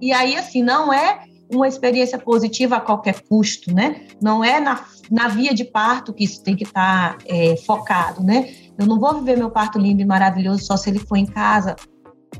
E 0.00 0.12
aí, 0.12 0.36
assim, 0.36 0.62
não 0.62 0.92
é 0.92 1.24
uma 1.52 1.68
experiência 1.68 2.18
positiva 2.18 2.76
a 2.76 2.80
qualquer 2.80 3.22
custo, 3.22 3.72
né? 3.72 4.06
Não 4.20 4.42
é 4.42 4.60
na, 4.60 4.84
na 5.10 5.28
via 5.28 5.54
de 5.54 5.64
parto 5.64 6.12
que 6.12 6.24
isso 6.24 6.42
tem 6.42 6.56
que 6.56 6.64
estar 6.64 7.18
tá, 7.18 7.24
é, 7.26 7.56
focado, 7.56 8.22
né? 8.22 8.52
Eu 8.78 8.86
não 8.86 8.98
vou 8.98 9.14
viver 9.18 9.36
meu 9.36 9.50
parto 9.50 9.78
lindo 9.78 10.02
e 10.02 10.04
maravilhoso 10.04 10.64
só 10.64 10.76
se 10.76 10.90
ele 10.90 10.98
for 10.98 11.16
em 11.16 11.26
casa 11.26 11.76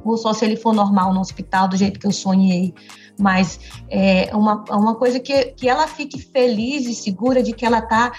ou 0.04 0.16
só 0.16 0.32
se 0.32 0.44
ele 0.44 0.56
for 0.56 0.74
normal 0.74 1.14
no 1.14 1.20
hospital 1.20 1.68
do 1.68 1.76
jeito 1.76 2.00
que 2.00 2.06
eu 2.06 2.12
sonhei. 2.12 2.74
Mas 3.18 3.60
é 3.88 4.34
uma, 4.34 4.64
uma 4.70 4.96
coisa 4.96 5.20
que, 5.20 5.52
que 5.52 5.68
ela 5.68 5.86
fique 5.86 6.20
feliz 6.20 6.86
e 6.86 6.94
segura 6.94 7.42
de 7.42 7.52
que 7.52 7.64
ela 7.64 7.78
está 7.78 8.12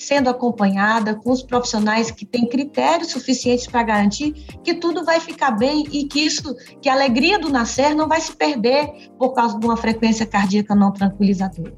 sendo 0.00 0.30
acompanhada 0.30 1.14
com 1.14 1.30
os 1.30 1.42
profissionais 1.42 2.10
que 2.10 2.24
têm 2.24 2.48
critérios 2.48 3.10
suficientes 3.10 3.66
para 3.66 3.82
garantir 3.82 4.32
que 4.64 4.74
tudo 4.74 5.04
vai 5.04 5.20
ficar 5.20 5.50
bem 5.50 5.84
e 5.92 6.06
que 6.06 6.20
isso, 6.20 6.56
que 6.80 6.88
a 6.88 6.94
alegria 6.94 7.38
do 7.38 7.50
nascer 7.50 7.94
não 7.94 8.08
vai 8.08 8.20
se 8.20 8.34
perder 8.34 9.10
por 9.18 9.34
causa 9.34 9.58
de 9.58 9.66
uma 9.66 9.76
frequência 9.76 10.24
cardíaca 10.24 10.74
não 10.74 10.90
tranquilizadora. 10.90 11.74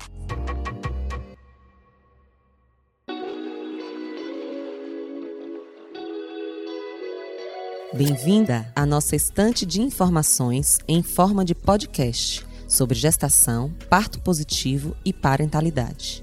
Bem-vinda 7.93 8.73
à 8.75 8.87
nossa 8.87 9.17
estante 9.17 9.67
de 9.67 9.83
informações 9.83 10.79
em 10.89 11.03
forma 11.03 11.45
de 11.45 11.55
podcast 11.55 12.47
sobre 12.69 12.97
gestação, 12.97 13.71
parto 13.91 14.21
positivo 14.21 14.97
e 15.05 15.13
parentalidade. 15.13 16.22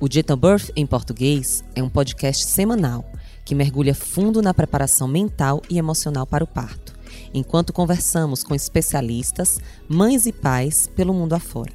O 0.00 0.06
Gentle 0.08 0.36
Birth 0.36 0.70
em 0.76 0.86
português 0.86 1.64
é 1.74 1.82
um 1.82 1.88
podcast 1.88 2.46
semanal 2.46 3.04
que 3.44 3.52
mergulha 3.52 3.92
fundo 3.92 4.40
na 4.40 4.54
preparação 4.54 5.08
mental 5.08 5.60
e 5.68 5.76
emocional 5.76 6.24
para 6.24 6.44
o 6.44 6.46
parto, 6.46 6.94
enquanto 7.34 7.72
conversamos 7.72 8.44
com 8.44 8.54
especialistas, 8.54 9.58
mães 9.88 10.24
e 10.24 10.32
pais 10.32 10.88
pelo 10.94 11.12
mundo 11.12 11.32
afora. 11.32 11.72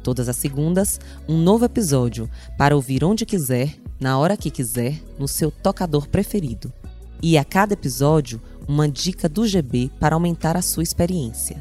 Todas 0.00 0.28
as 0.28 0.36
segundas, 0.36 1.00
um 1.28 1.38
novo 1.38 1.64
episódio 1.64 2.30
para 2.56 2.76
ouvir 2.76 3.02
onde 3.02 3.26
quiser, 3.26 3.74
na 3.98 4.16
hora 4.16 4.36
que 4.36 4.48
quiser, 4.48 5.02
no 5.18 5.26
seu 5.26 5.50
tocador 5.50 6.06
preferido. 6.06 6.72
E 7.20 7.36
a 7.36 7.44
cada 7.44 7.74
episódio, 7.74 8.40
uma 8.68 8.88
dica 8.88 9.28
do 9.28 9.44
GB 9.44 9.90
para 9.98 10.14
aumentar 10.14 10.56
a 10.56 10.62
sua 10.62 10.84
experiência. 10.84 11.60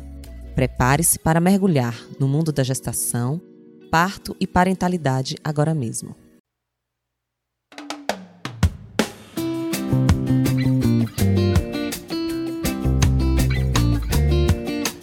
Prepare-se 0.54 1.18
para 1.18 1.40
mergulhar 1.40 2.00
no 2.20 2.28
mundo 2.28 2.52
da 2.52 2.64
gestação 2.64 3.42
parto 3.90 4.36
e 4.40 4.48
parentalidade 4.48 5.36
agora 5.44 5.74
mesmo. 5.74 6.16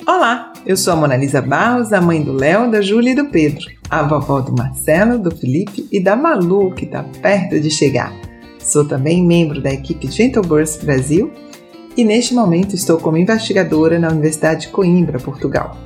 Olá, 0.06 0.52
eu 0.66 0.76
sou 0.76 0.92
a 0.92 0.96
Monalisa 0.96 1.40
Barros, 1.40 1.92
a 1.92 2.00
mãe 2.00 2.22
do 2.22 2.32
Léo, 2.32 2.70
da 2.70 2.80
Júlia 2.80 3.12
e 3.12 3.14
do 3.14 3.30
Pedro, 3.30 3.64
a 3.88 4.02
vovó 4.02 4.40
do 4.40 4.52
Marcelo, 4.52 5.18
do 5.18 5.34
Felipe 5.34 5.88
e 5.90 6.02
da 6.02 6.14
Malu, 6.14 6.74
que 6.74 6.84
está 6.84 7.02
perto 7.22 7.58
de 7.60 7.70
chegar. 7.70 8.12
Sou 8.58 8.86
também 8.86 9.24
membro 9.24 9.60
da 9.60 9.72
equipe 9.72 10.10
Gentle 10.10 10.46
Birth 10.46 10.84
Brasil 10.84 11.32
e 11.96 12.04
neste 12.04 12.34
momento 12.34 12.74
estou 12.74 12.98
como 12.98 13.16
investigadora 13.16 13.98
na 13.98 14.08
Universidade 14.08 14.62
de 14.62 14.68
Coimbra, 14.68 15.18
Portugal. 15.18 15.76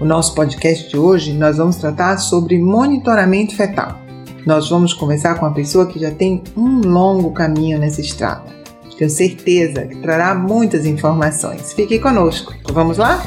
O 0.00 0.04
nosso 0.04 0.32
podcast 0.32 0.88
de 0.88 0.96
hoje 0.96 1.32
nós 1.32 1.56
vamos 1.56 1.74
tratar 1.74 2.18
sobre 2.18 2.56
monitoramento 2.56 3.56
fetal. 3.56 3.98
Nós 4.46 4.70
vamos 4.70 4.94
conversar 4.94 5.34
com 5.34 5.44
uma 5.44 5.52
pessoa 5.52 5.86
que 5.86 5.98
já 5.98 6.12
tem 6.12 6.40
um 6.56 6.82
longo 6.82 7.32
caminho 7.32 7.80
nessa 7.80 8.00
estrada. 8.00 8.44
Tenho 8.96 9.10
certeza 9.10 9.86
que 9.86 9.96
trará 9.96 10.36
muitas 10.36 10.86
informações. 10.86 11.72
Fique 11.72 11.98
conosco. 11.98 12.54
Vamos 12.72 12.96
lá? 12.96 13.20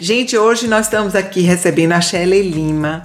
Gente, 0.00 0.38
hoje 0.38 0.66
nós 0.66 0.86
estamos 0.86 1.14
aqui 1.14 1.42
recebendo 1.42 1.92
a 1.92 2.00
Shelley 2.00 2.50
Lima. 2.50 3.04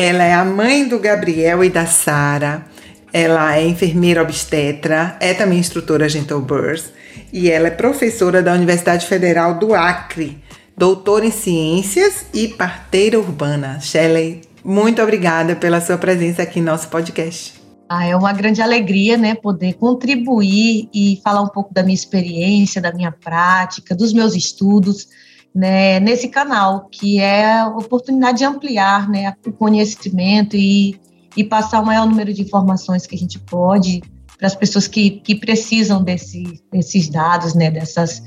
Ela 0.00 0.22
é 0.22 0.32
a 0.32 0.44
mãe 0.44 0.86
do 0.86 1.00
Gabriel 1.00 1.64
e 1.64 1.68
da 1.68 1.84
Sara. 1.84 2.64
Ela 3.12 3.56
é 3.56 3.66
enfermeira 3.66 4.22
obstetra, 4.22 5.16
é 5.18 5.34
também 5.34 5.58
instrutora 5.58 6.08
Gentle 6.08 6.40
Birth 6.40 6.92
e 7.32 7.50
ela 7.50 7.66
é 7.66 7.72
professora 7.72 8.40
da 8.40 8.52
Universidade 8.52 9.06
Federal 9.06 9.58
do 9.58 9.74
Acre, 9.74 10.40
doutora 10.76 11.26
em 11.26 11.32
ciências 11.32 12.26
e 12.32 12.46
parteira 12.46 13.18
urbana. 13.18 13.80
Shelley, 13.80 14.42
muito 14.62 15.02
obrigada 15.02 15.56
pela 15.56 15.80
sua 15.80 15.98
presença 15.98 16.42
aqui 16.42 16.60
no 16.60 16.66
nosso 16.66 16.86
podcast. 16.86 17.54
Ah, 17.88 18.06
é 18.06 18.14
uma 18.14 18.32
grande 18.32 18.62
alegria, 18.62 19.16
né, 19.16 19.34
poder 19.34 19.72
contribuir 19.72 20.88
e 20.94 21.20
falar 21.24 21.42
um 21.42 21.48
pouco 21.48 21.74
da 21.74 21.82
minha 21.82 21.96
experiência, 21.96 22.80
da 22.80 22.94
minha 22.94 23.10
prática, 23.10 23.96
dos 23.96 24.12
meus 24.12 24.36
estudos 24.36 25.08
né, 25.54 25.98
nesse 26.00 26.28
canal, 26.28 26.88
que 26.90 27.20
é 27.20 27.60
a 27.60 27.68
oportunidade 27.68 28.38
de 28.38 28.44
ampliar 28.44 29.08
né, 29.08 29.34
o 29.46 29.52
conhecimento 29.52 30.56
e, 30.56 31.00
e 31.36 31.44
passar 31.44 31.80
o 31.80 31.86
maior 31.86 32.06
número 32.06 32.32
de 32.32 32.42
informações 32.42 33.06
que 33.06 33.14
a 33.14 33.18
gente 33.18 33.38
pode 33.38 34.02
para 34.36 34.46
as 34.46 34.54
pessoas 34.54 34.86
que, 34.86 35.10
que 35.10 35.34
precisam 35.34 36.02
desse, 36.02 36.62
desses 36.72 37.08
dados, 37.08 37.54
né, 37.54 37.70
dessas, 37.70 38.22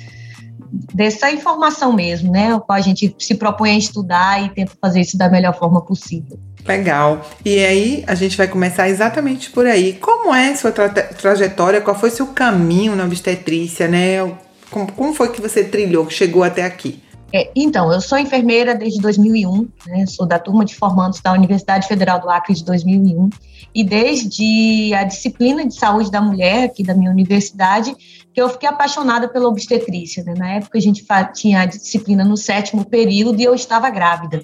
dessa 0.93 1.31
informação 1.31 1.93
mesmo, 1.93 2.31
né, 2.31 2.53
o 2.53 2.59
qual 2.59 2.77
a 2.77 2.81
gente 2.81 3.15
se 3.17 3.35
propõe 3.35 3.71
a 3.71 3.77
estudar 3.77 4.43
e 4.43 4.49
tenta 4.49 4.73
fazer 4.81 4.99
isso 5.01 5.17
da 5.17 5.29
melhor 5.29 5.57
forma 5.57 5.81
possível. 5.81 6.37
Legal. 6.65 7.25
E 7.43 7.63
aí 7.63 8.03
a 8.05 8.13
gente 8.13 8.37
vai 8.37 8.47
começar 8.47 8.87
exatamente 8.87 9.49
por 9.49 9.65
aí. 9.65 9.93
Como 9.93 10.33
é 10.33 10.55
sua 10.55 10.71
tra 10.71 10.89
trajetória? 10.89 11.81
Qual 11.81 11.97
foi 11.97 12.11
seu 12.11 12.27
caminho 12.27 12.95
na 12.95 13.05
obstetrícia, 13.05 13.87
né? 13.87 14.17
Como, 14.69 14.91
como 14.91 15.13
foi 15.13 15.31
que 15.31 15.41
você 15.41 15.63
trilhou, 15.63 16.05
que 16.05 16.13
chegou 16.13 16.43
até 16.43 16.63
aqui? 16.63 17.01
É, 17.33 17.49
então, 17.55 17.91
eu 17.91 18.01
sou 18.01 18.17
enfermeira 18.17 18.75
desde 18.75 18.99
2001, 18.99 19.67
né, 19.87 20.05
sou 20.05 20.25
da 20.25 20.37
turma 20.37 20.65
de 20.65 20.75
formandos 20.75 21.21
da 21.21 21.31
Universidade 21.31 21.87
Federal 21.87 22.19
do 22.19 22.29
Acre 22.29 22.53
de 22.53 22.65
2001, 22.65 23.29
e 23.73 23.83
desde 23.85 24.93
a 24.93 25.05
disciplina 25.05 25.65
de 25.65 25.73
saúde 25.73 26.11
da 26.11 26.21
mulher 26.21 26.65
aqui 26.65 26.83
da 26.83 26.93
minha 26.93 27.09
universidade, 27.09 27.95
que 28.33 28.41
eu 28.41 28.49
fiquei 28.49 28.67
apaixonada 28.67 29.29
pela 29.29 29.47
obstetrícia. 29.47 30.23
Né? 30.23 30.33
Na 30.37 30.51
época 30.55 30.77
a 30.77 30.81
gente 30.81 31.05
tinha 31.33 31.61
a 31.61 31.65
disciplina 31.65 32.25
no 32.25 32.35
sétimo 32.35 32.83
período 32.83 33.39
e 33.39 33.45
eu 33.45 33.55
estava 33.55 33.89
grávida. 33.89 34.43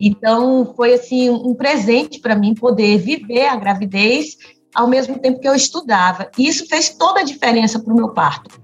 Então, 0.00 0.72
foi 0.76 0.94
assim 0.94 1.28
um 1.28 1.54
presente 1.54 2.20
para 2.20 2.36
mim 2.36 2.54
poder 2.54 2.98
viver 2.98 3.46
a 3.46 3.56
gravidez 3.56 4.36
ao 4.74 4.88
mesmo 4.88 5.18
tempo 5.18 5.40
que 5.40 5.48
eu 5.48 5.54
estudava. 5.54 6.30
E 6.38 6.46
isso 6.46 6.66
fez 6.68 6.88
toda 6.90 7.20
a 7.20 7.24
diferença 7.24 7.80
para 7.80 7.92
o 7.92 7.96
meu 7.96 8.10
parto 8.10 8.61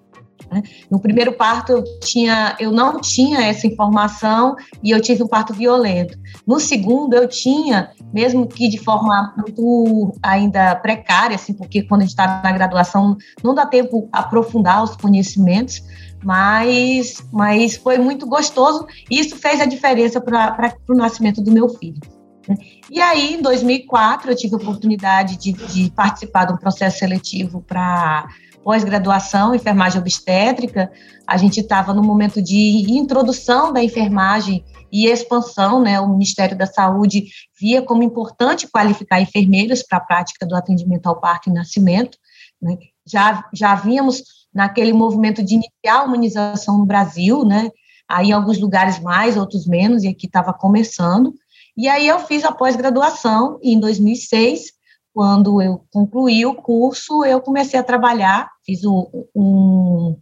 né? 0.50 0.62
No 0.90 0.98
primeiro 0.98 1.32
parto 1.32 1.72
eu 1.72 1.84
tinha, 2.00 2.56
eu 2.58 2.72
não 2.72 3.00
tinha 3.00 3.40
essa 3.40 3.66
informação 3.66 4.56
e 4.82 4.90
eu 4.90 5.00
tive 5.00 5.22
um 5.22 5.28
parto 5.28 5.52
violento. 5.52 6.18
No 6.46 6.58
segundo 6.58 7.14
eu 7.14 7.28
tinha, 7.28 7.90
mesmo 8.12 8.46
que 8.46 8.68
de 8.68 8.78
forma 8.78 9.34
muito 9.36 10.14
ainda 10.22 10.76
precária, 10.76 11.36
assim, 11.36 11.52
porque 11.52 11.82
quando 11.82 12.02
a 12.02 12.04
gente 12.04 12.12
está 12.12 12.40
na 12.42 12.52
graduação 12.52 13.16
não 13.42 13.54
dá 13.54 13.66
tempo 13.66 14.08
aprofundar 14.12 14.82
os 14.82 14.96
conhecimentos, 14.96 15.82
mas, 16.24 17.22
mas 17.32 17.76
foi 17.76 17.98
muito 17.98 18.26
gostoso 18.26 18.86
e 19.10 19.20
isso 19.20 19.36
fez 19.36 19.60
a 19.60 19.66
diferença 19.66 20.20
para 20.20 20.74
o 20.88 20.94
nascimento 20.94 21.40
do 21.40 21.52
meu 21.52 21.68
filho. 21.68 22.00
Né? 22.48 22.56
E 22.90 23.00
aí, 23.00 23.34
em 23.34 23.42
2004, 23.42 24.30
eu 24.30 24.36
tive 24.36 24.54
a 24.54 24.58
oportunidade 24.58 25.36
de, 25.36 25.52
de 25.52 25.90
participar 25.90 26.46
de 26.46 26.54
um 26.54 26.56
processo 26.56 26.98
seletivo 26.98 27.62
para 27.62 28.26
pós-graduação, 28.68 29.54
enfermagem 29.54 29.98
obstétrica, 29.98 30.92
a 31.26 31.38
gente 31.38 31.58
estava 31.58 31.94
no 31.94 32.02
momento 32.02 32.42
de 32.42 32.84
introdução 32.86 33.72
da 33.72 33.82
enfermagem 33.82 34.62
e 34.92 35.06
expansão, 35.06 35.80
né? 35.80 35.98
O 35.98 36.06
Ministério 36.06 36.54
da 36.54 36.66
Saúde 36.66 37.28
via 37.58 37.80
como 37.80 38.02
importante 38.02 38.68
qualificar 38.68 39.22
enfermeiras 39.22 39.82
para 39.82 39.96
a 39.96 40.02
prática 40.02 40.44
do 40.46 40.54
atendimento 40.54 41.06
ao 41.06 41.18
parto 41.18 41.48
e 41.48 41.52
nascimento. 41.54 42.18
Né? 42.60 42.76
Já, 43.06 43.42
já 43.54 43.74
vimos 43.74 44.22
naquele 44.52 44.92
movimento 44.92 45.42
de 45.42 45.54
iniciar 45.54 46.00
a 46.00 46.04
humanização 46.04 46.76
no 46.76 46.84
Brasil, 46.84 47.46
né? 47.46 47.70
Aí 48.06 48.28
em 48.28 48.32
alguns 48.32 48.58
lugares 48.58 49.00
mais, 49.00 49.38
outros 49.38 49.66
menos, 49.66 50.04
e 50.04 50.08
aqui 50.08 50.26
estava 50.26 50.52
começando. 50.52 51.32
E 51.74 51.88
aí 51.88 52.06
eu 52.06 52.18
fiz 52.18 52.44
a 52.44 52.52
pós-graduação 52.52 53.58
em 53.62 53.80
2006 53.80 54.77
quando 55.18 55.60
eu 55.60 55.84
concluí 55.90 56.46
o 56.46 56.54
curso, 56.54 57.24
eu 57.24 57.40
comecei 57.40 57.76
a 57.76 57.82
trabalhar, 57.82 58.48
fiz 58.64 58.84
o, 58.84 59.10
um, 59.34 60.16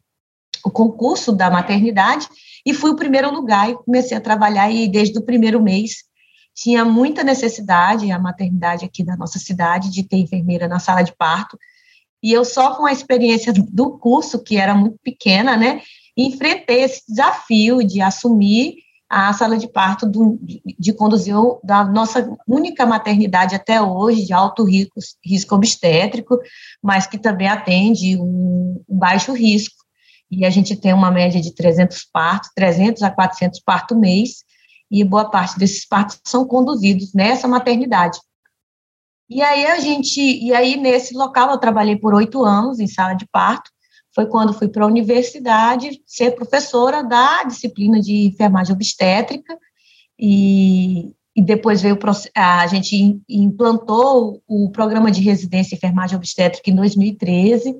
o 0.64 0.70
concurso 0.70 1.32
da 1.32 1.50
maternidade 1.50 2.26
e 2.64 2.72
fui 2.72 2.92
o 2.92 2.96
primeiro 2.96 3.30
lugar 3.30 3.68
e 3.68 3.74
comecei 3.74 4.16
a 4.16 4.22
trabalhar. 4.22 4.70
E 4.70 4.88
desde 4.88 5.18
o 5.18 5.22
primeiro 5.22 5.62
mês 5.62 5.96
tinha 6.54 6.82
muita 6.82 7.22
necessidade, 7.22 8.10
a 8.10 8.18
maternidade 8.18 8.86
aqui 8.86 9.04
da 9.04 9.18
nossa 9.18 9.38
cidade, 9.38 9.90
de 9.90 10.02
ter 10.02 10.16
enfermeira 10.16 10.66
na 10.66 10.78
sala 10.78 11.02
de 11.02 11.14
parto, 11.14 11.58
e 12.22 12.32
eu 12.32 12.42
só 12.42 12.74
com 12.74 12.86
a 12.86 12.92
experiência 12.92 13.52
do 13.52 13.98
curso, 13.98 14.42
que 14.42 14.56
era 14.56 14.74
muito 14.74 14.98
pequena, 15.04 15.58
né, 15.58 15.82
enfrentei 16.16 16.84
esse 16.84 17.02
desafio 17.06 17.86
de 17.86 18.00
assumir 18.00 18.76
a 19.08 19.32
sala 19.32 19.56
de 19.56 19.68
parto 19.68 20.04
do, 20.04 20.38
de 20.40 20.92
conduzir 20.92 21.34
da 21.62 21.84
nossa 21.84 22.28
única 22.46 22.84
maternidade 22.84 23.54
até 23.54 23.80
hoje 23.80 24.24
de 24.26 24.32
alto 24.32 24.64
risco, 24.64 24.98
risco 25.24 25.54
obstétrico, 25.54 26.38
mas 26.82 27.06
que 27.06 27.18
também 27.18 27.48
atende 27.48 28.16
um, 28.16 28.82
um 28.88 28.98
baixo 28.98 29.32
risco. 29.32 29.76
E 30.28 30.44
a 30.44 30.50
gente 30.50 30.74
tem 30.74 30.92
uma 30.92 31.10
média 31.10 31.40
de 31.40 31.54
300 31.54 32.04
partos, 32.12 32.50
300 32.54 33.02
a 33.04 33.10
400 33.10 33.60
partos 33.60 33.96
mês, 33.96 34.44
e 34.90 35.04
boa 35.04 35.30
parte 35.30 35.58
desses 35.58 35.86
partos 35.86 36.20
são 36.24 36.44
conduzidos 36.44 37.12
nessa 37.14 37.46
maternidade. 37.46 38.18
E 39.28 39.42
aí 39.42 39.66
a 39.66 39.78
gente, 39.78 40.20
e 40.20 40.52
aí 40.52 40.76
nesse 40.76 41.14
local 41.14 41.50
eu 41.50 41.58
trabalhei 41.58 41.96
por 41.96 42.14
oito 42.14 42.44
anos 42.44 42.78
em 42.80 42.86
sala 42.86 43.14
de 43.14 43.26
parto, 43.26 43.70
foi 44.16 44.24
quando 44.24 44.54
fui 44.54 44.66
para 44.66 44.82
a 44.82 44.88
universidade 44.88 46.00
ser 46.06 46.34
professora 46.34 47.04
da 47.04 47.44
disciplina 47.44 48.00
de 48.00 48.28
enfermagem 48.28 48.74
obstétrica 48.74 49.58
e, 50.18 51.12
e 51.36 51.42
depois 51.42 51.82
veio 51.82 51.98
a 52.34 52.66
gente 52.66 53.20
implantou 53.28 54.42
o 54.48 54.70
programa 54.70 55.10
de 55.10 55.20
residência 55.20 55.74
em 55.74 55.76
enfermagem 55.76 56.16
obstétrica 56.16 56.70
em 56.70 56.74
2013 56.74 57.76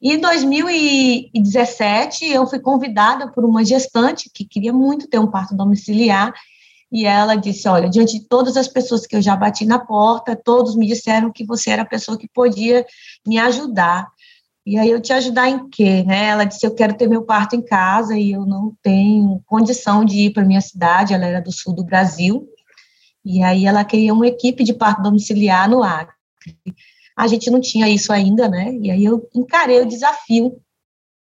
e 0.00 0.14
em 0.14 0.18
2017 0.18 2.24
eu 2.24 2.46
fui 2.46 2.60
convidada 2.60 3.30
por 3.30 3.44
uma 3.44 3.62
gestante 3.62 4.30
que 4.32 4.46
queria 4.46 4.72
muito 4.72 5.06
ter 5.06 5.18
um 5.18 5.30
parto 5.30 5.54
domiciliar 5.54 6.32
e 6.90 7.04
ela 7.04 7.36
disse, 7.36 7.68
olha, 7.68 7.90
diante 7.90 8.18
de 8.18 8.26
todas 8.26 8.56
as 8.56 8.66
pessoas 8.66 9.06
que 9.06 9.14
eu 9.14 9.20
já 9.20 9.36
bati 9.36 9.66
na 9.66 9.78
porta, 9.78 10.34
todos 10.34 10.74
me 10.74 10.86
disseram 10.86 11.30
que 11.30 11.44
você 11.44 11.68
era 11.68 11.82
a 11.82 11.86
pessoa 11.86 12.16
que 12.16 12.26
podia 12.26 12.86
me 13.26 13.38
ajudar. 13.38 14.08
E 14.68 14.76
aí 14.76 14.90
eu 14.90 15.00
te 15.00 15.14
ajudar 15.14 15.48
em 15.48 15.66
quê, 15.70 16.02
né? 16.02 16.26
Ela 16.26 16.44
disse, 16.44 16.66
eu 16.66 16.74
quero 16.74 16.94
ter 16.94 17.08
meu 17.08 17.22
parto 17.22 17.56
em 17.56 17.62
casa 17.62 18.18
e 18.18 18.32
eu 18.32 18.44
não 18.44 18.76
tenho 18.82 19.42
condição 19.46 20.04
de 20.04 20.26
ir 20.26 20.30
para 20.34 20.44
minha 20.44 20.60
cidade, 20.60 21.14
ela 21.14 21.24
era 21.24 21.40
do 21.40 21.50
sul 21.50 21.74
do 21.74 21.82
Brasil. 21.82 22.46
E 23.24 23.42
aí 23.42 23.64
ela 23.64 23.82
queria 23.82 24.12
uma 24.12 24.26
equipe 24.26 24.62
de 24.62 24.74
parto 24.74 25.00
domiciliar 25.00 25.70
no 25.70 25.82
Acre. 25.82 26.14
A 27.16 27.26
gente 27.26 27.50
não 27.50 27.62
tinha 27.62 27.88
isso 27.88 28.12
ainda, 28.12 28.46
né? 28.46 28.74
E 28.74 28.90
aí 28.90 29.02
eu 29.02 29.26
encarei 29.34 29.80
o 29.80 29.88
desafio, 29.88 30.60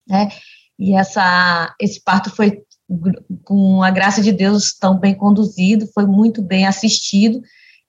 né? 0.07 0.29
E 0.79 0.95
essa 0.95 1.75
esse 1.81 1.99
parto 2.05 2.29
foi 2.29 2.63
com 3.43 3.83
a 3.83 3.91
graça 3.91 4.21
de 4.21 4.33
Deus 4.33 4.75
tão 4.75 4.99
bem 4.99 5.15
conduzido, 5.15 5.89
foi 5.95 6.05
muito 6.05 6.43
bem 6.43 6.67
assistido. 6.67 7.41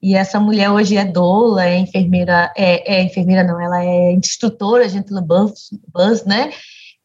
E 0.02 0.16
essa 0.16 0.40
mulher 0.40 0.72
hoje 0.72 0.98
é 0.98 1.06
doula, 1.06 1.66
é 1.66 1.78
enfermeira, 1.78 2.52
é, 2.58 2.96
é 2.96 3.04
enfermeira 3.04 3.44
não, 3.44 3.62
ela 3.62 3.84
é 3.84 4.12
instrutora 4.14 4.90
de 4.90 5.00
Buzz, 5.22 5.70
Buzz 5.94 6.26
né? 6.26 6.52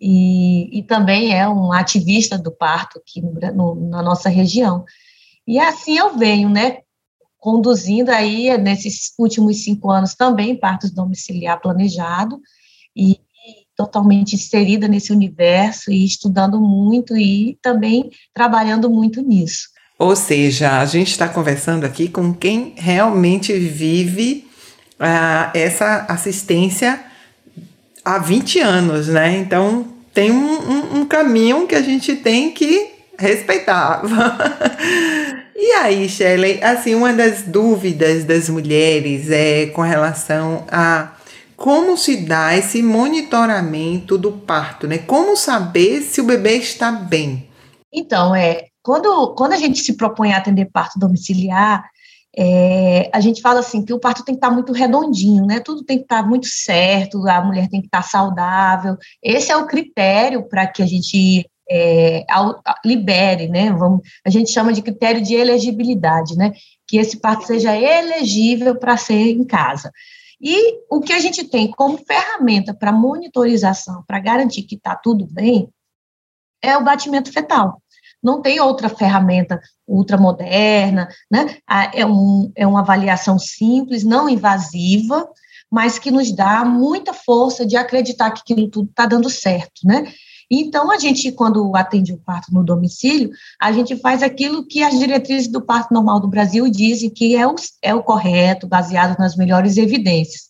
E, 0.01 0.79
e 0.79 0.83
também 0.83 1.35
é 1.35 1.49
um 1.49 1.73
ativista 1.73 2.39
do 2.39 2.51
parto 2.51 2.99
aqui 2.99 3.21
no, 3.21 3.75
na 3.75 4.03
nossa 4.03 4.29
região. 4.29 4.85
E 5.47 5.59
assim 5.59 5.99
eu 5.99 6.17
venho, 6.17 6.49
né? 6.49 6.79
Conduzindo 7.39 8.11
aí 8.11 8.57
nesses 8.59 9.13
últimos 9.19 9.63
cinco 9.63 9.91
anos 9.91 10.15
também 10.15 10.57
partos 10.57 10.91
domiciliar 10.91 11.61
planejado 11.61 12.41
e 12.95 13.21
totalmente 13.77 14.35
inserida 14.35 14.89
nesse 14.89 15.13
universo 15.13 15.93
e 15.93 16.05
estudando 16.05 16.59
muito 16.59 17.15
e 17.17 17.59
também 17.61 18.11
trabalhando 18.33 18.91
muito 18.91 19.21
nisso. 19.21 19.69
Ou 19.99 20.15
seja, 20.15 20.79
a 20.79 20.85
gente 20.85 21.11
está 21.11 21.29
conversando 21.29 21.85
aqui 21.85 22.09
com 22.09 22.35
quem 22.35 22.75
realmente 22.77 23.53
vive 23.55 24.47
uh, 25.01 25.51
essa 25.55 26.05
assistência 26.09 27.01
há 28.05 28.19
20 28.19 28.61
anos, 28.61 29.09
né? 29.09 29.37
Então 29.39 29.89
tem 30.13 30.31
um, 30.31 30.37
um, 30.37 31.01
um 31.01 31.07
caminho 31.07 31.67
que 31.67 31.75
a 31.75 31.83
gente 31.83 32.15
tem 32.17 32.51
que 32.51 32.91
respeitar. 33.19 34.03
e 35.57 35.73
aí, 35.73 36.09
Shelley, 36.09 36.63
assim, 36.63 36.95
uma 36.95 37.13
das 37.13 37.43
dúvidas 37.43 38.25
das 38.25 38.49
mulheres 38.49 39.31
é 39.31 39.67
com 39.67 39.83
relação 39.83 40.65
a 40.71 41.13
como 41.57 41.97
se 41.97 42.19
dá 42.19 42.55
esse 42.55 42.83
monitoramento 42.83 44.19
do 44.19 44.31
parto, 44.31 44.87
né? 44.87 44.99
Como 44.99 45.37
saber 45.37 46.03
se 46.03 46.21
o 46.21 46.25
bebê 46.25 46.59
está 46.59 46.93
bem? 46.93 47.49
Então, 47.91 48.35
é, 48.35 48.67
quando, 48.87 49.35
quando 49.35 49.53
a 49.53 49.57
gente 49.57 49.81
se 49.81 49.97
propõe 49.97 50.33
a 50.33 50.37
atender 50.37 50.67
parto 50.67 50.97
domiciliar, 50.97 51.91
é, 52.39 53.11
a 53.13 53.19
gente 53.19 53.43
fala 53.43 53.59
assim 53.59 53.85
que 53.85 53.93
o 53.93 53.99
parto 53.99 54.25
tem 54.25 54.37
que 54.37 54.39
estar 54.39 54.53
muito 54.53 54.73
redondinho, 54.73 55.45
né? 55.45 55.59
Tudo 55.59 55.83
tem 55.83 55.99
que 55.99 56.05
estar 56.05 56.25
muito 56.25 56.47
certo, 56.47 57.27
a 57.27 57.43
mulher 57.43 57.69
tem 57.69 57.81
que 57.81 57.89
estar 57.89 58.03
saudável. 58.03 58.97
Esse 59.21 59.51
é 59.51 59.57
o 59.57 59.67
critério 59.67 60.49
para 60.49 60.69
que 60.69 60.85
a 60.85 60.87
gente 60.87 61.51
é, 61.69 62.25
libere, 62.85 63.49
né? 63.49 63.73
Vamos, 63.73 64.03
a 64.25 64.31
gente 64.31 64.53
chama 64.53 64.73
de 64.73 64.83
critério 64.83 65.21
de 65.21 65.35
elegibilidade, 65.35 66.37
né? 66.37 66.53
Que 66.87 66.99
esse 66.99 67.17
parto 67.17 67.45
seja 67.45 67.77
elegível 67.77 68.79
para 68.79 68.97
ser 68.97 69.33
em 69.33 69.43
casa. 69.43 69.91
E 70.41 70.79
o 70.89 71.01
que 71.01 71.13
a 71.13 71.19
gente 71.19 71.43
tem 71.43 71.73
como 71.73 71.99
ferramenta 71.99 72.73
para 72.73 72.93
monitorização, 72.93 74.05
para 74.07 74.21
garantir 74.21 74.63
que 74.63 74.77
está 74.77 74.95
tudo 74.95 75.27
bem, 75.27 75.69
é 76.63 76.77
o 76.77 76.85
batimento 76.85 77.33
fetal 77.33 77.83
não 78.27 78.43
tem 78.43 78.59
outra 78.59 78.89
ferramenta 78.89 79.61
ultramoderna, 79.87 81.09
né? 81.31 81.59
É, 81.95 82.05
um, 82.05 82.51
é 82.57 82.67
uma 82.67 82.81
avaliação 82.81 83.39
simples, 83.39 84.03
não 84.03 84.29
invasiva, 84.29 85.29
mas 85.71 85.97
que 85.97 86.11
nos 86.11 86.33
dá 86.33 86.65
muita 86.65 87.15
força 87.15 87.65
de 87.65 87.77
acreditar 87.77 88.33
que 88.33 88.41
aquilo 88.41 88.69
tudo 88.69 88.91
está 88.91 89.07
dando 89.07 89.31
certo, 89.31 89.83
né? 89.85 90.13
Então, 90.51 90.91
a 90.91 90.99
gente, 90.99 91.31
quando 91.31 91.75
atende 91.77 92.13
o 92.13 92.19
parto 92.19 92.53
no 92.53 92.65
domicílio, 92.65 93.31
a 93.61 93.71
gente 93.71 93.97
faz 93.97 94.25
aquilo 94.25 94.67
que 94.67 94.83
as 94.83 94.99
diretrizes 94.99 95.49
do 95.49 95.61
parto 95.61 95.95
normal 95.95 96.19
do 96.19 96.29
Brasil 96.29 96.69
dizem 96.69 97.11
que 97.11 97.37
é 97.37 97.47
o, 97.47 97.55
é 97.81 97.95
o 97.95 98.03
correto, 98.03 98.67
baseado 98.67 99.17
nas 99.19 99.37
melhores 99.37 99.77
evidências, 99.77 100.43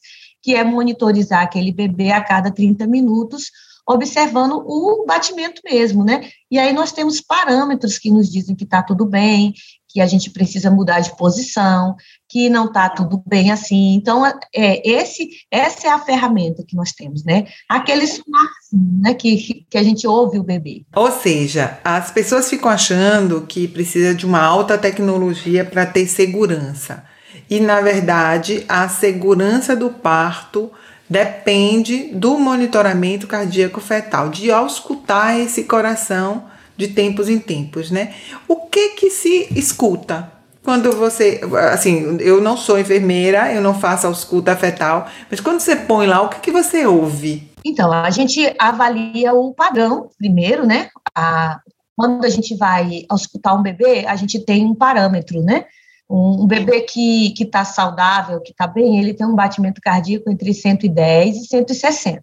que 0.42 0.54
é 0.54 0.64
monitorizar 0.64 1.42
aquele 1.42 1.72
bebê 1.72 2.10
a 2.10 2.22
cada 2.22 2.50
30 2.50 2.86
minutos, 2.86 3.50
observando 3.86 4.64
o 4.66 5.04
batimento 5.06 5.62
mesmo, 5.64 6.04
né? 6.04 6.28
E 6.50 6.58
aí 6.58 6.72
nós 6.72 6.92
temos 6.92 7.20
parâmetros 7.20 7.98
que 7.98 8.10
nos 8.10 8.30
dizem 8.30 8.56
que 8.56 8.64
está 8.64 8.82
tudo 8.82 9.06
bem, 9.06 9.54
que 9.88 10.00
a 10.00 10.06
gente 10.06 10.30
precisa 10.30 10.70
mudar 10.70 11.00
de 11.00 11.16
posição, 11.16 11.96
que 12.28 12.50
não 12.50 12.66
está 12.66 12.88
tudo 12.88 13.22
bem 13.26 13.50
assim. 13.50 13.94
Então, 13.94 14.26
é, 14.54 14.86
esse, 14.86 15.28
essa 15.50 15.86
é 15.86 15.90
a 15.90 15.98
ferramenta 15.98 16.64
que 16.66 16.76
nós 16.76 16.92
temos, 16.92 17.24
né? 17.24 17.46
Aquele 17.68 18.06
somarzinho, 18.06 19.00
né? 19.00 19.14
Que, 19.14 19.64
que 19.70 19.78
a 19.78 19.82
gente 19.82 20.06
ouve 20.06 20.38
o 20.38 20.44
bebê. 20.44 20.84
Ou 20.94 21.10
seja, 21.10 21.78
as 21.82 22.10
pessoas 22.10 22.50
ficam 22.50 22.70
achando 22.70 23.46
que 23.46 23.66
precisa 23.66 24.14
de 24.14 24.26
uma 24.26 24.42
alta 24.42 24.76
tecnologia 24.76 25.64
para 25.64 25.86
ter 25.86 26.06
segurança. 26.06 27.04
E, 27.48 27.60
na 27.60 27.80
verdade, 27.80 28.64
a 28.68 28.88
segurança 28.88 29.76
do 29.76 29.90
parto 29.90 30.70
depende 31.08 32.10
do 32.12 32.38
monitoramento 32.38 33.26
cardíaco 33.26 33.80
fetal, 33.80 34.28
de 34.28 34.50
auscultar 34.50 35.38
esse 35.38 35.64
coração 35.64 36.44
de 36.76 36.88
tempos 36.88 37.28
em 37.28 37.38
tempos, 37.38 37.90
né? 37.90 38.14
O 38.46 38.66
que 38.66 38.90
que 38.90 39.10
se 39.10 39.48
escuta 39.56 40.32
quando 40.66 40.90
você, 40.90 41.40
assim, 41.72 42.18
eu 42.18 42.40
não 42.40 42.56
sou 42.56 42.76
enfermeira, 42.76 43.52
eu 43.52 43.62
não 43.62 43.72
faço 43.72 44.08
ausculta 44.08 44.56
fetal, 44.56 45.06
mas 45.30 45.38
quando 45.38 45.60
você 45.60 45.76
põe 45.76 46.08
lá, 46.08 46.20
o 46.22 46.28
que 46.28 46.40
que 46.40 46.50
você 46.50 46.84
ouve? 46.84 47.48
Então, 47.64 47.92
a 47.92 48.10
gente 48.10 48.52
avalia 48.58 49.32
o 49.32 49.54
padrão 49.54 50.10
primeiro, 50.18 50.66
né? 50.66 50.88
A, 51.14 51.60
quando 51.94 52.24
a 52.24 52.28
gente 52.28 52.56
vai 52.56 53.04
auscultar 53.08 53.56
um 53.56 53.62
bebê, 53.62 54.06
a 54.06 54.16
gente 54.16 54.44
tem 54.44 54.64
um 54.64 54.74
parâmetro, 54.74 55.40
né? 55.40 55.66
Um, 56.08 56.46
bebê 56.46 56.82
que 56.82 57.34
está 57.38 57.64
saudável, 57.64 58.40
que 58.40 58.52
está 58.52 58.66
bem, 58.66 58.98
ele 58.98 59.12
tem 59.12 59.26
um 59.26 59.34
batimento 59.34 59.80
cardíaco 59.80 60.30
entre 60.30 60.54
110 60.54 61.36
e 61.36 61.46
160. 61.46 62.22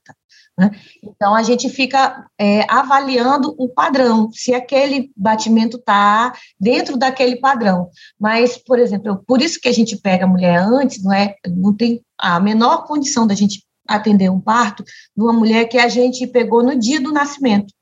Né? 0.58 0.70
Então, 1.04 1.34
a 1.34 1.42
gente 1.42 1.68
fica 1.68 2.28
é, 2.38 2.62
avaliando 2.72 3.56
o 3.58 3.68
padrão, 3.68 4.32
se 4.32 4.54
aquele 4.54 5.12
batimento 5.18 5.78
está 5.78 6.34
dentro 6.60 6.96
daquele 6.96 7.38
padrão. 7.38 7.90
Mas, 8.20 8.58
por 8.58 8.80
exemplo, 8.80 9.24
por 9.28 9.42
isso 9.42 9.60
que 9.60 9.68
a 9.68 9.74
gente 9.74 9.98
pega 9.98 10.26
a 10.26 10.28
mulher 10.28 10.58
antes, 10.60 11.04
não 11.04 11.12
é? 11.12 11.36
Não 11.48 11.76
tem 11.76 12.02
a 12.18 12.40
menor 12.40 12.86
condição 12.86 13.26
da 13.26 13.34
gente 13.34 13.64
atender 13.88 14.30
um 14.30 14.40
parto 14.40 14.84
de 14.84 15.24
uma 15.24 15.34
mulher 15.34 15.66
que 15.66 15.78
a 15.78 15.90
gente 15.90 16.26
pegou 16.28 16.64
no 16.64 16.78
dia 16.78 17.02
do 17.02 17.12
nascimento. 17.12 17.74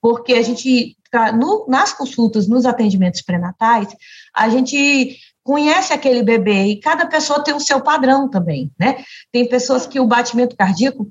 Porque 0.00 0.32
a 0.32 0.42
gente, 0.42 0.96
tá 1.10 1.30
no, 1.32 1.66
nas 1.68 1.92
consultas, 1.92 2.48
nos 2.48 2.64
atendimentos 2.64 3.20
pré-natais, 3.20 3.88
a 4.34 4.48
gente 4.48 5.18
conhece 5.48 5.94
aquele 5.94 6.22
bebê 6.22 6.66
e 6.66 6.78
cada 6.78 7.06
pessoa 7.06 7.42
tem 7.42 7.54
o 7.54 7.60
seu 7.60 7.80
padrão 7.80 8.28
também, 8.28 8.70
né? 8.78 9.02
Tem 9.32 9.48
pessoas 9.48 9.86
que 9.86 9.98
o 9.98 10.06
batimento 10.06 10.54
cardíaco 10.54 11.10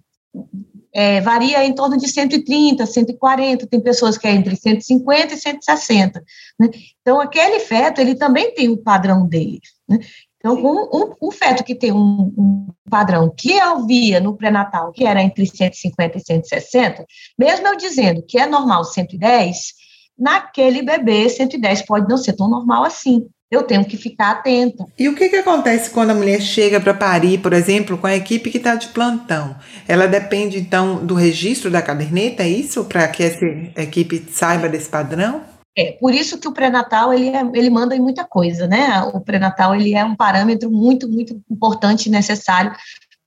é, 0.93 1.19
varia 1.21 1.65
em 1.65 1.73
torno 1.73 1.97
de 1.97 2.07
130, 2.07 2.85
140, 2.85 3.65
tem 3.65 3.81
pessoas 3.81 4.15
que 4.15 4.27
é 4.27 4.35
entre 4.35 4.55
150 4.55 5.33
e 5.33 5.37
160, 5.37 6.23
né? 6.59 6.69
Então, 7.01 7.19
aquele 7.19 7.59
feto, 7.61 7.99
ele 7.99 8.13
também 8.13 8.53
tem 8.53 8.69
o 8.69 8.77
padrão 8.77 9.27
dele, 9.27 9.59
né? 9.89 9.97
Então, 10.37 10.53
um, 10.53 10.83
um, 10.95 11.13
um, 11.19 11.31
feto 11.31 11.63
que 11.63 11.73
tem 11.73 11.91
um, 11.91 12.31
um, 12.37 12.67
padrão 12.87 13.33
que 13.35 13.53
eu 13.53 13.87
via 13.87 14.19
no 14.19 14.37
pré-natal, 14.37 14.91
que 14.91 15.03
era 15.03 15.23
entre 15.23 15.47
150 15.47 16.15
e 16.15 16.21
160, 16.21 17.05
mesmo 17.39 17.67
eu 17.67 17.75
dizendo 17.75 18.21
que 18.21 18.37
é 18.37 18.45
normal 18.45 18.83
110, 18.83 19.73
naquele 20.15 20.83
bebê 20.83 21.27
110 21.27 21.81
pode 21.87 22.07
não 22.07 22.17
ser 22.17 22.33
tão 22.33 22.47
normal 22.47 22.83
assim. 22.83 23.27
Eu 23.49 23.63
tenho 23.63 23.85
que 23.85 23.95
ficar 23.95 24.31
atenta. 24.31 24.85
E 24.99 25.07
o 25.07 25.15
que, 25.15 25.29
que 25.29 25.37
acontece 25.37 25.89
quando 25.89 26.11
a 26.11 26.15
mulher 26.15 26.41
chega 26.41 26.81
para 26.81 26.93
parir, 26.93 27.37
por 27.39 27.53
exemplo, 27.53 27.97
com 27.97 28.05
a 28.05 28.15
equipe 28.15 28.51
que 28.51 28.57
está 28.57 28.75
de 28.75 28.89
plantão? 28.89 29.55
Ela 29.87 30.05
depende, 30.05 30.59
então, 30.59 31.05
do 31.05 31.15
registro 31.15 31.71
da 31.71 31.81
caderneta, 31.81 32.43
é 32.43 32.49
isso? 32.49 32.83
Para 32.83 33.07
que 33.07 33.23
essa 33.23 33.45
equipe 33.77 34.25
saiba 34.29 34.67
desse 34.67 34.89
padrão? 34.89 35.43
É, 35.77 35.93
por 35.93 36.13
isso 36.13 36.39
que 36.39 36.47
o 36.47 36.51
pré-natal, 36.51 37.13
ele, 37.13 37.29
é, 37.29 37.41
ele 37.53 37.69
manda 37.69 37.95
em 37.95 38.01
muita 38.01 38.25
coisa, 38.25 38.67
né? 38.67 39.01
O 39.13 39.21
pré-natal, 39.21 39.75
ele 39.75 39.93
é 39.93 40.03
um 40.03 40.15
parâmetro 40.15 40.69
muito, 40.69 41.07
muito 41.07 41.39
importante 41.49 42.07
e 42.07 42.11
necessário 42.11 42.73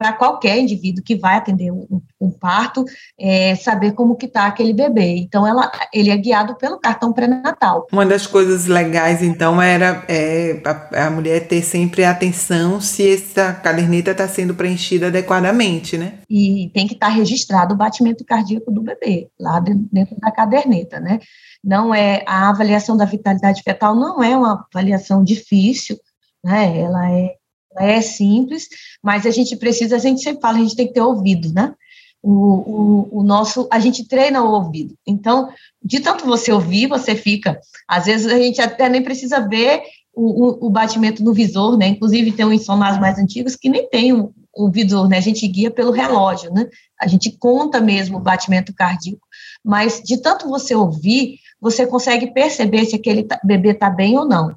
para 0.00 0.14
qualquer 0.14 0.58
indivíduo 0.58 1.04
que 1.04 1.14
vai 1.14 1.36
atender 1.36 1.70
um, 1.70 2.00
um 2.18 2.30
parto, 2.30 2.86
é, 3.18 3.54
saber 3.54 3.92
como 3.92 4.16
que 4.16 4.24
está 4.24 4.46
aquele 4.46 4.72
bebê. 4.72 5.18
Então, 5.18 5.46
ela, 5.46 5.70
ele 5.92 6.08
é 6.08 6.16
guiado 6.16 6.56
pelo 6.56 6.80
cartão 6.80 7.12
pré-natal. 7.12 7.86
Uma 7.92 8.06
das 8.06 8.26
coisas 8.26 8.64
legais, 8.64 9.22
então, 9.22 9.60
era 9.60 10.02
é, 10.08 10.62
a, 10.64 11.04
a, 11.04 11.10
mulher 11.10 11.46
ter 11.46 11.60
sempre 11.60 12.02
atenção 12.02 12.80
se 12.80 13.12
essa 13.12 13.52
caderneta 13.52 14.12
está 14.12 14.26
sendo 14.26 14.54
preenchida 14.54 15.08
adequadamente, 15.08 15.98
né? 15.98 16.20
E 16.30 16.70
tem 16.72 16.86
que 16.86 16.94
estar 16.94 17.08
tá 17.08 17.12
registrado 17.12 17.74
o 17.74 17.76
batimento 17.76 18.24
cardíaco 18.24 18.72
do 18.72 18.80
bebê, 18.80 19.28
lá 19.38 19.60
dentro, 19.60 19.86
dentro 19.92 20.16
da 20.18 20.32
caderneta, 20.32 20.98
né? 20.98 21.18
Não 21.62 21.94
é, 21.94 22.24
a 22.26 22.48
avaliação 22.48 22.96
da 22.96 23.04
vitalidade 23.04 23.62
fetal 23.62 23.94
não 23.94 24.24
é 24.24 24.34
uma 24.34 24.66
avaliação 24.72 25.22
difícil, 25.22 25.98
né? 26.42 26.78
Ela 26.78 27.10
é 27.10 27.34
é 27.78 28.00
simples, 28.00 28.68
mas 29.02 29.26
a 29.26 29.30
gente 29.30 29.56
precisa, 29.56 29.96
a 29.96 29.98
gente 29.98 30.22
sempre 30.22 30.40
fala, 30.40 30.58
a 30.58 30.60
gente 30.60 30.76
tem 30.76 30.86
que 30.86 30.94
ter 30.94 31.00
ouvido, 31.00 31.52
né? 31.52 31.74
O, 32.22 32.32
o, 32.32 33.18
o, 33.20 33.22
nosso, 33.22 33.66
a 33.70 33.78
gente 33.78 34.06
treina 34.06 34.42
o 34.42 34.52
ouvido. 34.52 34.94
Então, 35.06 35.48
de 35.82 36.00
tanto 36.00 36.26
você 36.26 36.52
ouvir, 36.52 36.86
você 36.86 37.14
fica. 37.14 37.58
Às 37.88 38.04
vezes 38.04 38.26
a 38.26 38.36
gente 38.36 38.60
até 38.60 38.88
nem 38.88 39.02
precisa 39.02 39.40
ver 39.48 39.82
o, 40.14 40.66
o, 40.66 40.66
o 40.66 40.70
batimento 40.70 41.24
no 41.24 41.32
visor, 41.32 41.78
né? 41.78 41.88
Inclusive 41.88 42.32
tem 42.32 42.44
uns 42.44 42.64
sonares 42.64 43.00
mais 43.00 43.18
antigos 43.18 43.56
que 43.56 43.70
nem 43.70 43.88
tem 43.88 44.12
o, 44.12 44.34
o 44.54 44.70
visor, 44.70 45.08
né? 45.08 45.16
A 45.16 45.22
gente 45.22 45.46
guia 45.48 45.70
pelo 45.70 45.92
relógio, 45.92 46.52
né? 46.52 46.68
A 47.00 47.06
gente 47.06 47.30
conta 47.38 47.80
mesmo 47.80 48.18
o 48.18 48.20
batimento 48.20 48.74
cardíaco. 48.74 49.26
Mas 49.64 50.02
de 50.04 50.18
tanto 50.18 50.48
você 50.48 50.74
ouvir, 50.74 51.38
você 51.60 51.86
consegue 51.86 52.32
perceber 52.32 52.84
se 52.84 52.96
aquele 52.96 53.26
bebê 53.44 53.70
está 53.70 53.88
bem 53.88 54.18
ou 54.18 54.26
não. 54.26 54.54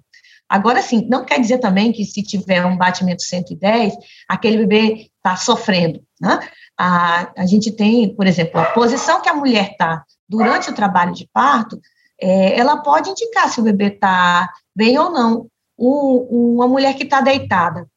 Agora, 0.54 0.84
sim, 0.84 1.08
não 1.10 1.26
quer 1.26 1.40
dizer 1.40 1.58
também 1.58 1.92
que 1.92 2.06
se 2.06 2.22
tiver 2.22 2.64
um 2.64 2.78
batimento 2.78 3.24
110, 3.24 3.96
aquele 4.30 4.58
bebê 4.58 5.10
está 5.18 5.36
sofrendo, 5.36 6.00
né? 6.22 6.40
A, 6.78 7.42
a 7.42 7.46
gente 7.48 7.72
tem, 7.72 8.16
por 8.16 8.28
exemplo, 8.28 8.62
a 8.62 8.66
posição 8.66 9.20
que 9.20 9.28
a 9.28 9.34
mulher 9.34 9.72
está 9.72 10.04
durante 10.30 10.70
o 10.70 10.76
trabalho 10.76 11.12
de 11.12 11.28
parto, 11.34 11.82
é, 12.22 12.56
ela 12.56 12.78
pode 12.84 13.10
indicar 13.10 13.50
se 13.50 13.60
o 13.60 13.64
bebê 13.64 13.96
está 13.96 14.48
bem 14.76 14.96
ou 14.96 15.10
não. 15.10 15.48
O, 15.76 16.54
uma 16.54 16.68
mulher 16.68 16.94
que 16.94 17.04
está 17.04 17.20
deitada 17.20 17.88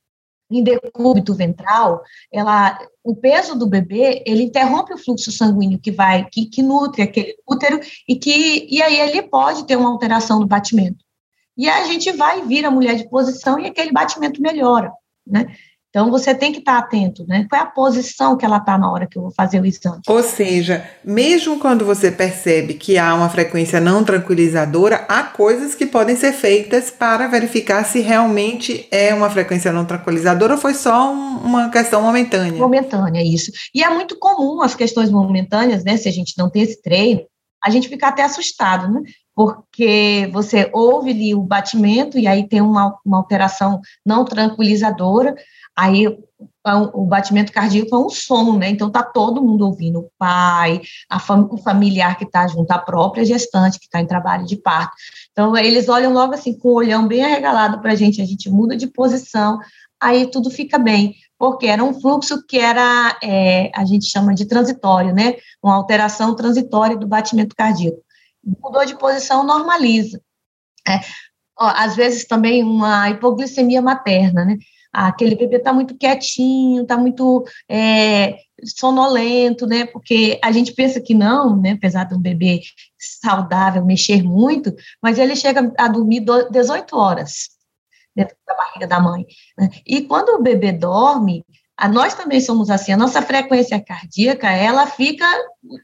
em 0.50 0.62
decúbito 0.62 1.34
ventral, 1.34 2.00
ela, 2.32 2.78
o 3.04 3.14
peso 3.14 3.54
do 3.54 3.66
bebê, 3.66 4.22
ele 4.26 4.44
interrompe 4.44 4.94
o 4.94 4.98
fluxo 4.98 5.30
sanguíneo 5.30 5.78
que 5.78 5.90
vai, 5.90 6.26
que, 6.30 6.46
que 6.46 6.62
nutre 6.62 7.02
aquele 7.02 7.34
útero 7.46 7.78
e 8.08 8.16
que, 8.16 8.66
e 8.70 8.80
aí 8.80 8.98
ele 8.98 9.24
pode 9.24 9.66
ter 9.66 9.76
uma 9.76 9.90
alteração 9.90 10.40
do 10.40 10.46
batimento. 10.46 11.04
E 11.56 11.68
a 11.68 11.84
gente 11.84 12.12
vai 12.12 12.42
vir 12.42 12.64
a 12.64 12.70
mulher 12.70 12.96
de 12.96 13.08
posição 13.08 13.58
e 13.58 13.66
aquele 13.66 13.92
batimento 13.92 14.40
melhora, 14.42 14.90
né? 15.26 15.46
Então, 15.96 16.10
você 16.10 16.34
tem 16.34 16.52
que 16.52 16.58
estar 16.58 16.76
atento, 16.76 17.24
né? 17.26 17.46
Qual 17.48 17.58
é 17.58 17.64
a 17.64 17.66
posição 17.66 18.36
que 18.36 18.44
ela 18.44 18.58
está 18.58 18.76
na 18.76 18.92
hora 18.92 19.06
que 19.06 19.16
eu 19.16 19.22
vou 19.22 19.30
fazer 19.30 19.62
o 19.62 19.64
exame? 19.64 20.02
Ou 20.06 20.22
seja, 20.22 20.86
mesmo 21.02 21.58
quando 21.58 21.86
você 21.86 22.10
percebe 22.10 22.74
que 22.74 22.98
há 22.98 23.14
uma 23.14 23.30
frequência 23.30 23.80
não 23.80 24.04
tranquilizadora, 24.04 25.06
há 25.08 25.22
coisas 25.22 25.74
que 25.74 25.86
podem 25.86 26.14
ser 26.14 26.34
feitas 26.34 26.90
para 26.90 27.26
verificar 27.28 27.82
se 27.84 28.00
realmente 28.00 28.86
é 28.90 29.14
uma 29.14 29.30
frequência 29.30 29.72
não 29.72 29.86
tranquilizadora 29.86 30.52
ou 30.52 30.60
foi 30.60 30.74
só 30.74 31.10
um, 31.10 31.38
uma 31.38 31.70
questão 31.70 32.02
momentânea. 32.02 32.60
Momentânea, 32.60 33.22
isso. 33.22 33.50
E 33.74 33.82
é 33.82 33.88
muito 33.88 34.18
comum 34.18 34.60
as 34.60 34.74
questões 34.74 35.10
momentâneas, 35.10 35.82
né? 35.82 35.96
Se 35.96 36.10
a 36.10 36.12
gente 36.12 36.34
não 36.36 36.50
tem 36.50 36.60
esse 36.60 36.82
treino, 36.82 37.22
a 37.64 37.70
gente 37.70 37.88
fica 37.88 38.08
até 38.08 38.22
assustado, 38.22 38.92
né? 38.92 39.00
Porque 39.36 40.30
você 40.32 40.70
ouve 40.72 41.10
ali 41.10 41.34
o 41.34 41.42
batimento 41.42 42.18
e 42.18 42.26
aí 42.26 42.48
tem 42.48 42.62
uma, 42.62 42.96
uma 43.04 43.18
alteração 43.18 43.82
não 44.04 44.24
tranquilizadora, 44.24 45.34
aí 45.76 46.06
é 46.06 46.74
o 46.74 47.04
batimento 47.04 47.52
cardíaco 47.52 47.94
é 47.94 47.98
um 47.98 48.08
som, 48.08 48.56
né? 48.56 48.70
Então 48.70 48.90
tá 48.90 49.02
todo 49.02 49.42
mundo 49.42 49.66
ouvindo, 49.66 50.00
o 50.00 50.10
pai, 50.18 50.80
fam 51.20 51.48
o 51.50 51.58
familiar 51.58 52.16
que 52.16 52.24
está 52.24 52.48
junto, 52.48 52.70
a 52.70 52.78
própria 52.78 53.26
gestante 53.26 53.78
que 53.78 53.84
está 53.84 54.00
em 54.00 54.06
trabalho 54.06 54.46
de 54.46 54.56
parto. 54.56 54.96
Então 55.32 55.54
eles 55.54 55.86
olham 55.88 56.14
logo 56.14 56.32
assim 56.32 56.58
com 56.58 56.68
o 56.70 56.74
olhão 56.74 57.06
bem 57.06 57.22
arregalado 57.22 57.80
para 57.80 57.92
a 57.92 57.94
gente, 57.94 58.22
a 58.22 58.24
gente 58.24 58.48
muda 58.48 58.74
de 58.74 58.86
posição, 58.86 59.58
aí 60.00 60.30
tudo 60.30 60.50
fica 60.50 60.78
bem, 60.78 61.14
porque 61.38 61.66
era 61.66 61.84
um 61.84 62.00
fluxo 62.00 62.42
que 62.46 62.58
era, 62.58 63.18
é, 63.22 63.70
a 63.74 63.84
gente 63.84 64.06
chama 64.06 64.34
de 64.34 64.46
transitório, 64.46 65.14
né? 65.14 65.34
Uma 65.62 65.74
alteração 65.74 66.34
transitória 66.34 66.96
do 66.96 67.06
batimento 67.06 67.54
cardíaco 67.54 68.05
mudou 68.46 68.84
de 68.84 68.96
posição, 68.96 69.44
normaliza. 69.44 70.20
É, 70.88 71.00
ó, 71.58 71.66
às 71.66 71.96
vezes 71.96 72.26
também 72.26 72.62
uma 72.62 73.10
hipoglicemia 73.10 73.82
materna, 73.82 74.44
né? 74.44 74.56
Aquele 74.92 75.34
bebê 75.34 75.56
está 75.56 75.72
muito 75.72 75.96
quietinho, 75.96 76.82
está 76.82 76.96
muito 76.96 77.44
é, 77.68 78.38
sonolento, 78.64 79.66
né? 79.66 79.84
Porque 79.84 80.38
a 80.42 80.50
gente 80.50 80.72
pensa 80.72 81.00
que 81.00 81.12
não, 81.12 81.60
né? 81.60 81.72
Apesar 81.72 82.04
de 82.04 82.14
um 82.14 82.20
bebê 82.20 82.60
saudável 82.98 83.84
mexer 83.84 84.22
muito, 84.22 84.74
mas 85.02 85.18
ele 85.18 85.36
chega 85.36 85.72
a 85.76 85.88
dormir 85.88 86.24
18 86.50 86.96
horas 86.96 87.56
dentro 88.14 88.34
da 88.46 88.54
barriga 88.54 88.86
da 88.86 88.98
mãe. 88.98 89.26
Né? 89.58 89.68
E 89.86 90.02
quando 90.02 90.30
o 90.30 90.42
bebê 90.42 90.72
dorme, 90.72 91.44
a, 91.76 91.88
nós 91.88 92.14
também 92.14 92.40
somos 92.40 92.70
assim, 92.70 92.92
a 92.92 92.96
nossa 92.96 93.20
frequência 93.20 93.78
cardíaca, 93.78 94.50
ela 94.50 94.86
fica 94.86 95.26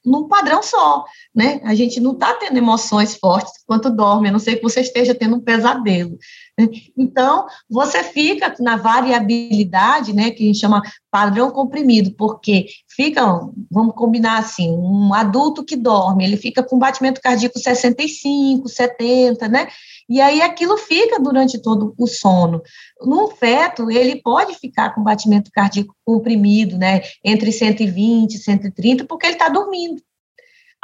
num 0.04 0.26
padrão 0.26 0.62
só, 0.62 1.04
né? 1.34 1.60
A 1.64 1.74
gente 1.74 2.00
não 2.00 2.12
está 2.12 2.32
tendo 2.34 2.56
emoções 2.56 3.16
fortes 3.16 3.52
enquanto 3.62 3.90
dorme, 3.90 4.28
a 4.28 4.32
não 4.32 4.38
ser 4.38 4.56
que 4.56 4.62
você 4.62 4.80
esteja 4.80 5.14
tendo 5.14 5.36
um 5.36 5.40
pesadelo. 5.40 6.16
Né? 6.58 6.68
Então, 6.96 7.46
você 7.68 8.02
fica 8.02 8.54
na 8.60 8.76
variabilidade, 8.76 10.14
né, 10.14 10.30
que 10.30 10.44
a 10.44 10.46
gente 10.46 10.58
chama 10.60 10.82
padrão 11.10 11.50
comprimido, 11.50 12.14
porque 12.16 12.66
fica, 12.88 13.22
vamos 13.70 13.94
combinar 13.94 14.38
assim, 14.38 14.70
um 14.70 15.12
adulto 15.12 15.64
que 15.64 15.76
dorme, 15.76 16.24
ele 16.24 16.36
fica 16.36 16.62
com 16.62 16.78
batimento 16.78 17.20
cardíaco 17.20 17.58
65, 17.58 18.68
70, 18.68 19.48
né? 19.48 19.68
E 20.08 20.20
aí 20.20 20.42
aquilo 20.42 20.76
fica 20.76 21.20
durante 21.20 21.60
todo 21.60 21.94
o 21.98 22.06
sono. 22.06 22.62
No 23.00 23.28
feto, 23.28 23.90
ele 23.90 24.20
pode 24.22 24.54
ficar 24.54 24.94
com 24.94 25.02
batimento 25.02 25.50
cardíaco 25.52 25.94
comprimido, 26.04 26.76
né, 26.76 27.02
entre 27.24 27.52
120 27.52 28.34
e 28.34 28.38
130, 28.38 29.04
porque 29.04 29.26
ele 29.26 29.34
está 29.34 29.48
dormindo. 29.48 30.02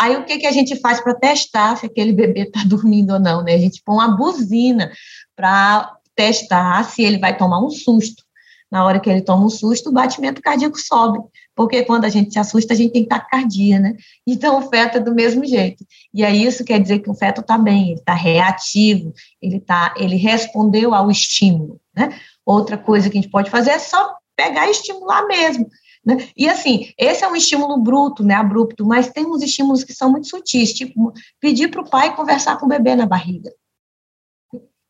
Aí 0.00 0.16
o 0.16 0.25
que, 0.25 0.38
que 0.38 0.46
a 0.46 0.52
gente 0.52 0.76
faz 0.80 1.00
para 1.00 1.14
testar 1.14 1.76
se 1.76 1.87
aquele 1.87 2.12
bebê 2.12 2.42
está 2.42 2.62
dormindo 2.66 3.14
ou 3.14 3.20
não, 3.20 3.42
né? 3.42 3.54
A 3.54 3.58
gente 3.58 3.82
põe 3.84 3.96
uma 3.96 4.16
buzina 4.16 4.92
para 5.34 5.92
testar 6.14 6.84
se 6.84 7.02
ele 7.02 7.18
vai 7.18 7.37
tomar 7.37 7.60
um 7.60 7.70
susto. 7.70 8.22
Na 8.70 8.84
hora 8.84 9.00
que 9.00 9.08
ele 9.08 9.22
toma 9.22 9.46
um 9.46 9.50
susto, 9.50 9.88
o 9.88 9.92
batimento 9.92 10.42
cardíaco 10.42 10.78
sobe, 10.78 11.18
porque 11.58 11.82
quando 11.82 12.04
a 12.04 12.08
gente 12.08 12.32
se 12.32 12.38
assusta, 12.38 12.72
a 12.72 12.76
gente 12.76 12.92
tem 12.92 13.04
taquicardia, 13.04 13.80
né? 13.80 13.96
Então, 14.24 14.60
o 14.60 14.68
feto 14.70 14.98
é 14.98 15.00
do 15.00 15.12
mesmo 15.12 15.44
jeito. 15.44 15.84
E 16.14 16.24
aí, 16.24 16.44
isso 16.44 16.64
quer 16.64 16.80
dizer 16.80 17.00
que 17.00 17.10
o 17.10 17.14
feto 17.14 17.40
está 17.40 17.58
bem, 17.58 17.90
ele 17.90 17.98
está 17.98 18.14
reativo, 18.14 19.12
ele, 19.42 19.58
tá, 19.58 19.92
ele 19.96 20.14
respondeu 20.14 20.94
ao 20.94 21.10
estímulo, 21.10 21.80
né? 21.92 22.16
Outra 22.46 22.78
coisa 22.78 23.10
que 23.10 23.18
a 23.18 23.20
gente 23.20 23.32
pode 23.32 23.50
fazer 23.50 23.72
é 23.72 23.78
só 23.80 24.14
pegar 24.36 24.68
e 24.68 24.70
estimular 24.70 25.26
mesmo. 25.26 25.68
Né? 26.06 26.28
E 26.36 26.48
assim, 26.48 26.92
esse 26.96 27.24
é 27.24 27.28
um 27.28 27.34
estímulo 27.34 27.76
bruto, 27.78 28.22
né, 28.22 28.34
abrupto, 28.34 28.86
mas 28.86 29.10
tem 29.10 29.26
uns 29.26 29.42
estímulos 29.42 29.82
que 29.82 29.92
são 29.92 30.12
muito 30.12 30.28
sutis, 30.28 30.72
tipo 30.72 31.12
pedir 31.40 31.72
para 31.72 31.80
o 31.80 31.90
pai 31.90 32.14
conversar 32.14 32.56
com 32.56 32.66
o 32.66 32.68
bebê 32.68 32.94
na 32.94 33.04
barriga 33.04 33.50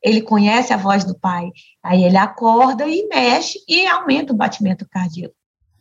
ele 0.01 0.23
conhece 0.23 0.73
a 0.73 0.77
voz 0.77 1.05
do 1.05 1.19
pai, 1.19 1.51
aí 1.83 2.05
ele 2.05 2.17
acorda 2.17 2.87
e 2.87 3.09
mexe 3.09 3.59
e 3.69 3.85
aumenta 3.85 4.33
o 4.33 4.37
batimento 4.37 4.89
cardíaco. 4.89 5.35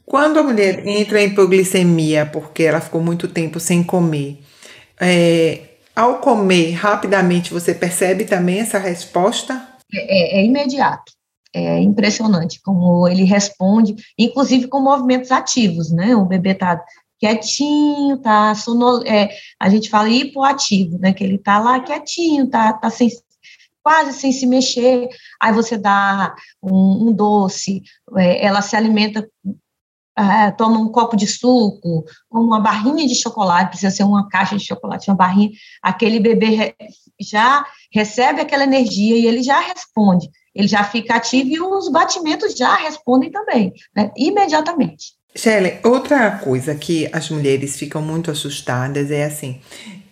Quando 0.07 0.39
a 0.39 0.43
mulher 0.43 0.87
entra 0.87 1.21
em 1.21 1.27
hipoglicemia 1.27 2.25
porque 2.25 2.63
ela 2.63 2.79
ficou 2.79 3.01
muito 3.01 3.27
tempo 3.27 3.59
sem 3.59 3.83
comer, 3.83 4.39
é, 4.97 5.59
ao 5.93 6.19
comer 6.19 6.71
rapidamente 6.71 7.53
você 7.53 7.73
percebe 7.73 8.23
também 8.23 8.59
essa 8.59 8.79
resposta? 8.79 9.67
É, 9.93 10.37
é, 10.37 10.39
é 10.39 10.45
imediato. 10.45 11.11
É 11.53 11.79
impressionante 11.81 12.61
como 12.61 13.05
ele 13.05 13.25
responde, 13.25 13.95
inclusive 14.17 14.69
com 14.69 14.79
movimentos 14.79 15.29
ativos, 15.29 15.91
né? 15.91 16.15
O 16.15 16.23
bebê 16.23 16.51
está 16.51 16.81
quietinho, 17.19 18.17
tá 18.19 18.55
sonol... 18.55 19.03
É, 19.05 19.29
a 19.59 19.67
gente 19.67 19.89
fala 19.89 20.07
hipoativo, 20.07 20.97
né? 20.99 21.11
Que 21.11 21.25
ele 21.25 21.37
tá 21.37 21.59
lá 21.59 21.81
quietinho, 21.81 22.47
tá, 22.47 22.71
tá 22.71 22.89
sem, 22.89 23.09
quase 23.83 24.13
sem 24.13 24.31
se 24.31 24.45
mexer, 24.45 25.09
aí 25.41 25.51
você 25.51 25.77
dá 25.77 26.33
um, 26.63 27.09
um 27.09 27.11
doce, 27.11 27.81
é, 28.15 28.45
ela 28.45 28.61
se 28.61 28.75
alimenta 28.75 29.27
é, 30.17 30.51
toma 30.51 30.79
um 30.79 30.89
copo 30.89 31.15
de 31.15 31.27
suco, 31.27 32.03
uma 32.31 32.59
barrinha 32.59 33.07
de 33.07 33.13
chocolate, 33.13 33.69
precisa 33.69 33.95
ser 33.95 34.03
uma 34.03 34.27
caixa 34.27 34.57
de 34.57 34.65
chocolate, 34.65 35.09
uma 35.09 35.15
barrinha, 35.15 35.51
aquele 35.81 36.19
bebê 36.19 36.75
já 37.21 37.63
recebe 37.93 38.41
aquela 38.41 38.63
energia 38.63 39.15
e 39.15 39.27
ele 39.27 39.43
já 39.43 39.59
responde, 39.59 40.27
ele 40.55 40.67
já 40.67 40.83
fica 40.83 41.15
ativo 41.15 41.49
e 41.49 41.61
os 41.61 41.89
batimentos 41.89 42.55
já 42.55 42.75
respondem 42.75 43.31
também, 43.31 43.71
né, 43.95 44.11
imediatamente. 44.17 45.15
Shelley, 45.35 45.79
outra 45.83 46.31
coisa 46.39 46.73
que 46.73 47.07
as 47.13 47.29
mulheres 47.29 47.77
ficam 47.77 48.01
muito 48.01 48.31
assustadas 48.31 49.11
é 49.11 49.25
assim, 49.25 49.61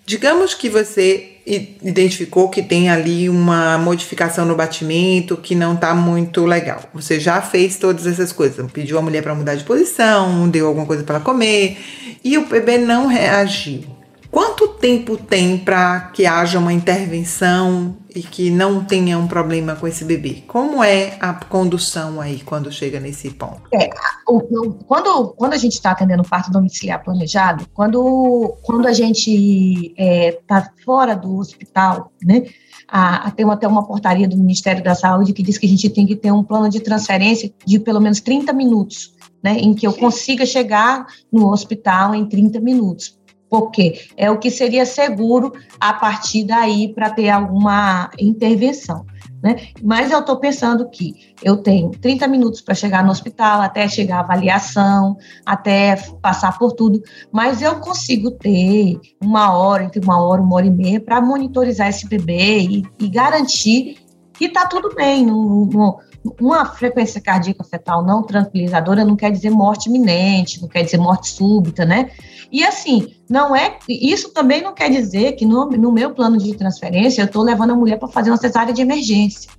digamos 0.05 0.53
que 0.53 0.69
você 0.69 1.31
identificou 1.47 2.49
que 2.49 2.61
tem 2.61 2.89
ali 2.89 3.29
uma 3.29 3.77
modificação 3.77 4.45
no 4.45 4.55
batimento 4.55 5.37
que 5.37 5.53
não 5.53 5.75
está 5.75 5.93
muito 5.93 6.45
legal. 6.45 6.81
Você 6.93 7.19
já 7.19 7.41
fez 7.41 7.77
todas 7.77 8.07
essas 8.07 8.31
coisas, 8.31 8.71
pediu 8.71 8.97
a 8.97 9.01
mulher 9.01 9.21
para 9.21 9.35
mudar 9.35 9.55
de 9.55 9.63
posição, 9.63 10.49
deu 10.49 10.67
alguma 10.67 10.85
coisa 10.85 11.03
para 11.03 11.19
comer 11.19 11.77
e 12.23 12.37
o 12.37 12.47
bebê 12.47 12.77
não 12.77 13.07
reagiu. 13.07 13.83
Quanto 14.31 14.67
tempo 14.67 15.15
tem 15.15 15.57
para 15.57 16.11
que 16.13 16.25
haja 16.25 16.59
uma 16.59 16.73
intervenção 16.73 17.95
e 18.15 18.23
que 18.23 18.49
não 18.49 18.83
tenha 18.83 19.19
um 19.19 19.27
problema 19.27 19.75
com 19.75 19.87
esse 19.87 20.05
bebê? 20.05 20.43
Como 20.47 20.83
é 20.83 21.17
a 21.19 21.33
condução 21.33 22.21
aí 22.21 22.39
quando 22.41 22.71
chega 22.71 22.99
nesse 22.99 23.29
ponto? 23.31 23.63
É, 23.73 23.89
o, 24.27 24.37
o, 24.37 24.73
quando, 24.85 25.33
quando 25.33 25.53
a 25.53 25.57
gente 25.57 25.73
está 25.73 25.91
atendendo 25.91 26.23
parto 26.23 26.49
domiciliar 26.49 27.03
planejado, 27.03 27.67
quando, 27.73 28.55
quando 28.63 28.87
a 28.87 28.93
gente 28.93 29.29
está 29.31 30.01
é, 30.01 30.31
tá 30.47 30.71
fora 30.83 31.15
do 31.15 31.37
hospital, 31.37 32.11
né? 32.23 32.45
A, 32.87 33.27
a, 33.27 33.31
tem 33.31 33.49
até 33.49 33.67
uma 33.67 33.85
portaria 33.85 34.27
do 34.27 34.37
Ministério 34.37 34.83
da 34.83 34.95
Saúde 34.95 35.33
que 35.33 35.43
diz 35.43 35.57
que 35.57 35.65
a 35.65 35.69
gente 35.69 35.89
tem 35.89 36.05
que 36.05 36.15
ter 36.15 36.31
um 36.31 36.43
plano 36.43 36.69
de 36.69 36.79
transferência 36.79 37.51
de 37.65 37.79
pelo 37.79 37.99
menos 37.99 38.21
30 38.21 38.53
minutos, 38.53 39.13
né, 39.43 39.57
em 39.57 39.73
que 39.73 39.87
eu 39.87 39.93
consiga 39.93 40.45
chegar 40.45 41.07
no 41.31 41.51
hospital 41.51 42.13
em 42.13 42.25
30 42.25 42.59
minutos 42.59 43.17
porque 43.49 44.07
é 44.17 44.29
o 44.29 44.37
que 44.37 44.49
seria 44.49 44.85
seguro 44.85 45.53
a 45.79 45.93
partir 45.93 46.43
daí 46.43 46.93
para 46.93 47.09
ter 47.09 47.29
alguma 47.29 48.09
intervenção. 48.19 49.05
Né? 49.41 49.67
Mas 49.83 50.11
eu 50.11 50.19
estou 50.19 50.37
pensando 50.37 50.89
que 50.89 51.35
eu 51.43 51.57
tenho 51.57 51.91
30 51.91 52.27
minutos 52.27 52.61
para 52.61 52.73
chegar 52.73 53.03
no 53.03 53.11
hospital, 53.11 53.61
até 53.61 53.87
chegar 53.87 54.17
a 54.17 54.21
avaliação, 54.21 55.17
até 55.45 55.95
passar 56.21 56.57
por 56.57 56.73
tudo, 56.73 57.01
mas 57.31 57.61
eu 57.61 57.75
consigo 57.75 58.31
ter 58.31 58.99
uma 59.21 59.55
hora, 59.55 59.83
entre 59.83 60.03
uma 60.03 60.19
hora, 60.19 60.41
uma 60.41 60.55
hora 60.55 60.65
e 60.65 60.71
meia, 60.71 60.99
para 60.99 61.21
monitorizar 61.21 61.89
esse 61.89 62.07
bebê 62.07 62.59
e, 62.61 62.83
e 62.99 63.07
garantir 63.07 63.97
que 64.33 64.45
está 64.45 64.65
tudo 64.65 64.93
bem, 64.95 65.25
não, 65.25 65.65
não, 65.65 65.99
uma 66.39 66.65
frequência 66.65 67.21
cardíaca 67.21 67.63
fetal 67.63 68.03
não 68.03 68.23
tranquilizadora 68.23 69.05
não 69.05 69.15
quer 69.15 69.31
dizer 69.31 69.49
morte 69.49 69.87
iminente, 69.89 70.61
não 70.61 70.67
quer 70.67 70.83
dizer 70.83 70.97
morte 70.97 71.29
súbita, 71.29 71.85
né? 71.85 72.11
E 72.51 72.63
assim, 72.63 73.15
não 73.29 73.55
é. 73.55 73.77
Isso 73.87 74.33
também 74.33 74.61
não 74.61 74.73
quer 74.73 74.89
dizer 74.89 75.33
que 75.33 75.45
no, 75.45 75.69
no 75.69 75.91
meu 75.91 76.13
plano 76.13 76.37
de 76.37 76.55
transferência 76.55 77.21
eu 77.21 77.25
estou 77.25 77.43
levando 77.43 77.71
a 77.71 77.75
mulher 77.75 77.99
para 77.99 78.07
fazer 78.07 78.31
uma 78.31 78.37
cesárea 78.37 78.73
de 78.73 78.81
emergência. 78.81 79.51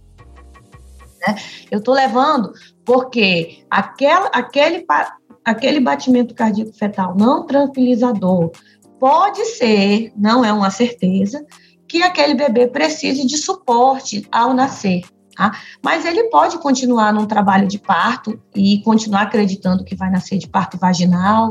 Né? 1.26 1.37
Eu 1.70 1.78
estou 1.78 1.94
levando 1.94 2.52
porque 2.85 3.64
aquela, 3.70 4.26
aquele, 4.28 4.85
aquele 5.44 5.80
batimento 5.80 6.35
cardíaco 6.35 6.73
fetal 6.73 7.14
não 7.16 7.46
tranquilizador 7.46 8.50
pode 8.99 9.44
ser, 9.44 10.12
não 10.16 10.44
é 10.44 10.52
uma 10.52 10.70
certeza, 10.70 11.44
que 11.88 12.02
aquele 12.02 12.35
bebê 12.35 12.66
precise 12.66 13.26
de 13.26 13.37
suporte 13.37 14.26
ao 14.32 14.52
nascer. 14.54 15.02
Tá? 15.37 15.52
Mas 15.83 16.07
ele 16.07 16.25
pode 16.25 16.59
continuar 16.59 17.12
num 17.12 17.26
trabalho 17.26 17.69
de 17.69 17.78
parto 17.78 18.40
e 18.55 18.81
continuar 18.83 19.23
acreditando 19.23 19.85
que 19.85 19.95
vai 19.95 20.11
nascer 20.11 20.38
de 20.38 20.49
parto 20.49 20.78
vaginal, 20.78 21.50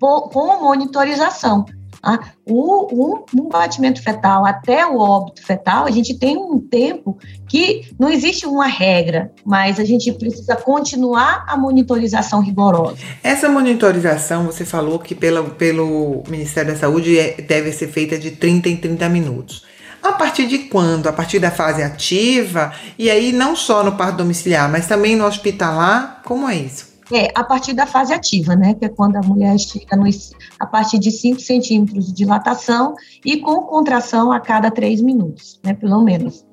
com 0.00 0.62
monitorização. 0.62 1.66
Tá? 2.02 2.18
O, 2.46 2.86
um, 2.90 3.24
um, 3.38 3.48
batimento 3.50 4.02
fetal 4.02 4.46
até 4.46 4.86
o 4.86 4.96
óbito 4.96 5.44
fetal, 5.44 5.84
a 5.84 5.90
gente 5.90 6.18
tem 6.18 6.38
um 6.38 6.58
tempo 6.58 7.18
que 7.46 7.90
não 7.98 8.08
existe 8.08 8.46
uma 8.46 8.66
regra, 8.66 9.30
mas 9.44 9.78
a 9.78 9.84
gente 9.84 10.10
precisa 10.12 10.56
continuar 10.56 11.44
a 11.46 11.58
monitorização 11.58 12.40
rigorosa. 12.40 12.96
Essa 13.22 13.50
monitorização, 13.50 14.46
você 14.46 14.64
falou 14.64 14.98
que 14.98 15.14
pelo, 15.14 15.50
pelo 15.50 16.22
Ministério 16.26 16.72
da 16.72 16.78
Saúde 16.78 17.18
é, 17.18 17.42
deve 17.42 17.70
ser 17.72 17.88
feita 17.88 18.18
de 18.18 18.30
30 18.30 18.70
em 18.70 18.76
30 18.78 19.08
minutos. 19.10 19.69
A 20.02 20.12
partir 20.12 20.46
de 20.46 20.58
quando? 20.60 21.08
A 21.08 21.12
partir 21.12 21.38
da 21.38 21.50
fase 21.50 21.82
ativa? 21.82 22.72
E 22.98 23.10
aí, 23.10 23.32
não 23.32 23.54
só 23.54 23.84
no 23.84 23.92
parto 23.92 24.18
domiciliar, 24.18 24.70
mas 24.70 24.86
também 24.86 25.14
no 25.14 25.26
hospitalar? 25.26 26.22
Como 26.24 26.48
é 26.48 26.56
isso? 26.56 26.90
É, 27.12 27.28
a 27.34 27.42
partir 27.42 27.72
da 27.72 27.86
fase 27.86 28.14
ativa, 28.14 28.54
né? 28.54 28.74
Que 28.74 28.84
é 28.84 28.88
quando 28.88 29.16
a 29.16 29.20
mulher 29.20 29.58
chega 29.58 29.96
nos, 29.96 30.30
a 30.58 30.66
partir 30.66 30.98
de 30.98 31.10
5 31.10 31.40
centímetros 31.40 32.06
de 32.06 32.14
dilatação 32.14 32.94
e 33.24 33.38
com 33.38 33.62
contração 33.62 34.30
a 34.30 34.38
cada 34.38 34.70
3 34.70 35.02
minutos, 35.02 35.60
né? 35.64 35.74
Pelo 35.74 36.02
menos. 36.02 36.46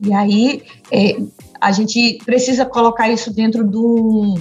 E 0.00 0.12
aí, 0.14 0.62
é, 0.90 1.16
a 1.60 1.72
gente 1.72 2.18
precisa 2.24 2.64
colocar 2.64 3.08
isso 3.08 3.32
dentro 3.32 3.64
de 3.64 3.76
um, 3.76 4.34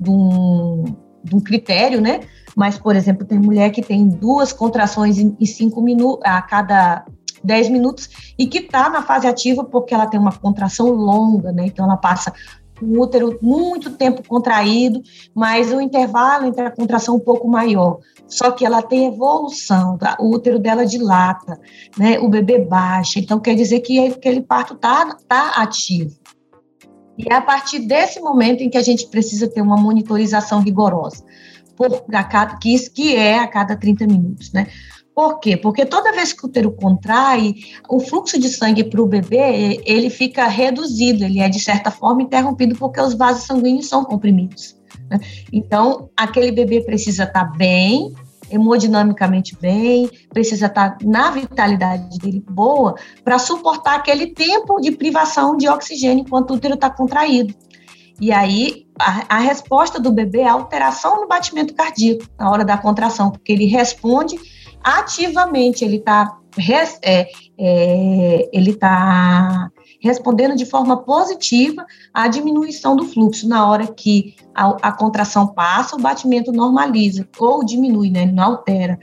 de 0.00 0.10
um, 0.10 0.84
de 1.22 1.36
um 1.36 1.40
critério, 1.40 2.00
né? 2.00 2.20
Mas, 2.56 2.78
por 2.78 2.96
exemplo, 2.96 3.26
tem 3.26 3.38
mulher 3.38 3.70
que 3.70 3.82
tem 3.82 4.08
duas 4.08 4.52
contrações 4.52 5.18
em 5.18 5.44
5 5.44 5.80
minutos, 5.82 6.20
a 6.24 6.40
cada 6.40 7.04
10 7.42 7.70
minutos, 7.70 8.34
e 8.38 8.46
que 8.46 8.58
está 8.58 8.88
na 8.88 9.02
fase 9.02 9.26
ativa 9.26 9.64
porque 9.64 9.94
ela 9.94 10.06
tem 10.06 10.18
uma 10.18 10.32
contração 10.32 10.88
longa, 10.90 11.52
né? 11.52 11.66
Então 11.66 11.84
ela 11.84 11.96
passa 11.96 12.32
o 12.80 13.00
útero 13.00 13.38
muito 13.42 13.90
tempo 13.90 14.22
contraído, 14.26 15.02
mas 15.34 15.72
o 15.72 15.80
intervalo 15.80 16.46
entre 16.46 16.62
a 16.62 16.70
contração 16.70 17.16
um 17.16 17.20
pouco 17.20 17.48
maior. 17.48 17.98
Só 18.26 18.50
que 18.50 18.64
ela 18.64 18.82
tem 18.82 19.06
evolução, 19.06 19.96
tá? 19.96 20.16
o 20.20 20.30
útero 20.30 20.58
dela 20.58 20.84
dilata, 20.84 21.58
né? 21.96 22.18
O 22.18 22.28
bebê 22.28 22.58
baixa, 22.58 23.18
então 23.18 23.40
quer 23.40 23.54
dizer 23.54 23.80
que 23.80 24.06
aquele 24.06 24.42
parto 24.42 24.74
tá, 24.74 25.16
tá 25.26 25.52
ativo. 25.56 26.14
E 27.16 27.32
é 27.32 27.34
a 27.34 27.40
partir 27.40 27.80
desse 27.80 28.20
momento 28.20 28.62
em 28.62 28.70
que 28.70 28.78
a 28.78 28.82
gente 28.82 29.08
precisa 29.08 29.48
ter 29.48 29.60
uma 29.60 29.76
monitorização 29.76 30.60
rigorosa, 30.60 31.24
por, 31.76 32.04
a 32.12 32.24
cada, 32.24 32.56
que, 32.58 32.78
que 32.90 33.16
é 33.16 33.38
a 33.38 33.48
cada 33.48 33.76
30 33.76 34.06
minutos, 34.06 34.52
né? 34.52 34.68
Por 35.18 35.40
quê? 35.40 35.56
Porque 35.56 35.84
toda 35.84 36.12
vez 36.12 36.32
que 36.32 36.44
o 36.44 36.48
útero 36.48 36.70
contrai, 36.70 37.52
o 37.88 37.98
fluxo 37.98 38.38
de 38.38 38.48
sangue 38.48 38.84
para 38.84 39.02
o 39.02 39.06
bebê, 39.06 39.82
ele 39.84 40.10
fica 40.10 40.46
reduzido, 40.46 41.24
ele 41.24 41.40
é 41.40 41.48
de 41.48 41.58
certa 41.58 41.90
forma 41.90 42.22
interrompido 42.22 42.76
porque 42.76 43.00
os 43.00 43.14
vasos 43.14 43.42
sanguíneos 43.42 43.88
são 43.88 44.04
comprimidos. 44.04 44.76
Né? 45.10 45.18
Então, 45.52 46.08
aquele 46.16 46.52
bebê 46.52 46.82
precisa 46.82 47.24
estar 47.24 47.46
tá 47.46 47.56
bem, 47.56 48.14
hemodinamicamente 48.48 49.56
bem, 49.60 50.08
precisa 50.32 50.66
estar 50.66 50.90
tá 50.90 51.04
na 51.04 51.32
vitalidade 51.32 52.16
dele 52.20 52.44
boa 52.48 52.94
para 53.24 53.40
suportar 53.40 53.96
aquele 53.96 54.28
tempo 54.28 54.80
de 54.80 54.92
privação 54.92 55.56
de 55.56 55.68
oxigênio 55.68 56.22
enquanto 56.22 56.52
o 56.52 56.54
útero 56.54 56.74
está 56.74 56.90
contraído. 56.90 57.52
E 58.20 58.30
aí, 58.30 58.86
a, 58.98 59.36
a, 59.36 59.38
resposta 59.38 60.00
do 60.00 60.12
bebê 60.12 60.40
é 60.40 60.48
alteração 60.48 61.20
no 61.20 61.28
batimento 61.28 61.74
cardíaco 61.74 62.24
na 62.38 62.50
hora 62.50 62.64
da 62.64 62.76
contração, 62.76 63.30
porque 63.30 63.52
ele 63.52 63.66
responde 63.66 64.36
ativamente 64.82 65.84
ele 65.84 65.96
está 65.96 66.38
é, 67.02 67.28
é, 67.58 68.48
ele 68.52 68.74
tá 68.74 69.70
respondendo 70.00 70.56
de 70.56 70.64
forma 70.64 70.96
positiva 71.02 71.84
à 72.12 72.28
diminuição 72.28 72.96
do 72.96 73.04
fluxo 73.04 73.48
na 73.48 73.68
hora 73.68 73.86
que 73.86 74.34
a, 74.54 74.88
a 74.88 74.92
contração 74.92 75.48
passa, 75.48 75.96
o 75.96 76.00
batimento 76.00 76.52
normaliza 76.52 77.28
ou 77.38 77.64
diminui, 77.64 78.10
né? 78.10 78.22
Ele 78.22 78.32
não 78.32 78.44
altera, 78.44 78.98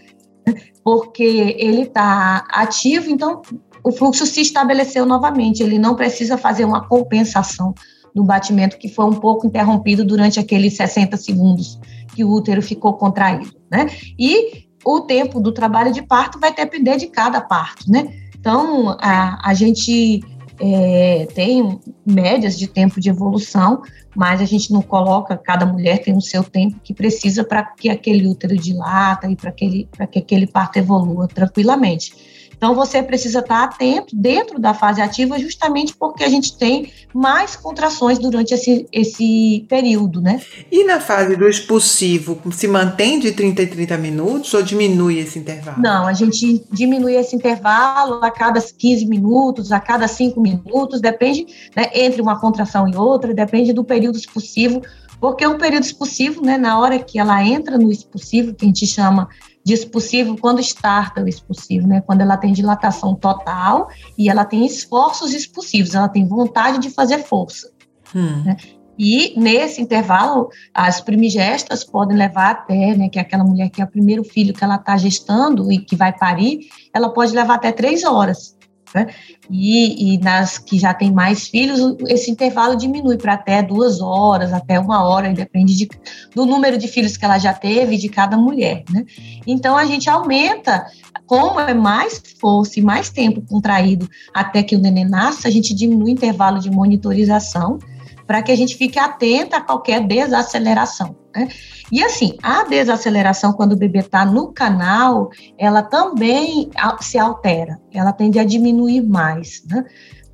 porque 0.83 1.55
ele 1.57 1.83
está 1.83 2.45
ativo, 2.49 3.09
então 3.09 3.41
o 3.83 3.91
fluxo 3.91 4.25
se 4.25 4.41
estabeleceu 4.41 5.05
novamente. 5.05 5.61
Ele 5.61 5.77
não 5.77 5.95
precisa 5.95 6.37
fazer 6.37 6.65
uma 6.65 6.87
compensação 6.87 7.73
do 8.15 8.23
batimento 8.23 8.77
que 8.77 8.87
foi 8.87 9.05
um 9.05 9.19
pouco 9.19 9.45
interrompido 9.45 10.05
durante 10.05 10.39
aqueles 10.39 10.77
60 10.77 11.17
segundos 11.17 11.77
que 12.15 12.23
o 12.23 12.31
útero 12.31 12.61
ficou 12.61 12.93
contraído, 12.93 13.53
né? 13.69 13.87
E 14.17 14.65
o 14.85 15.01
tempo 15.01 15.41
do 15.41 15.51
trabalho 15.51 15.91
de 15.91 16.01
parto 16.01 16.39
vai 16.39 16.55
depender 16.55 16.95
de 16.95 17.07
cada 17.07 17.41
parto, 17.41 17.91
né? 17.91 18.07
Então, 18.39 18.95
a, 19.01 19.49
a 19.49 19.53
gente 19.53 20.23
é, 20.59 21.27
tem 21.33 21.79
médias 22.05 22.57
de 22.57 22.67
tempo 22.67 23.01
de 23.01 23.09
evolução, 23.09 23.81
mas 24.15 24.39
a 24.39 24.45
gente 24.45 24.71
não 24.71 24.81
coloca, 24.81 25.35
cada 25.35 25.65
mulher 25.65 26.01
tem 26.01 26.15
o 26.15 26.21
seu 26.21 26.43
tempo 26.43 26.79
que 26.81 26.93
precisa 26.93 27.43
para 27.43 27.63
que 27.63 27.89
aquele 27.89 28.27
útero 28.27 28.55
dilata 28.55 29.29
e 29.29 29.35
para 29.35 29.51
que 29.51 29.87
aquele 30.19 30.47
parto 30.47 30.77
evolua 30.77 31.27
tranquilamente. 31.27 32.13
Então, 32.57 32.73
você 32.73 33.01
precisa 33.01 33.39
estar 33.39 33.63
atento 33.63 34.15
dentro 34.15 34.59
da 34.59 34.73
fase 34.73 35.01
ativa, 35.01 35.39
justamente 35.39 35.95
porque 35.95 36.23
a 36.23 36.29
gente 36.29 36.57
tem 36.57 36.91
mais 37.13 37.55
contrações 37.55 38.19
durante 38.19 38.53
esse, 38.53 38.87
esse 38.91 39.65
período, 39.69 40.21
né? 40.21 40.41
E 40.71 40.83
na 40.83 40.99
fase 40.99 41.35
do 41.35 41.47
expulsivo, 41.47 42.39
se 42.51 42.67
mantém 42.67 43.19
de 43.19 43.31
30 43.31 43.63
em 43.63 43.67
30 43.67 43.97
minutos 43.97 44.53
ou 44.53 44.61
diminui 44.61 45.19
esse 45.19 45.39
intervalo? 45.39 45.81
Não, 45.81 46.07
a 46.07 46.13
gente 46.13 46.63
diminui 46.71 47.15
esse 47.15 47.35
intervalo 47.35 48.23
a 48.23 48.31
cada 48.31 48.61
15 48.61 49.05
minutos, 49.05 49.71
a 49.71 49.79
cada 49.79 50.07
5 50.07 50.39
minutos, 50.39 51.01
depende, 51.01 51.45
né, 51.75 51.89
entre 51.93 52.21
uma 52.21 52.39
contração 52.39 52.87
e 52.87 52.95
outra, 52.95 53.33
depende 53.33 53.73
do 53.73 53.83
período 53.83 54.17
expulsivo, 54.17 54.81
porque 55.19 55.45
um 55.47 55.57
período 55.57 55.83
expulsivo, 55.83 56.41
né, 56.41 56.57
na 56.57 56.79
hora 56.79 56.99
que 56.99 57.17
ela 57.17 57.43
entra 57.43 57.77
no 57.77 57.91
expulsivo, 57.91 58.53
que 58.53 58.65
a 58.65 58.67
gente 58.67 58.85
chama 58.85 59.29
de 59.65 59.73
expulsivo, 59.73 60.37
quando 60.37 60.59
starta 60.59 61.23
o 61.23 61.27
expulsivo, 61.27 61.87
né, 61.87 61.99
quando 62.01 62.21
ela 62.21 62.37
tem 62.37 62.53
dilatação 62.53 63.15
total 63.15 63.89
e 64.15 64.29
ela 64.29 64.45
tem 64.45 64.63
esforços 64.63 65.33
expulsivos, 65.33 65.95
ela 65.95 66.07
tem 66.07 66.27
vontade 66.27 66.77
de 66.77 66.91
fazer 66.91 67.23
força. 67.23 67.71
Hum. 68.15 68.43
Né? 68.43 68.57
E 68.97 69.37
nesse 69.37 69.81
intervalo, 69.81 70.49
as 70.73 71.01
primigestas 71.01 71.83
podem 71.83 72.15
levar 72.15 72.51
até, 72.51 72.95
né, 72.95 73.09
que 73.09 73.17
é 73.17 73.21
aquela 73.23 73.43
mulher 73.43 73.69
que 73.69 73.81
é 73.81 73.85
o 73.85 73.89
primeiro 73.89 74.23
filho 74.23 74.53
que 74.53 74.63
ela 74.63 74.75
está 74.75 74.95
gestando 74.97 75.71
e 75.71 75.79
que 75.79 75.95
vai 75.95 76.15
parir, 76.15 76.69
ela 76.93 77.09
pode 77.09 77.33
levar 77.33 77.55
até 77.55 77.71
três 77.71 78.03
horas. 78.03 78.54
Né? 78.95 79.07
E, 79.51 80.13
e, 80.13 80.17
nas 80.19 80.57
que 80.57 80.79
já 80.79 80.93
tem 80.93 81.11
mais 81.11 81.49
filhos, 81.49 81.79
esse 82.07 82.31
intervalo 82.31 82.77
diminui 82.77 83.17
para 83.17 83.33
até 83.33 83.61
duas 83.61 83.99
horas, 83.99 84.53
até 84.53 84.79
uma 84.79 85.03
hora, 85.03 85.33
depende 85.33 85.75
de, 85.75 85.89
do 86.33 86.45
número 86.45 86.77
de 86.77 86.87
filhos 86.87 87.17
que 87.17 87.25
ela 87.25 87.37
já 87.37 87.53
teve 87.53 87.97
de 87.97 88.07
cada 88.07 88.37
mulher. 88.37 88.85
Né? 88.89 89.05
Então 89.45 89.75
a 89.77 89.85
gente 89.85 90.09
aumenta, 90.09 90.85
como 91.27 91.59
é 91.59 91.73
mais 91.73 92.21
força 92.39 92.79
e 92.79 92.83
mais 92.83 93.09
tempo 93.09 93.41
contraído 93.41 94.09
até 94.33 94.63
que 94.63 94.77
o 94.77 94.79
neném 94.79 95.03
nasça, 95.03 95.49
a 95.49 95.51
gente 95.51 95.73
diminui 95.73 96.11
o 96.11 96.13
intervalo 96.13 96.59
de 96.59 96.71
monitorização 96.71 97.77
para 98.25 98.41
que 98.41 98.51
a 98.51 98.55
gente 98.55 98.75
fique 98.75 98.97
atenta 98.97 99.57
a 99.57 99.61
qualquer 99.61 100.05
desaceleração. 100.05 101.15
Né? 101.35 101.47
E 101.91 102.03
assim, 102.03 102.37
a 102.41 102.63
desaceleração, 102.63 103.53
quando 103.53 103.73
o 103.73 103.77
bebê 103.77 103.99
está 103.99 104.25
no 104.25 104.51
canal, 104.51 105.29
ela 105.57 105.83
também 105.83 106.69
se 107.01 107.17
altera, 107.17 107.79
ela 107.93 108.11
tende 108.11 108.39
a 108.39 108.43
diminuir 108.43 109.01
mais, 109.01 109.63
né? 109.69 109.85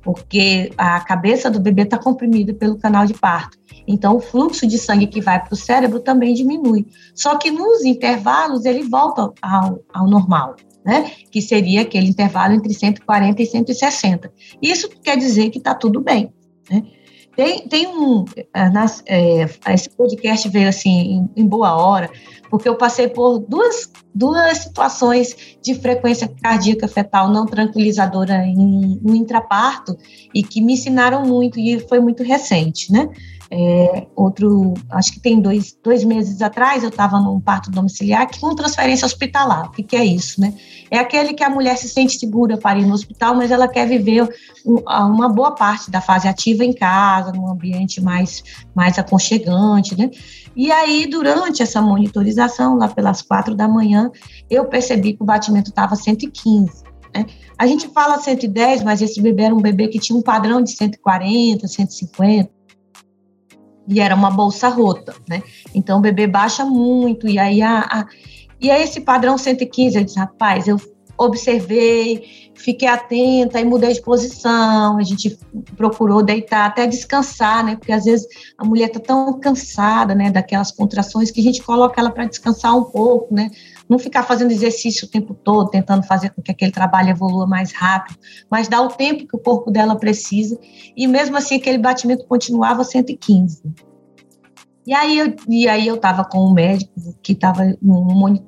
porque 0.02 0.72
a 0.76 1.00
cabeça 1.00 1.50
do 1.50 1.60
bebê 1.60 1.82
está 1.82 1.96
comprimida 1.96 2.52
pelo 2.52 2.76
canal 2.76 3.06
de 3.06 3.14
parto. 3.14 3.56
Então, 3.86 4.16
o 4.16 4.20
fluxo 4.20 4.66
de 4.66 4.78
sangue 4.78 5.06
que 5.06 5.20
vai 5.20 5.42
para 5.42 5.54
o 5.54 5.56
cérebro 5.56 6.00
também 6.00 6.34
diminui. 6.34 6.86
Só 7.14 7.36
que 7.36 7.50
nos 7.50 7.84
intervalos 7.84 8.64
ele 8.64 8.82
volta 8.82 9.30
ao, 9.40 9.80
ao 9.92 10.08
normal, 10.08 10.56
né? 10.84 11.10
Que 11.30 11.40
seria 11.40 11.82
aquele 11.82 12.08
intervalo 12.08 12.54
entre 12.54 12.74
140 12.74 13.42
e 13.42 13.46
160. 13.46 14.32
Isso 14.60 14.88
quer 15.02 15.16
dizer 15.16 15.50
que 15.50 15.58
está 15.58 15.74
tudo 15.74 16.00
bem, 16.00 16.32
né? 16.70 16.82
Tem, 17.34 17.66
tem 17.66 17.86
um. 17.86 18.24
Eh, 18.36 18.68
nas, 18.70 19.02
é, 19.06 19.46
esse 19.72 19.88
podcast 19.90 20.48
veio 20.48 20.68
assim 20.68 20.90
em, 20.90 21.42
em, 21.42 21.46
boa 21.46 21.74
hora, 21.74 22.10
porque 22.50 22.68
eu 22.68 22.76
passei 22.76 23.08
por 23.08 23.38
duas, 23.38 23.90
duas 24.14 24.58
situações 24.58 25.56
de 25.62 25.74
frequência 25.74 26.28
cardíaca 26.42 26.86
fetal 26.86 27.30
não 27.30 27.46
tranquilizadora 27.46 28.44
em, 28.44 29.00
no 29.02 29.14
intraparto 29.14 29.96
e 30.34 30.42
que 30.42 30.60
me 30.60 30.74
ensinaram 30.74 31.24
muito, 31.24 31.58
e 31.58 31.80
foi 31.80 32.00
muito 32.00 32.22
recente, 32.22 32.92
né? 32.92 33.08
É, 33.54 34.06
outro, 34.16 34.72
acho 34.92 35.12
que 35.12 35.20
tem 35.20 35.38
dois, 35.38 35.76
dois 35.84 36.02
meses 36.04 36.40
atrás, 36.40 36.82
eu 36.82 36.88
estava 36.88 37.20
num 37.20 37.38
parto 37.38 37.70
domiciliar 37.70 38.26
com 38.40 38.54
transferência 38.54 39.04
hospitalar. 39.04 39.66
O 39.66 39.72
que, 39.72 39.82
que, 39.82 39.94
é 39.94 40.02
isso, 40.02 40.40
né? 40.40 40.54
É 40.90 40.98
aquele 40.98 41.34
que 41.34 41.44
a 41.44 41.50
mulher 41.50 41.76
se 41.76 41.86
sente 41.86 42.18
segura 42.18 42.56
para 42.56 42.78
ir 42.78 42.86
no 42.86 42.94
hospital, 42.94 43.34
mas 43.34 43.50
ela 43.50 43.68
quer 43.68 43.86
viver 43.86 44.26
uma 44.64 45.28
boa 45.28 45.54
parte 45.54 45.90
da 45.90 46.00
fase 46.00 46.26
ativa 46.26 46.64
em 46.64 46.72
casa, 46.72 47.30
num 47.30 47.46
ambiente 47.46 48.00
mais, 48.00 48.42
mais 48.74 48.98
aconchegante, 48.98 49.98
né? 49.98 50.10
E 50.56 50.72
aí, 50.72 51.06
durante 51.06 51.62
essa 51.62 51.82
monitorização, 51.82 52.78
lá 52.78 52.88
pelas 52.88 53.20
quatro 53.20 53.54
da 53.54 53.68
manhã, 53.68 54.10
eu 54.48 54.64
percebi 54.64 55.12
que 55.12 55.22
o 55.22 55.26
batimento 55.26 55.68
estava 55.68 55.94
115. 55.94 56.84
Né? 57.14 57.26
A 57.58 57.66
gente 57.66 57.86
fala 57.88 58.18
110, 58.18 58.82
mas 58.82 59.02
esse 59.02 59.20
bebê 59.20 59.42
era 59.42 59.54
um 59.54 59.60
bebê 59.60 59.88
que 59.88 59.98
tinha 59.98 60.18
um 60.18 60.22
padrão 60.22 60.62
de 60.62 60.70
140, 60.70 61.68
150 61.68 62.61
e 63.88 64.00
era 64.00 64.14
uma 64.14 64.30
bolsa 64.30 64.68
rota, 64.68 65.14
né? 65.28 65.42
Então 65.74 65.98
o 65.98 66.02
bebê 66.02 66.26
baixa 66.26 66.64
muito, 66.64 67.28
e 67.28 67.38
aí 67.38 67.62
a, 67.62 67.80
a 67.80 68.06
e 68.60 68.70
aí 68.70 68.84
esse 68.84 69.00
padrão 69.00 69.36
115, 69.36 69.98
eu 69.98 70.04
disse, 70.04 70.18
rapaz, 70.18 70.68
eu 70.68 70.80
observei, 71.18 72.50
fiquei 72.54 72.86
atenta 72.86 73.60
e 73.60 73.64
mudei 73.64 73.92
de 73.92 74.00
posição, 74.00 74.98
a 74.98 75.02
gente 75.02 75.36
procurou 75.76 76.22
deitar, 76.22 76.66
até 76.66 76.86
descansar, 76.86 77.64
né? 77.64 77.76
Porque 77.76 77.92
às 77.92 78.04
vezes 78.04 78.26
a 78.56 78.64
mulher 78.64 78.88
tá 78.88 79.00
tão 79.00 79.38
cansada, 79.40 80.14
né, 80.14 80.30
daquelas 80.30 80.70
contrações 80.70 81.30
que 81.30 81.40
a 81.40 81.42
gente 81.42 81.62
coloca 81.62 82.00
ela 82.00 82.10
para 82.10 82.24
descansar 82.24 82.76
um 82.76 82.84
pouco, 82.84 83.34
né? 83.34 83.50
Não 83.92 83.98
ficar 83.98 84.22
fazendo 84.22 84.50
exercício 84.50 85.06
o 85.06 85.10
tempo 85.10 85.34
todo, 85.34 85.68
tentando 85.68 86.02
fazer 86.02 86.30
com 86.30 86.40
que 86.40 86.50
aquele 86.50 86.72
trabalho 86.72 87.10
evolua 87.10 87.46
mais 87.46 87.72
rápido, 87.72 88.18
mas 88.50 88.66
dar 88.66 88.80
o 88.80 88.88
tempo 88.88 89.26
que 89.28 89.36
o 89.36 89.38
corpo 89.38 89.70
dela 89.70 89.96
precisa, 89.96 90.58
e 90.96 91.06
mesmo 91.06 91.36
assim 91.36 91.56
aquele 91.56 91.76
batimento 91.76 92.24
continuava 92.24 92.84
115. 92.84 93.62
E 94.86 94.94
aí 94.94 95.18
eu, 95.18 95.36
e 95.46 95.68
aí 95.68 95.86
eu 95.86 95.96
estava 95.96 96.24
com 96.24 96.38
o 96.38 96.54
médico 96.54 96.90
que 97.22 97.32
estava 97.32 97.62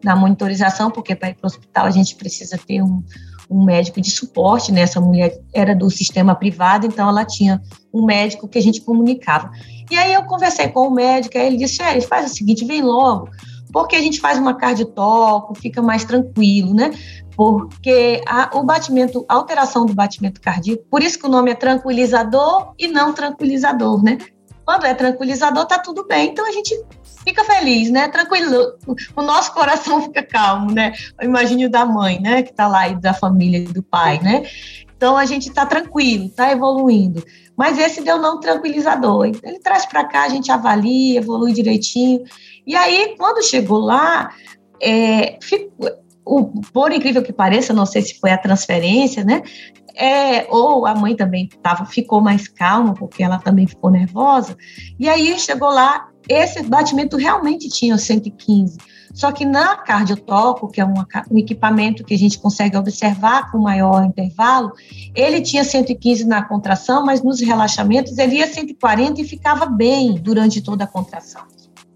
na 0.02 0.16
monitorização, 0.16 0.90
porque 0.90 1.14
para 1.14 1.28
ir 1.28 1.34
para 1.34 1.44
o 1.44 1.46
hospital 1.46 1.84
a 1.84 1.90
gente 1.90 2.16
precisa 2.16 2.56
ter 2.56 2.82
um, 2.82 3.02
um 3.50 3.62
médico 3.64 4.00
de 4.00 4.10
suporte, 4.10 4.72
né? 4.72 4.80
Essa 4.80 4.98
mulher 4.98 5.38
era 5.52 5.76
do 5.76 5.90
sistema 5.90 6.34
privado, 6.34 6.86
então 6.86 7.06
ela 7.06 7.26
tinha 7.26 7.60
um 7.92 8.06
médico 8.06 8.48
que 8.48 8.56
a 8.56 8.62
gente 8.62 8.80
comunicava. 8.80 9.50
E 9.90 9.96
aí 9.96 10.14
eu 10.14 10.24
conversei 10.24 10.68
com 10.68 10.88
o 10.88 10.90
médico, 10.90 11.36
aí 11.36 11.48
ele 11.48 11.58
disse, 11.58 11.82
é, 11.82 12.00
faz 12.00 12.32
o 12.32 12.34
seguinte, 12.34 12.64
vem 12.64 12.82
logo, 12.82 13.28
porque 13.74 13.96
a 13.96 14.00
gente 14.00 14.20
faz 14.20 14.38
uma 14.38 14.54
cardiotoco, 14.54 15.52
fica 15.56 15.82
mais 15.82 16.04
tranquilo, 16.04 16.72
né? 16.72 16.92
Porque 17.36 18.22
a, 18.24 18.56
o 18.56 18.62
batimento, 18.62 19.26
a 19.28 19.34
alteração 19.34 19.84
do 19.84 19.92
batimento 19.92 20.40
cardíaco, 20.40 20.84
por 20.88 21.02
isso 21.02 21.18
que 21.18 21.26
o 21.26 21.28
nome 21.28 21.50
é 21.50 21.56
tranquilizador 21.56 22.72
e 22.78 22.86
não 22.86 23.12
tranquilizador, 23.12 24.00
né? 24.00 24.18
Quando 24.64 24.86
é 24.86 24.94
tranquilizador, 24.94 25.66
tá 25.66 25.80
tudo 25.80 26.06
bem, 26.06 26.30
então 26.30 26.46
a 26.48 26.52
gente 26.52 26.72
fica 27.24 27.42
feliz, 27.42 27.90
né? 27.90 28.06
Tranquilo, 28.06 28.74
o 29.16 29.22
nosso 29.22 29.52
coração 29.52 30.00
fica 30.02 30.22
calmo, 30.22 30.70
né? 30.70 30.92
Imagine 31.20 31.66
o 31.66 31.70
da 31.70 31.84
mãe, 31.84 32.20
né? 32.20 32.44
Que 32.44 32.54
tá 32.54 32.68
lá 32.68 32.88
e 32.88 32.94
da 32.94 33.12
família 33.12 33.58
e 33.58 33.64
do 33.64 33.82
pai, 33.82 34.20
né? 34.22 34.44
Então 34.96 35.16
a 35.16 35.26
gente 35.26 35.50
tá 35.50 35.66
tranquilo, 35.66 36.28
tá 36.28 36.52
evoluindo. 36.52 37.24
Mas 37.56 37.78
esse 37.78 38.00
deu 38.00 38.18
não 38.18 38.40
tranquilizador. 38.40 39.26
Ele 39.26 39.58
traz 39.60 39.84
para 39.84 40.04
cá, 40.04 40.24
a 40.24 40.28
gente 40.28 40.50
avalia, 40.50 41.18
evolui 41.18 41.52
direitinho. 41.52 42.24
E 42.66 42.74
aí, 42.74 43.14
quando 43.16 43.44
chegou 43.44 43.78
lá, 43.78 44.30
é, 44.82 45.38
o, 46.24 46.46
por 46.72 46.92
incrível 46.92 47.22
que 47.22 47.32
pareça, 47.32 47.72
não 47.72 47.86
sei 47.86 48.02
se 48.02 48.18
foi 48.18 48.30
a 48.30 48.38
transferência, 48.38 49.24
né? 49.24 49.42
É, 49.96 50.46
ou 50.50 50.86
a 50.86 50.94
mãe 50.94 51.14
também 51.14 51.48
tava, 51.62 51.86
ficou 51.86 52.20
mais 52.20 52.48
calma, 52.48 52.94
porque 52.94 53.22
ela 53.22 53.38
também 53.38 53.66
ficou 53.66 53.90
nervosa. 53.90 54.56
E 54.98 55.08
aí 55.08 55.38
chegou 55.38 55.68
lá, 55.68 56.08
esse 56.28 56.62
batimento 56.64 57.16
realmente 57.16 57.68
tinha 57.68 57.96
115. 57.96 58.76
Só 59.12 59.30
que 59.30 59.44
na 59.44 59.76
cardiotoco, 59.76 60.68
que 60.68 60.80
é 60.80 60.84
uma, 60.84 61.06
um 61.30 61.38
equipamento 61.38 62.02
que 62.02 62.14
a 62.14 62.18
gente 62.18 62.40
consegue 62.40 62.76
observar 62.76 63.52
com 63.52 63.58
maior 63.58 64.04
intervalo, 64.04 64.72
ele 65.14 65.40
tinha 65.40 65.62
115 65.62 66.26
na 66.26 66.42
contração, 66.42 67.04
mas 67.04 67.22
nos 67.22 67.40
relaxamentos 67.40 68.18
ele 68.18 68.36
ia 68.36 68.52
140 68.52 69.20
e 69.20 69.24
ficava 69.24 69.66
bem 69.66 70.14
durante 70.14 70.60
toda 70.60 70.82
a 70.82 70.88
contração. 70.88 71.42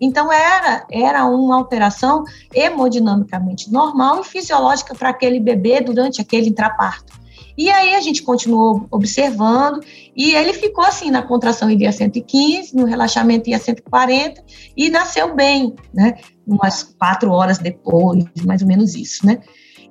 Então, 0.00 0.32
era, 0.32 0.86
era 0.90 1.24
uma 1.26 1.56
alteração 1.56 2.24
hemodinamicamente 2.54 3.70
normal 3.70 4.20
e 4.20 4.24
fisiológica 4.24 4.94
para 4.94 5.10
aquele 5.10 5.40
bebê 5.40 5.80
durante 5.80 6.20
aquele 6.20 6.48
intraparto. 6.48 7.18
E 7.58 7.68
aí 7.70 7.96
a 7.96 8.00
gente 8.00 8.22
continuou 8.22 8.86
observando 8.88 9.80
e 10.16 10.32
ele 10.32 10.52
ficou 10.52 10.84
assim, 10.84 11.10
na 11.10 11.22
contração 11.22 11.68
ele 11.68 11.82
ia 11.82 11.90
115, 11.90 12.76
no 12.76 12.84
relaxamento 12.84 13.50
ia 13.50 13.58
140 13.58 14.44
e 14.76 14.88
nasceu 14.88 15.34
bem, 15.34 15.74
né? 15.92 16.14
Umas 16.46 16.84
quatro 16.84 17.32
horas 17.32 17.58
depois, 17.58 18.24
mais 18.46 18.62
ou 18.62 18.68
menos 18.68 18.94
isso, 18.94 19.26
né? 19.26 19.40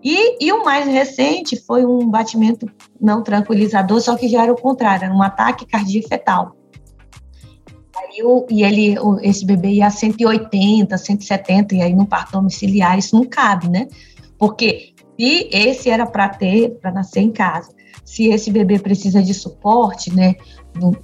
E, 0.01 0.45
e 0.45 0.53
o 0.53 0.63
mais 0.63 0.85
recente 0.85 1.59
foi 1.59 1.85
um 1.85 2.09
batimento 2.09 2.71
não 3.01 3.21
tranquilizador, 3.21 3.99
só 3.99 4.15
que 4.15 4.29
já 4.29 4.43
era 4.43 4.53
o 4.53 4.61
contrário, 4.61 5.03
era 5.03 5.13
um 5.13 5.21
ataque 5.21 5.65
cardíaco 5.65 6.07
fetal. 6.07 6.56
E 8.49 8.63
ele, 8.63 8.95
esse 9.21 9.45
bebê 9.45 9.69
ia 9.69 9.87
a 9.87 9.91
180, 9.91 10.97
170, 10.97 11.75
e 11.75 11.81
aí 11.81 11.93
no 11.93 12.05
parto 12.05 12.31
domiciliar 12.33 12.97
isso 12.97 13.15
não 13.15 13.25
cabe, 13.25 13.69
né? 13.69 13.87
Porque 14.37 14.93
se 15.19 15.49
esse 15.51 15.89
era 15.89 16.05
para 16.05 16.29
ter, 16.29 16.77
para 16.81 16.91
nascer 16.91 17.21
em 17.21 17.31
casa, 17.31 17.71
se 18.07 18.29
esse 18.29 18.49
bebê 18.49 18.79
precisa 18.79 19.21
de 19.21 19.33
suporte, 19.33 20.15
né, 20.15 20.35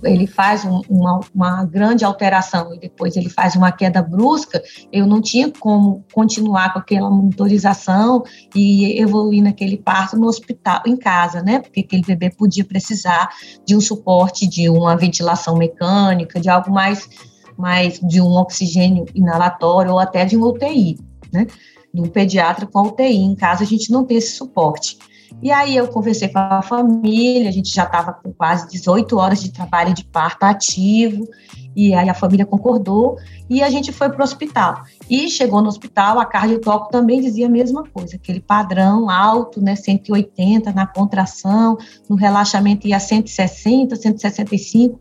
ele 0.06 0.26
faz 0.26 0.64
um, 0.64 0.80
uma, 0.90 1.20
uma, 1.36 1.66
grande 1.66 2.06
alteração 2.06 2.74
e 2.74 2.80
depois 2.80 3.18
ele 3.18 3.28
faz 3.28 3.58
uma 3.58 3.74
queda 3.74 4.02
brusca, 4.02 4.64
eu 4.90 5.06
não 5.06 5.20
tinha 5.20 5.52
como 5.52 6.06
continuar 6.14 6.72
com 6.72 6.80
aquela 6.80 7.10
monitorização 7.10 8.24
e 8.56 9.02
evoluir 9.02 9.44
naquele 9.44 9.76
parto 9.76 10.16
no 10.16 10.28
hospital, 10.28 10.82
em 10.88 10.96
casa, 10.96 11.44
né? 11.44 11.60
Porque 11.60 11.82
aquele 11.82 12.04
bebê 12.04 12.30
podia 12.30 12.64
precisar 12.64 13.28
de 13.66 13.76
um 13.76 13.82
suporte, 13.82 14.48
de 14.48 14.70
uma 14.70 14.96
ventilação 14.96 15.58
mecânica, 15.58 16.40
de 16.40 16.50
algo 16.50 16.72
mais, 16.72 17.10
mais 17.58 18.00
de 18.00 18.22
um 18.22 18.32
oxigênio 18.32 19.04
inalatório 19.14 19.92
ou 19.92 20.00
até 20.00 20.24
de 20.24 20.38
um 20.38 20.44
UTI, 20.44 20.98
né? 21.34 21.48
do 21.94 22.10
pediatra 22.10 22.66
com 22.66 22.88
UTI. 22.88 23.18
Em 23.18 23.36
casa, 23.36 23.64
a 23.64 23.68
gente 23.68 23.92
não 23.92 24.06
tem 24.06 24.18
esse 24.18 24.38
suporte. 24.38 24.98
E 25.42 25.52
aí 25.52 25.76
eu 25.76 25.88
conversei 25.88 26.30
com 26.30 26.40
a 26.40 26.62
família, 26.62 27.50
a 27.50 27.52
gente 27.52 27.74
já 27.74 27.84
estava 27.84 28.14
com 28.14 28.32
quase 28.32 28.70
18 28.70 29.18
horas 29.18 29.42
de 29.42 29.52
trabalho 29.52 29.94
de 29.94 30.06
parto 30.06 30.44
ativo, 30.44 31.28
e 31.76 31.94
aí 31.94 32.08
a 32.08 32.14
família 32.14 32.46
concordou, 32.46 33.18
e 33.50 33.62
a 33.62 33.70
gente 33.70 33.92
foi 33.92 34.10
para 34.10 34.22
o 34.22 34.24
hospital. 34.24 34.84
E 35.10 35.30
chegou 35.30 35.62
no 35.62 35.68
hospital, 35.68 36.20
a 36.20 36.26
cardiotoco 36.26 36.90
também 36.90 37.20
dizia 37.20 37.48
a 37.48 37.50
mesma 37.50 37.84
coisa, 37.84 38.16
aquele 38.16 38.40
padrão 38.40 39.10
alto, 39.10 39.62
né, 39.62 39.76
180 39.76 40.72
na 40.72 40.88
contração, 40.88 41.78
no 42.10 42.16
relaxamento 42.16 42.88
ia 42.88 43.00
160, 43.00 43.96
165, 43.96 45.00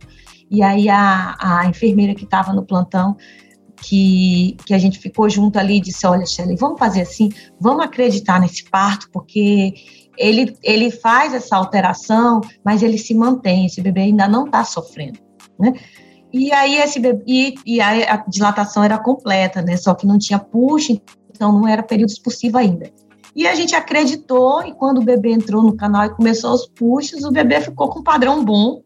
e 0.51 0.63
aí 0.63 0.89
a, 0.89 1.37
a 1.39 1.67
enfermeira 1.67 2.15
que 2.15 2.25
estava 2.25 2.53
no 2.53 2.65
plantão 2.65 3.17
que, 3.83 4.57
que 4.65 4.73
a 4.73 4.79
gente 4.79 4.99
ficou 4.99 5.29
junto 5.29 5.59
ali 5.59 5.81
disse, 5.81 6.07
olha, 6.07 6.25
Shelley, 6.25 6.57
vamos 6.57 6.79
fazer 6.79 7.03
assim, 7.03 7.31
vamos 7.61 7.85
acreditar 7.85 8.41
nesse 8.41 8.65
parto, 8.71 9.09
porque 9.13 9.75
ele, 10.17 10.57
ele 10.63 10.91
faz 10.91 11.35
essa 11.35 11.57
alteração, 11.57 12.41
mas 12.65 12.83
ele 12.83 12.99
se 12.99 13.15
mantém, 13.15 13.67
esse 13.67 13.81
bebê 13.81 14.03
ainda 14.03 14.29
não 14.29 14.47
está 14.47 14.65
sofrendo, 14.65 15.19
né? 15.59 15.73
E 16.33 16.51
aí 16.53 16.77
esse 16.77 16.99
bebê, 16.99 17.23
e, 17.27 17.55
e 17.67 17.81
a, 17.81 18.17
dilatação 18.27 18.83
era 18.83 18.99
completa, 18.99 19.61
né? 19.61 19.77
Só 19.77 19.95
que 19.95 20.07
não 20.07 20.19
tinha 20.19 20.39
push, 20.39 20.91
então 21.35 21.53
não 21.53 21.69
era 21.69 21.83
período 21.83 22.11
expulsivo 22.11 22.57
ainda. 22.57 22.91
E 23.35 23.47
a 23.47 23.55
gente 23.55 23.75
acreditou, 23.75 24.63
e 24.65 24.75
quando 24.75 24.99
o 24.99 25.05
bebê 25.05 25.33
entrou 25.33 25.63
no 25.63 25.77
canal 25.77 26.05
e 26.05 26.15
começou 26.15 26.53
os 26.53 26.67
pushes, 26.67 27.25
o 27.25 27.31
bebê 27.31 27.61
ficou 27.61 27.89
com 27.89 28.01
um 28.01 28.03
padrão 28.03 28.45
bom 28.45 28.83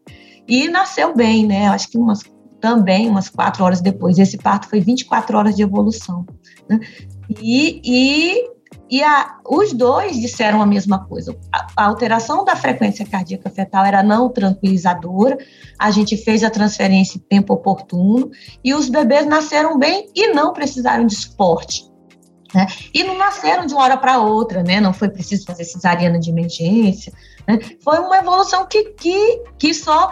e 0.47 0.67
nasceu 0.67 1.15
bem, 1.15 1.45
né? 1.45 1.67
Acho 1.67 1.89
que 1.89 1.97
umas 1.97 2.21
também 2.59 3.09
umas 3.09 3.29
quatro 3.29 3.63
horas 3.63 3.81
depois. 3.81 4.17
Esse 4.17 4.37
parto 4.37 4.69
foi 4.69 4.79
24 4.79 5.37
horas 5.37 5.55
de 5.55 5.63
evolução. 5.63 6.25
Né? 6.69 6.79
E, 7.41 7.81
e, 7.83 8.49
e 8.89 9.03
a, 9.03 9.37
os 9.45 9.73
dois 9.73 10.19
disseram 10.19 10.61
a 10.61 10.65
mesma 10.65 11.05
coisa. 11.05 11.37
A, 11.51 11.67
a, 11.75 11.85
alteração 11.85 12.45
da 12.45 12.55
frequência 12.55 13.05
cardíaca 13.05 13.49
fetal 13.49 13.85
era 13.85 14.01
não 14.01 14.29
tranquilizadora, 14.29 15.37
a 15.77 15.91
gente 15.91 16.15
fez 16.17 16.43
a 16.43 16.49
transferência 16.49 17.17
em 17.17 17.21
tempo 17.21 17.53
oportuno 17.53 18.31
e 18.63 18.73
os 18.73 18.89
bebês 18.89 19.25
nasceram 19.25 19.77
bem 19.77 20.09
e 20.15 20.27
não 20.33 20.53
precisaram 20.53 21.05
de 21.05 21.15
suporte. 21.15 21.85
Né? 22.53 22.65
E 22.93 23.03
não 23.03 23.17
nasceram 23.17 23.65
de 23.65 23.73
uma 23.73 23.83
hora 23.83 23.97
para 23.97 24.19
outra, 24.19 24.63
né? 24.63 24.79
não 24.79 24.93
foi 24.93 25.09
preciso 25.09 25.45
fazer 25.45 25.65
cesariana 25.65 26.19
de 26.19 26.29
emergência. 26.29 27.11
Né? 27.47 27.59
Foi 27.83 27.99
uma 27.99 28.17
evolução 28.17 28.65
que, 28.65 28.85
que, 28.91 29.43
que 29.59 29.73
só 29.73 30.11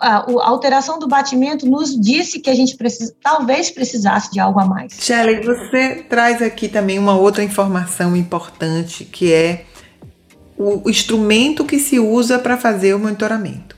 a, 0.00 0.18
a, 0.18 0.48
alteração 0.48 0.98
do 0.98 1.08
batimento 1.08 1.66
nos 1.66 1.98
disse 1.98 2.40
que 2.40 2.50
a 2.50 2.54
gente 2.54 2.76
precisa, 2.76 3.14
talvez 3.22 3.70
precisasse 3.70 4.30
de 4.32 4.40
algo 4.40 4.60
a 4.60 4.64
mais. 4.64 4.92
Shelley, 4.98 5.40
você 5.42 6.04
traz 6.08 6.42
aqui 6.42 6.68
também 6.68 6.98
uma 6.98 7.16
outra 7.16 7.42
informação 7.42 8.16
importante, 8.16 9.04
que 9.04 9.32
é 9.32 9.64
o 10.58 10.88
instrumento 10.88 11.64
que 11.64 11.78
se 11.78 11.98
usa 11.98 12.38
para 12.38 12.56
fazer 12.56 12.94
o 12.94 12.98
monitoramento. 12.98 13.76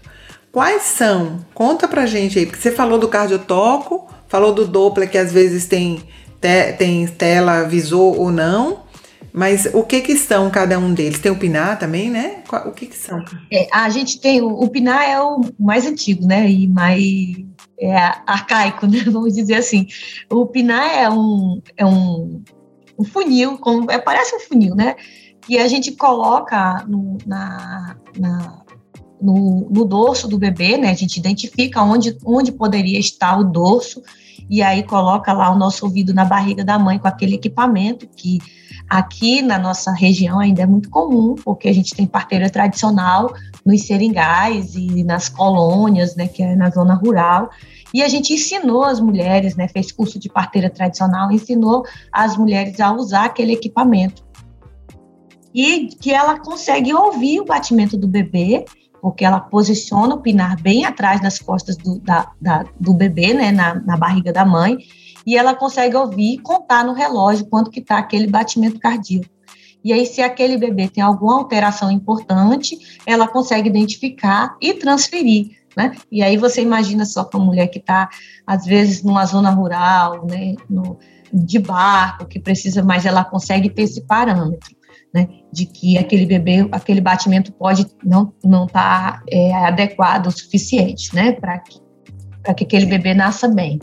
Quais 0.52 0.82
são? 0.82 1.38
Conta 1.52 1.86
pra 1.86 2.06
gente 2.06 2.38
aí, 2.38 2.46
porque 2.46 2.60
você 2.60 2.70
falou 2.70 2.98
do 2.98 3.08
cardiotoco, 3.08 4.08
falou 4.28 4.52
do 4.52 4.66
Doppler 4.66 5.10
que 5.10 5.18
às 5.18 5.32
vezes 5.32 5.66
tem, 5.66 6.02
te, 6.40 6.72
tem 6.74 7.06
tela 7.06 7.64
visor 7.64 8.18
ou 8.18 8.30
não, 8.30 8.87
mas 9.38 9.66
o 9.72 9.84
que 9.84 10.00
que 10.00 10.16
são 10.16 10.50
cada 10.50 10.76
um 10.80 10.92
deles? 10.92 11.20
Tem 11.20 11.30
o 11.30 11.38
Pinar 11.38 11.78
também, 11.78 12.10
né? 12.10 12.42
O 12.66 12.72
que 12.72 12.86
que 12.86 12.96
são? 12.96 13.24
É, 13.52 13.68
a 13.72 13.88
gente 13.88 14.20
tem 14.20 14.40
o, 14.40 14.48
o 14.48 14.68
Pinar 14.68 15.08
é 15.08 15.22
o 15.22 15.40
mais 15.56 15.86
antigo, 15.86 16.26
né? 16.26 16.50
E 16.50 16.66
mais 16.66 17.36
é, 17.80 17.94
arcaico, 18.26 18.84
né? 18.90 18.98
Vamos 19.06 19.34
dizer 19.34 19.54
assim. 19.54 19.86
O 20.28 20.44
Pinar 20.44 20.90
é 20.92 21.08
um 21.08 21.62
é 21.76 21.86
um, 21.86 22.42
um 22.98 23.04
funil, 23.04 23.58
como, 23.58 23.88
é, 23.92 23.98
parece 24.00 24.34
um 24.34 24.40
funil, 24.40 24.74
né? 24.74 24.96
Que 25.42 25.58
a 25.58 25.68
gente 25.68 25.92
coloca 25.92 26.84
no, 26.88 27.16
na, 27.24 27.96
na 28.18 28.64
no, 29.22 29.68
no, 29.70 29.84
dorso 29.84 30.26
do 30.26 30.36
bebê, 30.36 30.76
né? 30.76 30.90
A 30.90 30.94
gente 30.94 31.16
identifica 31.16 31.80
onde, 31.80 32.18
onde 32.24 32.50
poderia 32.50 32.98
estar 32.98 33.38
o 33.38 33.44
dorso 33.44 34.02
e 34.50 34.62
aí 34.62 34.82
coloca 34.82 35.32
lá 35.32 35.48
o 35.52 35.56
nosso 35.56 35.84
ouvido 35.84 36.12
na 36.12 36.24
barriga 36.24 36.64
da 36.64 36.76
mãe 36.76 36.98
com 36.98 37.06
aquele 37.06 37.36
equipamento 37.36 38.08
que 38.08 38.40
Aqui 38.88 39.42
na 39.42 39.58
nossa 39.58 39.92
região 39.92 40.40
ainda 40.40 40.62
é 40.62 40.66
muito 40.66 40.88
comum, 40.88 41.34
porque 41.34 41.68
a 41.68 41.74
gente 41.74 41.94
tem 41.94 42.06
parteira 42.06 42.48
tradicional 42.48 43.34
nos 43.64 43.86
seringais 43.86 44.74
e 44.74 45.04
nas 45.04 45.28
colônias, 45.28 46.16
né, 46.16 46.26
que 46.26 46.42
é 46.42 46.56
na 46.56 46.70
zona 46.70 46.94
rural. 46.94 47.50
E 47.92 48.02
a 48.02 48.08
gente 48.08 48.32
ensinou 48.32 48.84
as 48.84 48.98
mulheres, 48.98 49.56
né, 49.56 49.68
fez 49.68 49.92
curso 49.92 50.18
de 50.18 50.30
parteira 50.30 50.70
tradicional, 50.70 51.30
ensinou 51.30 51.84
as 52.10 52.36
mulheres 52.36 52.80
a 52.80 52.90
usar 52.92 53.26
aquele 53.26 53.52
equipamento. 53.52 54.26
E 55.54 55.88
que 55.88 56.10
ela 56.10 56.38
consegue 56.38 56.94
ouvir 56.94 57.40
o 57.40 57.44
batimento 57.44 57.96
do 57.96 58.08
bebê, 58.08 58.64
porque 59.02 59.24
ela 59.24 59.40
posiciona 59.40 60.14
o 60.14 60.20
pinar 60.20 60.60
bem 60.60 60.86
atrás 60.86 61.20
das 61.20 61.38
costas 61.38 61.76
do, 61.76 61.98
da, 62.00 62.30
da, 62.40 62.64
do 62.80 62.94
bebê, 62.94 63.34
né, 63.34 63.52
na, 63.52 63.74
na 63.74 63.96
barriga 63.98 64.32
da 64.32 64.46
mãe, 64.46 64.78
e 65.28 65.36
ela 65.36 65.54
consegue 65.54 65.94
ouvir 65.94 66.36
e 66.36 66.38
contar 66.38 66.82
no 66.82 66.94
relógio 66.94 67.44
quanto 67.44 67.70
que 67.70 67.80
está 67.80 67.98
aquele 67.98 68.26
batimento 68.26 68.78
cardíaco. 68.78 69.28
E 69.84 69.92
aí, 69.92 70.06
se 70.06 70.22
aquele 70.22 70.56
bebê 70.56 70.88
tem 70.88 71.04
alguma 71.04 71.34
alteração 71.34 71.90
importante, 71.90 72.78
ela 73.04 73.28
consegue 73.28 73.68
identificar 73.68 74.56
e 74.58 74.72
transferir. 74.72 75.50
Né? 75.76 75.94
E 76.10 76.22
aí 76.22 76.38
você 76.38 76.62
imagina 76.62 77.04
só 77.04 77.24
com 77.24 77.36
a 77.36 77.44
mulher 77.44 77.66
que 77.66 77.78
está, 77.78 78.08
às 78.46 78.64
vezes, 78.64 79.02
numa 79.02 79.26
zona 79.26 79.50
rural, 79.50 80.26
né, 80.26 80.54
no, 80.68 80.98
de 81.30 81.58
barco, 81.58 82.24
que 82.24 82.40
precisa, 82.40 82.82
mas 82.82 83.04
ela 83.04 83.22
consegue 83.22 83.68
ter 83.68 83.82
esse 83.82 84.00
parâmetro, 84.06 84.74
né, 85.14 85.28
de 85.52 85.66
que 85.66 85.98
aquele 85.98 86.24
bebê, 86.24 86.66
aquele 86.72 87.02
batimento 87.02 87.52
pode 87.52 87.86
não 88.02 88.32
não 88.42 88.64
estar 88.64 89.18
tá, 89.18 89.22
é, 89.30 89.54
adequado 89.54 90.28
o 90.28 90.32
suficiente, 90.32 91.14
né, 91.14 91.32
para 91.32 91.58
que, 91.58 91.78
que 92.56 92.64
aquele 92.64 92.86
bebê 92.86 93.12
nasça 93.12 93.46
bem. 93.46 93.78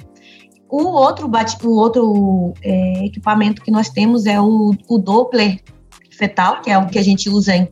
O 0.78 0.88
outro, 0.90 1.32
o 1.64 1.70
outro 1.78 2.54
é, 2.62 3.06
equipamento 3.06 3.62
que 3.62 3.72
nós 3.72 3.90
temos 3.90 4.26
é 4.26 4.42
o, 4.42 4.76
o, 4.90 4.98
Doppler 4.98 5.62
fetal, 6.12 6.62
que 6.62 6.70
é 6.70 6.78
o 6.78 6.88
que 6.88 7.00
a 7.00 7.02
gente 7.02 7.30
usa 7.30 7.56
em, 7.56 7.70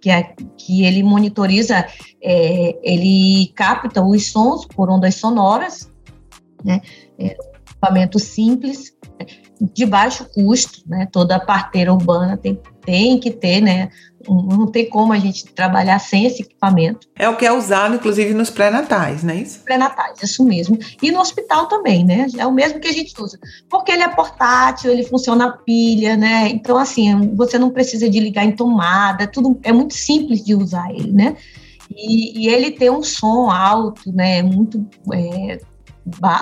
que, 0.00 0.10
é, 0.10 0.34
que 0.58 0.84
ele 0.84 1.00
monitoriza, 1.04 1.86
é, 2.20 2.76
ele 2.82 3.52
capta 3.54 4.02
os 4.02 4.32
sons 4.32 4.66
por 4.66 4.90
ondas 4.90 5.14
sonoras, 5.14 5.92
né? 6.64 6.80
É 7.16 7.36
equipamento 7.68 8.18
simples, 8.18 8.96
de 9.60 9.86
baixo 9.86 10.26
custo, 10.34 10.82
né? 10.88 11.06
Toda 11.12 11.38
parteira 11.38 11.92
urbana 11.92 12.36
tem, 12.36 12.58
tem 12.80 13.20
que 13.20 13.30
ter, 13.30 13.60
né? 13.60 13.90
Não 14.28 14.66
tem 14.66 14.88
como 14.88 15.12
a 15.12 15.18
gente 15.18 15.46
trabalhar 15.46 15.98
sem 15.98 16.26
esse 16.26 16.42
equipamento. 16.42 17.08
É 17.16 17.28
o 17.28 17.36
que 17.36 17.46
é 17.46 17.52
usado, 17.52 17.94
inclusive, 17.94 18.34
nos 18.34 18.50
pré-natais, 18.50 19.22
não 19.22 19.32
é 19.32 19.38
isso? 19.38 19.60
Pré-natais, 19.60 20.22
isso 20.22 20.44
mesmo. 20.44 20.78
E 21.02 21.10
no 21.10 21.20
hospital 21.20 21.66
também, 21.66 22.04
né? 22.04 22.26
É 22.36 22.46
o 22.46 22.52
mesmo 22.52 22.80
que 22.80 22.88
a 22.88 22.92
gente 22.92 23.14
usa. 23.20 23.38
Porque 23.68 23.90
ele 23.90 24.02
é 24.02 24.08
portátil, 24.08 24.90
ele 24.90 25.04
funciona 25.04 25.46
a 25.46 25.52
pilha, 25.52 26.16
né? 26.16 26.48
Então, 26.48 26.76
assim, 26.76 27.34
você 27.34 27.58
não 27.58 27.70
precisa 27.70 28.10
de 28.10 28.20
ligar 28.20 28.44
em 28.44 28.52
tomada, 28.52 29.26
tudo 29.26 29.58
é 29.62 29.72
muito 29.72 29.94
simples 29.94 30.44
de 30.44 30.54
usar 30.54 30.90
ele, 30.90 31.12
né? 31.12 31.36
E, 31.90 32.44
e 32.44 32.48
ele 32.48 32.72
tem 32.72 32.90
um 32.90 33.02
som 33.02 33.50
alto, 33.50 34.12
né? 34.12 34.42
Muito 34.42 34.86
é, 35.14 35.58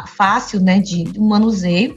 fácil, 0.06 0.60
né? 0.60 0.80
De, 0.80 1.04
de 1.04 1.20
manuseio 1.20 1.94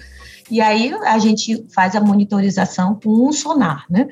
e 0.52 0.60
aí 0.60 0.94
a 1.06 1.18
gente 1.18 1.66
faz 1.74 1.96
a 1.96 2.02
monitorização 2.02 3.00
com 3.02 3.28
um 3.28 3.32
sonar, 3.32 3.86
né? 3.90 4.08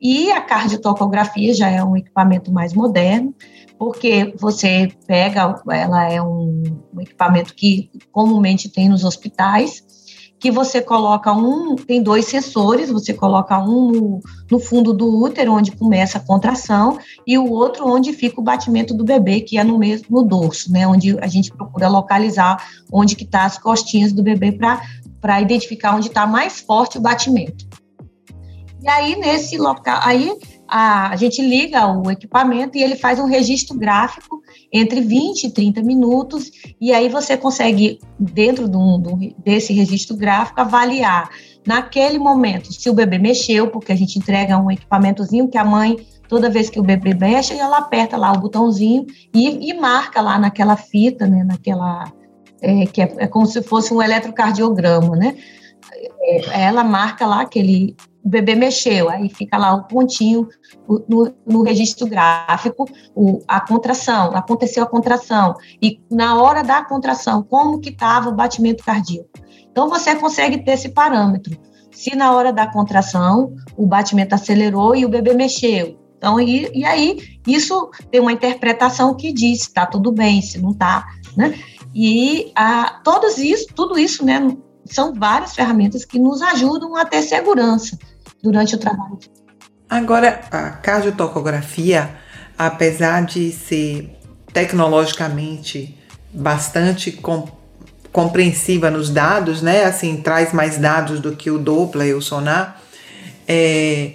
E 0.00 0.30
a 0.30 0.40
cardiotocografia 0.40 1.52
já 1.52 1.68
é 1.68 1.82
um 1.82 1.96
equipamento 1.96 2.52
mais 2.52 2.72
moderno, 2.72 3.34
porque 3.76 4.32
você 4.38 4.90
pega, 5.06 5.60
ela 5.70 6.10
é 6.10 6.22
um, 6.22 6.62
um 6.94 7.00
equipamento 7.00 7.54
que 7.54 7.90
comumente 8.12 8.68
tem 8.68 8.88
nos 8.88 9.04
hospitais, 9.04 9.82
que 10.40 10.50
você 10.50 10.80
coloca 10.80 11.30
um, 11.34 11.76
tem 11.76 12.02
dois 12.02 12.24
sensores, 12.24 12.90
você 12.90 13.12
coloca 13.12 13.58
um 13.58 13.92
no, 13.92 14.20
no, 14.50 14.58
fundo 14.58 14.94
do 14.94 15.22
útero, 15.22 15.52
onde 15.52 15.70
começa 15.72 16.16
a 16.16 16.20
contração, 16.20 16.98
e 17.26 17.36
o 17.36 17.50
outro 17.50 17.86
onde 17.86 18.14
fica 18.14 18.40
o 18.40 18.44
batimento 18.44 18.94
do 18.94 19.04
bebê, 19.04 19.42
que 19.42 19.58
é 19.58 19.64
no 19.64 19.78
mesmo 19.78 20.22
dorso, 20.22 20.72
né, 20.72 20.86
onde 20.86 21.18
a 21.20 21.26
gente 21.26 21.52
procura 21.52 21.88
localizar 21.88 22.66
onde 22.90 23.14
que 23.14 23.26
tá 23.26 23.44
as 23.44 23.58
costinhas 23.58 24.12
do 24.12 24.22
bebê 24.22 24.50
para 24.50 24.80
para 25.20 25.40
identificar 25.40 25.94
onde 25.94 26.08
está 26.08 26.26
mais 26.26 26.60
forte 26.60 26.98
o 26.98 27.00
batimento. 27.00 27.68
E 28.82 28.88
aí, 28.88 29.16
nesse 29.16 29.58
local, 29.58 30.00
aí 30.02 30.32
a, 30.66 31.10
a, 31.10 31.16
gente 31.16 31.42
liga 31.42 31.86
o 31.86 32.10
equipamento 32.10 32.78
e 32.78 32.82
ele 32.82 32.96
faz 32.96 33.18
um 33.18 33.26
registro 33.26 33.76
gráfico 33.76 34.40
entre 34.72 35.02
20 35.02 35.44
e 35.44 35.50
30 35.50 35.82
minutos, 35.82 36.50
e 36.80 36.92
aí 36.92 37.08
você 37.08 37.36
consegue, 37.36 37.98
dentro 38.18 38.66
do, 38.68 38.96
do, 38.96 39.18
desse 39.44 39.74
registro 39.74 40.16
gráfico, 40.16 40.60
avaliar 40.60 41.28
naquele 41.66 42.18
momento 42.18 42.72
se 42.72 42.88
o 42.88 42.94
bebê 42.94 43.18
mexeu, 43.18 43.68
porque 43.68 43.92
a 43.92 43.96
gente 43.96 44.18
entrega 44.18 44.56
um 44.56 44.70
equipamentozinho 44.70 45.48
que 45.48 45.58
a 45.58 45.64
mãe, 45.64 45.98
toda 46.26 46.48
vez 46.48 46.70
que 46.70 46.80
o 46.80 46.82
bebê 46.82 47.12
mexe, 47.12 47.58
ela 47.58 47.78
aperta 47.78 48.16
lá 48.16 48.32
o 48.32 48.40
botãozinho 48.40 49.04
e, 49.34 49.70
e 49.70 49.74
marca 49.74 50.22
lá 50.22 50.38
naquela 50.38 50.76
fita, 50.76 51.26
né, 51.26 51.44
naquela 51.44 52.10
é, 52.60 52.86
que 52.86 53.02
é, 53.02 53.14
é, 53.18 53.26
como 53.26 53.46
se 53.46 53.62
fosse 53.62 53.92
um 53.92 54.02
eletrocardiograma, 54.02 55.16
né? 55.16 55.36
É, 56.22 56.62
ela 56.62 56.84
marca 56.84 57.26
lá 57.26 57.42
aquele, 57.42 57.96
o 58.22 58.28
bebê 58.28 58.54
mexeu, 58.54 59.08
aí 59.08 59.28
fica 59.28 59.56
lá 59.56 59.74
o 59.74 59.84
pontinho 59.84 60.48
no, 61.08 61.34
no 61.46 61.62
registro 61.62 62.06
gráfico, 62.06 62.88
o, 63.14 63.42
a 63.48 63.60
contração, 63.60 64.36
aconteceu 64.36 64.82
a 64.82 64.86
contração, 64.86 65.54
e 65.82 66.00
na 66.10 66.40
hora 66.40 66.62
da 66.62 66.84
contração, 66.84 67.42
como 67.42 67.80
que 67.80 67.90
estava 67.90 68.28
o 68.28 68.34
batimento 68.34 68.84
cardíaco. 68.84 69.30
Então, 69.70 69.88
você 69.88 70.14
consegue 70.16 70.58
ter 70.64 70.72
esse 70.72 70.88
parâmetro. 70.88 71.56
Se 71.90 72.14
na 72.14 72.32
hora 72.32 72.52
da 72.52 72.66
contração 72.66 73.54
o 73.76 73.86
batimento 73.86 74.34
acelerou 74.34 74.94
e 74.94 75.04
o 75.04 75.08
bebê 75.08 75.32
mexeu. 75.34 75.98
Então, 76.16 76.38
e, 76.38 76.70
e 76.74 76.84
aí, 76.84 77.38
isso 77.46 77.90
tem 78.10 78.20
uma 78.20 78.32
interpretação 78.32 79.14
que 79.14 79.32
diz 79.32 79.60
se 79.60 79.68
está 79.68 79.86
tudo 79.86 80.12
bem, 80.12 80.42
se 80.42 80.60
não 80.60 80.70
está, 80.70 81.06
né? 81.34 81.54
E 81.94 82.52
a, 82.54 83.00
todos 83.04 83.38
isso, 83.38 83.66
tudo 83.74 83.98
isso, 83.98 84.24
né, 84.24 84.56
são 84.84 85.14
várias 85.14 85.54
ferramentas 85.54 86.04
que 86.04 86.18
nos 86.18 86.42
ajudam 86.42 86.96
a 86.96 87.04
ter 87.04 87.22
segurança 87.22 87.98
durante 88.42 88.74
o 88.74 88.78
trabalho. 88.78 89.18
Agora, 89.88 90.40
a 90.50 90.70
cardiotocografia, 90.70 92.16
apesar 92.56 93.24
de 93.24 93.50
ser 93.50 94.16
tecnologicamente 94.52 95.98
bastante 96.32 97.10
com, 97.12 97.48
compreensiva 98.12 98.90
nos 98.90 99.10
dados, 99.10 99.62
né? 99.62 99.84
Assim, 99.84 100.18
traz 100.18 100.52
mais 100.52 100.78
dados 100.78 101.20
do 101.20 101.34
que 101.34 101.50
o 101.50 101.58
Doppler 101.58 102.08
e 102.08 102.14
o 102.14 102.22
sonar. 102.22 102.80
É, 103.46 104.12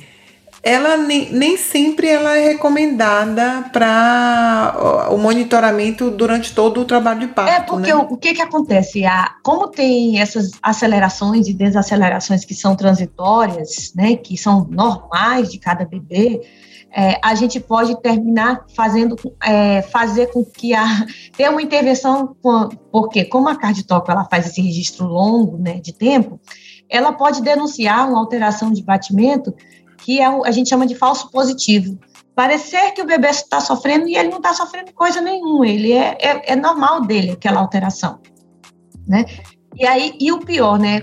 ela 0.66 0.98
nem, 0.98 1.32
nem 1.32 1.58
sempre 1.58 2.08
ela 2.08 2.36
é 2.36 2.48
recomendada 2.48 3.70
para 3.72 5.08
o 5.12 5.18
monitoramento 5.18 6.10
durante 6.10 6.56
todo 6.56 6.82
o 6.82 6.86
trabalho 6.86 7.20
de 7.20 7.28
parto. 7.28 7.52
É 7.52 7.60
porque 7.60 7.94
né? 7.94 7.96
o, 7.96 8.14
o, 8.14 8.18
que 8.18 8.34
que 8.34 8.42
acontece? 8.42 9.06
A, 9.06 9.36
como 9.44 9.68
tem 9.68 10.20
essas 10.20 10.50
acelerações 10.64 11.48
e 11.48 11.54
desacelerações 11.54 12.44
que 12.44 12.56
são 12.56 12.76
transitórias, 12.76 13.94
né, 13.96 14.16
que 14.16 14.36
são 14.36 14.68
normais 14.68 15.52
de 15.52 15.60
cada 15.60 15.86
bebê, 15.86 16.42
é, 16.92 17.20
a 17.24 17.36
gente 17.36 17.60
pode 17.60 18.02
terminar 18.02 18.66
fazendo 18.76 19.16
é, 19.44 19.84
fazer 19.84 20.32
com 20.32 20.44
que 20.44 20.74
a 20.74 21.06
ter 21.38 21.48
uma 21.48 21.62
intervenção 21.62 22.36
com, 22.42 22.70
porque 22.92 23.24
como 23.24 23.50
a 23.50 23.56
carditoco 23.56 24.10
ela 24.10 24.26
faz 24.26 24.48
esse 24.48 24.62
registro 24.62 25.06
longo 25.06 25.60
né, 25.60 25.80
de 25.80 25.94
tempo, 25.94 26.40
ela 26.90 27.14
pode 27.14 27.44
denunciar 27.44 28.10
uma 28.10 28.18
alteração 28.18 28.72
de 28.72 28.84
batimento 28.84 29.54
que 30.06 30.22
é, 30.22 30.26
a 30.28 30.52
gente 30.52 30.70
chama 30.70 30.86
de 30.86 30.94
falso 30.94 31.32
positivo. 31.32 31.98
Parecer 32.36 32.92
que 32.92 33.02
o 33.02 33.08
bebê 33.08 33.30
está 33.30 33.60
sofrendo 33.60 34.08
e 34.08 34.16
ele 34.16 34.30
não 34.30 34.38
está 34.38 34.54
sofrendo 34.54 34.94
coisa 34.94 35.20
nenhuma, 35.20 35.68
ele 35.68 35.94
é, 35.94 36.16
é, 36.22 36.54
é, 36.54 36.56
normal 36.56 37.02
dele 37.02 37.32
aquela 37.32 37.60
alteração, 37.60 38.20
né? 39.08 39.26
E 39.76 39.86
aí, 39.86 40.16
e 40.20 40.32
o 40.32 40.40
pior, 40.40 40.78
né? 40.80 41.02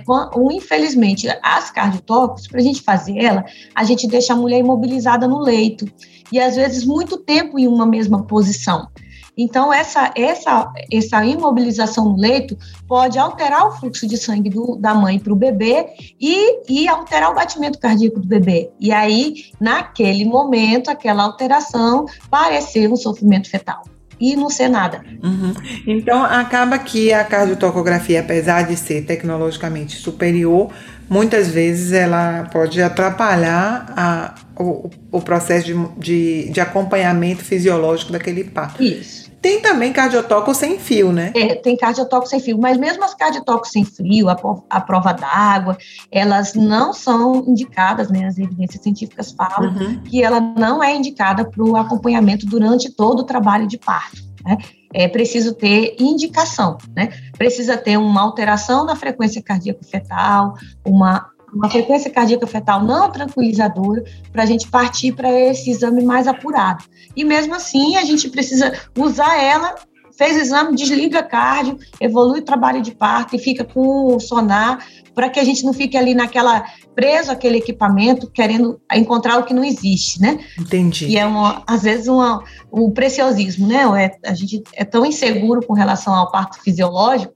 infelizmente, 0.51 1.29
as 1.43 1.71
cardiotóxicos, 1.71 2.47
para 2.47 2.61
a 2.61 2.63
gente 2.63 2.81
fazer 2.81 3.19
ela, 3.19 3.45
a 3.75 3.85
gente 3.85 4.07
deixa 4.07 4.33
a 4.33 4.37
mulher 4.37 4.61
imobilizada 4.61 5.29
no 5.29 5.41
leito. 5.41 5.85
E 6.31 6.41
às 6.41 6.57
vezes 6.57 6.85
muito 6.87 7.19
tempo 7.19 7.59
em 7.59 7.67
uma 7.67 7.85
mesma 7.85 8.25
posição. 8.25 8.89
Então, 9.37 9.73
essa, 9.73 10.13
essa, 10.15 10.71
essa 10.93 11.25
imobilização 11.25 12.11
no 12.11 12.17
leito 12.17 12.57
pode 12.87 13.19
alterar 13.19 13.67
o 13.67 13.73
fluxo 13.73 14.07
de 14.07 14.17
sangue 14.17 14.51
do, 14.51 14.77
da 14.77 14.95
mãe 14.95 15.19
para 15.19 15.33
o 15.33 15.37
bebê 15.37 15.87
e, 16.21 16.61
e 16.69 16.89
alterar 16.89 17.31
o 17.31 17.35
batimento 17.35 17.79
cardíaco 17.79 18.21
do 18.21 18.27
bebê. 18.27 18.71
E 18.79 18.93
aí, 18.93 19.47
naquele 19.61 20.25
momento, 20.25 20.91
aquela 20.91 21.23
alteração 21.23 22.07
parecer 22.31 22.91
um 22.91 22.97
sofrimento 22.97 23.49
fetal 23.49 23.83
e 24.21 24.37
não 24.37 24.49
ser 24.49 24.69
nada. 24.69 25.03
Uhum. 25.23 25.53
Então, 25.87 26.23
acaba 26.23 26.79
que 26.79 27.13
a 27.13 27.25
cardiotocografia, 27.25 28.21
apesar 28.21 28.63
de 28.63 28.77
ser 28.77 29.05
tecnologicamente 29.05 29.97
superior, 29.97 30.71
muitas 31.09 31.49
vezes 31.49 31.93
ela 31.93 32.49
pode 32.53 32.81
atrapalhar 32.81 33.93
a, 33.97 34.35
o, 34.63 34.91
o 35.11 35.21
processo 35.21 35.67
de, 35.67 35.75
de, 35.99 36.51
de 36.51 36.61
acompanhamento 36.61 37.45
fisiológico 37.45 38.13
daquele 38.13 38.45
parto. 38.45 38.83
Isso. 38.83 39.33
Tem 39.43 39.61
também 39.61 39.93
cardiotoco 39.93 40.55
sem 40.55 40.79
fio, 40.79 41.11
né? 41.11 41.33
É, 41.35 41.57
tem 41.57 41.77
cardiotoco 41.77 42.29
sem 42.29 42.39
fio, 42.39 42.57
mas 42.59 42.79
mesmo 42.79 43.03
as 43.03 43.13
cardiotocos 43.13 43.73
sem 43.73 43.85
fio, 43.85 44.29
a, 44.29 44.37
a 44.71 44.81
prova 44.81 45.13
d'água, 45.13 45.77
elas 46.13 46.55
não 46.55 46.93
são 46.93 47.45
indicadas, 47.49 48.09
né? 48.09 48.25
As 48.27 48.39
evidências 48.39 48.81
científicas 48.81 49.33
falam 49.33 49.75
uhum. 49.75 50.01
que 50.05 50.23
ela 50.23 50.41
não 50.41 50.83
é 50.83 50.95
indicada 50.95 51.45
para 51.45 51.65
o 51.65 51.77
acompanhamento 51.77 52.47
durante 52.47 52.89
todo 52.89 53.21
o 53.21 53.25
trabalho 53.25 53.67
de 53.67 53.77
parto. 53.79 54.23
Né? 54.45 54.59
É 54.95 55.09
preciso 55.09 55.55
ter 55.55 55.97
indicação, 55.99 56.79
né? 56.95 57.13
Precisa 57.37 57.77
ter 57.77 57.97
uma 57.97 58.21
alteração 58.21 58.85
na 58.85 58.95
frequência 58.95 59.43
cardíaca 59.43 59.83
fetal, 59.85 60.55
uma 60.85 61.32
uma 61.53 61.69
frequência 61.71 62.11
cardíaca 62.11 62.47
fetal 62.47 62.85
não 62.85 63.11
tranquilizadora, 63.11 64.05
para 64.33 64.43
a 64.43 64.47
gente 64.47 64.69
partir 64.69 65.13
para 65.13 65.31
esse 65.31 65.71
exame 65.71 66.03
mais 66.03 66.27
apurado. 66.27 66.85
E 67.15 67.25
mesmo 67.25 67.55
assim, 67.55 67.97
a 67.97 68.05
gente 68.05 68.29
precisa 68.29 68.73
usar 68.97 69.37
ela, 69.37 69.75
fez 70.17 70.37
o 70.37 70.41
exame, 70.41 70.77
desliga 70.77 71.23
cardio, 71.23 71.79
evolui 72.01 72.41
o 72.41 72.45
trabalho 72.45 72.81
de 72.81 72.93
parto 72.93 73.37
e 73.37 73.39
fica 73.39 73.65
com 73.65 74.15
o 74.15 74.21
sonar, 74.21 74.85
para 75.15 75.29
que 75.29 75.39
a 75.39 75.45
gente 75.45 75.63
não 75.65 75.75
fique 75.75 75.97
ali 75.97 76.15
naquela 76.15 76.65
preso 76.95 77.31
aquele 77.31 77.59
equipamento 77.59 78.31
querendo 78.31 78.81
encontrar 78.95 79.39
o 79.39 79.45
que 79.45 79.55
não 79.55 79.65
existe, 79.65 80.21
né? 80.21 80.39
Entendi. 80.59 81.07
E 81.07 81.19
é 81.19 81.27
uma, 81.27 81.63
às 81.67 81.83
vezes 81.83 82.07
uma, 82.07 82.43
o 82.71 82.91
preciosismo, 82.91 83.67
né? 83.67 83.83
É, 84.03 84.29
a 84.29 84.35
gente 84.35 84.63
é 84.75 84.85
tão 84.85 85.05
inseguro 85.05 85.67
com 85.67 85.75
relação 85.75 86.15
ao 86.15 86.31
parto 86.31 86.63
fisiológico 86.63 87.35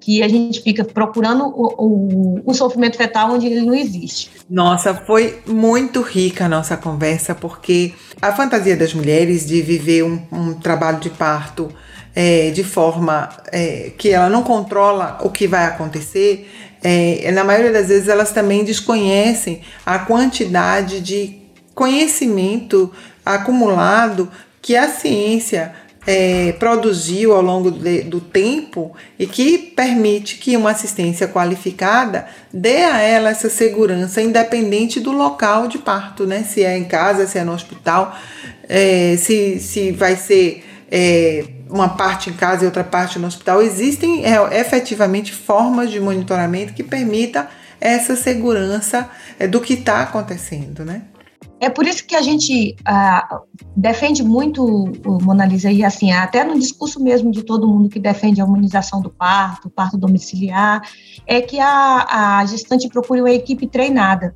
que 0.00 0.22
a 0.22 0.28
gente 0.28 0.62
fica 0.62 0.84
procurando 0.84 1.44
o, 1.44 1.74
o, 1.76 2.42
o, 2.46 2.54
sofrimento 2.54 2.96
fetal 2.96 3.32
onde 3.32 3.46
ele 3.46 3.60
não 3.60 3.74
existe. 3.74 4.30
Nossa, 4.48 4.94
foi 4.94 5.40
muito 5.46 6.00
rica 6.00 6.46
a 6.46 6.48
nossa 6.48 6.76
conversa, 6.76 7.34
porque 7.34 7.92
a 8.20 8.32
fantasia 8.32 8.76
das 8.76 8.94
mulheres 8.94 9.46
de 9.46 9.60
viver 9.60 10.04
um, 10.04 10.20
um 10.32 10.54
trabalho 10.54 10.98
de 11.00 11.10
parto 11.10 11.68
é, 12.14 12.50
de 12.50 12.64
forma 12.64 13.28
é, 13.52 13.92
que 13.96 14.10
ela 14.10 14.28
não 14.28 14.42
controla 14.42 15.18
o 15.22 15.30
que 15.30 15.46
vai 15.46 15.66
acontecer, 15.66 16.50
é, 16.82 17.30
na 17.32 17.44
maioria 17.44 17.72
das 17.72 17.88
vezes 17.88 18.08
elas 18.08 18.30
também 18.30 18.64
desconhecem 18.64 19.60
a 19.84 19.98
quantidade 19.98 21.00
de 21.00 21.38
conhecimento 21.74 22.92
acumulado 23.24 24.30
que 24.62 24.76
a 24.76 24.88
ciência 24.88 25.74
é, 26.06 26.52
produziu 26.52 27.34
ao 27.34 27.42
longo 27.42 27.70
de, 27.70 28.02
do 28.02 28.20
tempo 28.20 28.94
e 29.18 29.26
que 29.26 29.58
permite 29.58 30.36
que 30.38 30.56
uma 30.56 30.70
assistência 30.70 31.28
qualificada 31.28 32.26
dê 32.52 32.84
a 32.84 33.00
ela 33.00 33.30
essa 33.30 33.50
segurança, 33.50 34.22
independente 34.22 35.00
do 35.00 35.12
local 35.12 35.68
de 35.68 35.78
parto, 35.78 36.26
né? 36.26 36.42
Se 36.42 36.64
é 36.64 36.76
em 36.76 36.84
casa, 36.84 37.26
se 37.26 37.38
é 37.38 37.44
no 37.44 37.52
hospital, 37.52 38.16
é, 38.68 39.16
se, 39.18 39.60
se 39.60 39.92
vai 39.92 40.16
ser 40.16 40.64
é, 40.90 41.44
uma 41.68 41.90
parte 41.90 42.30
em 42.30 42.32
casa 42.32 42.64
e 42.64 42.66
outra 42.66 42.84
parte 42.84 43.18
no 43.18 43.26
hospital. 43.26 43.60
Existem 43.60 44.24
é, 44.24 44.60
efetivamente 44.60 45.32
formas 45.32 45.90
de 45.90 46.00
monitoramento 46.00 46.72
que 46.72 46.82
permita 46.82 47.48
essa 47.80 48.16
segurança 48.16 49.08
é, 49.38 49.46
do 49.46 49.60
que 49.60 49.74
está 49.74 50.02
acontecendo, 50.02 50.84
né? 50.84 51.02
É 51.60 51.68
por 51.68 51.86
isso 51.86 52.06
que 52.06 52.14
a 52.14 52.22
gente 52.22 52.76
ah, 52.84 53.40
defende 53.76 54.22
muito, 54.22 54.92
Mona 55.22 55.44
Lisa, 55.44 55.70
e 55.70 55.84
assim, 55.84 56.12
até 56.12 56.44
no 56.44 56.58
discurso 56.58 57.02
mesmo 57.02 57.32
de 57.32 57.42
todo 57.42 57.66
mundo 57.66 57.88
que 57.88 57.98
defende 57.98 58.40
a 58.40 58.44
humanização 58.44 59.00
do 59.00 59.10
parto, 59.10 59.68
parto 59.68 59.98
domiciliar, 59.98 60.80
é 61.26 61.40
que 61.40 61.58
a, 61.58 62.38
a 62.38 62.46
gestante 62.46 62.88
procure 62.88 63.20
uma 63.20 63.30
equipe 63.30 63.66
treinada, 63.66 64.34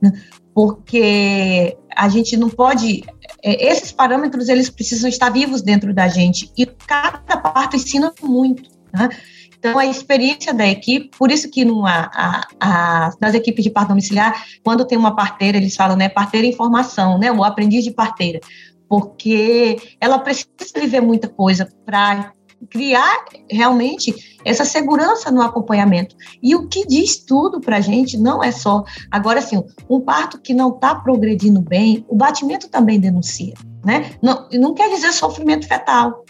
né? 0.00 0.12
porque 0.54 1.76
a 1.96 2.08
gente 2.08 2.36
não 2.36 2.48
pode 2.48 3.02
é, 3.42 3.70
esses 3.72 3.90
parâmetros 3.90 4.48
eles 4.48 4.70
precisam 4.70 5.08
estar 5.08 5.30
vivos 5.30 5.62
dentro 5.62 5.94
da 5.94 6.08
gente 6.08 6.52
e 6.56 6.66
cada 6.66 7.36
parto 7.36 7.76
ensina 7.76 8.12
muito. 8.22 8.62
Né? 8.92 9.08
Então, 9.60 9.78
a 9.78 9.84
experiência 9.84 10.54
da 10.54 10.66
equipe, 10.66 11.10
por 11.18 11.30
isso 11.30 11.50
que 11.50 11.66
numa, 11.66 12.10
a, 12.14 12.46
a, 12.58 13.10
nas 13.20 13.34
equipes 13.34 13.62
de 13.62 13.70
parto 13.70 13.88
domiciliar, 13.88 14.42
quando 14.64 14.86
tem 14.86 14.96
uma 14.96 15.14
parteira, 15.14 15.58
eles 15.58 15.76
falam, 15.76 15.98
né, 15.98 16.08
parteira 16.08 16.46
em 16.46 16.56
formação, 16.56 17.18
né, 17.18 17.30
o 17.30 17.44
aprendiz 17.44 17.84
de 17.84 17.90
parteira, 17.90 18.40
porque 18.88 19.76
ela 20.00 20.18
precisa 20.18 20.48
viver 20.74 21.02
muita 21.02 21.28
coisa 21.28 21.68
para 21.84 22.32
criar 22.70 23.24
realmente 23.50 24.38
essa 24.44 24.64
segurança 24.64 25.30
no 25.30 25.42
acompanhamento. 25.42 26.16
E 26.42 26.54
o 26.56 26.66
que 26.66 26.86
diz 26.86 27.18
tudo 27.18 27.60
para 27.60 27.76
a 27.76 27.80
gente 27.80 28.16
não 28.16 28.42
é 28.42 28.50
só. 28.50 28.82
Agora, 29.10 29.40
assim, 29.40 29.62
um 29.88 30.00
parto 30.00 30.40
que 30.40 30.54
não 30.54 30.70
está 30.70 30.94
progredindo 30.94 31.60
bem, 31.60 32.04
o 32.08 32.16
batimento 32.16 32.68
também 32.68 32.98
denuncia. 32.98 33.54
Né? 33.84 34.12
Não, 34.22 34.48
não 34.52 34.74
quer 34.74 34.88
dizer 34.90 35.12
sofrimento 35.12 35.66
fetal? 35.66 36.24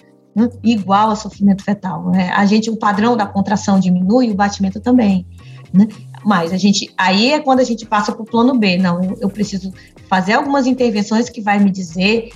Igual 0.63 1.11
a 1.11 1.17
sofrimento 1.17 1.63
fetal. 1.65 2.11
Né? 2.11 2.31
A 2.35 2.47
gente, 2.47 2.71
o 2.71 2.77
padrão 2.77 3.17
da 3.17 3.27
contração 3.27 3.81
diminui, 3.81 4.31
o 4.31 4.35
batimento 4.35 4.81
também. 4.81 5.27
né? 5.73 5.89
Mas 6.25 6.53
a 6.53 6.57
gente, 6.57 6.93
aí 6.99 7.33
é 7.33 7.41
quando 7.41 7.61
a 7.61 7.65
gente 7.65 7.87
passa 7.87 8.13
para 8.13 8.23
o 8.23 8.27
plano 8.27 8.59
B. 8.59 8.77
Não, 8.77 9.17
eu 9.21 9.29
preciso 9.29 9.73
fazer 10.09 10.33
algumas 10.33 10.67
intervenções 10.67 11.29
que 11.29 11.41
vai 11.41 11.59
me 11.59 11.71
dizer, 11.71 12.31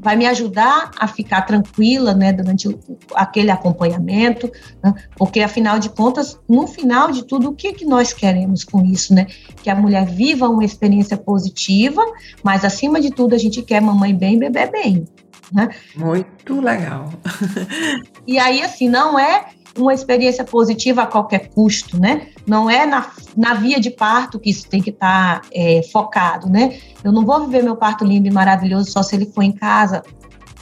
vai 0.00 0.16
me 0.16 0.26
ajudar 0.26 0.90
a 0.98 1.06
ficar 1.06 1.42
tranquila, 1.42 2.14
né, 2.14 2.32
durante 2.32 2.66
o, 2.68 2.80
aquele 3.14 3.50
acompanhamento, 3.50 4.50
né, 4.82 4.94
porque 5.14 5.40
afinal 5.40 5.78
de 5.78 5.90
contas, 5.90 6.40
no 6.48 6.66
final 6.66 7.12
de 7.12 7.24
tudo, 7.24 7.50
o 7.50 7.54
que 7.54 7.74
que 7.74 7.84
nós 7.84 8.14
queremos 8.14 8.64
com 8.64 8.82
isso, 8.82 9.14
né? 9.14 9.26
Que 9.62 9.68
a 9.68 9.74
mulher 9.74 10.06
viva 10.06 10.48
uma 10.48 10.64
experiência 10.64 11.18
positiva, 11.18 12.02
mas 12.42 12.64
acima 12.64 12.98
de 12.98 13.10
tudo 13.10 13.34
a 13.34 13.38
gente 13.38 13.62
quer 13.62 13.80
mamãe 13.82 14.14
bem, 14.14 14.38
bebê 14.38 14.66
bem. 14.66 15.04
Né? 15.52 15.70
Muito 15.96 16.60
legal. 16.60 17.10
e 18.26 18.38
aí, 18.38 18.62
assim, 18.62 18.88
não 18.88 19.18
é 19.18 19.46
uma 19.76 19.94
experiência 19.94 20.44
positiva 20.44 21.02
a 21.02 21.06
qualquer 21.06 21.48
custo, 21.50 21.98
né? 21.98 22.28
Não 22.46 22.68
é 22.68 22.84
na, 22.84 23.10
na 23.36 23.54
via 23.54 23.80
de 23.80 23.90
parto 23.90 24.38
que 24.38 24.50
isso 24.50 24.68
tem 24.68 24.82
que 24.82 24.90
estar 24.90 25.40
tá, 25.40 25.48
é, 25.52 25.82
focado, 25.92 26.48
né? 26.48 26.78
Eu 27.02 27.12
não 27.12 27.24
vou 27.24 27.44
viver 27.44 27.62
meu 27.62 27.76
parto 27.76 28.04
lindo 28.04 28.26
e 28.26 28.30
maravilhoso 28.30 28.90
só 28.90 29.02
se 29.02 29.14
ele 29.14 29.26
for 29.26 29.42
em 29.42 29.52
casa 29.52 30.02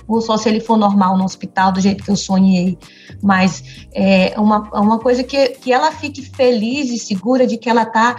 ou 0.08 0.20
só 0.20 0.36
se 0.36 0.48
ele 0.48 0.60
for 0.60 0.76
normal 0.76 1.16
no 1.16 1.24
hospital 1.24 1.72
do 1.72 1.80
jeito 1.80 2.04
que 2.04 2.10
eu 2.10 2.16
sonhei, 2.16 2.78
mas 3.20 3.86
é 3.92 4.34
uma, 4.38 4.60
uma 4.80 4.98
coisa 4.98 5.24
que, 5.24 5.48
que 5.48 5.72
ela 5.72 5.90
fique 5.90 6.22
feliz 6.22 6.90
e 6.90 6.98
segura 6.98 7.46
de 7.46 7.56
que 7.56 7.68
ela 7.68 7.82
está 7.82 8.16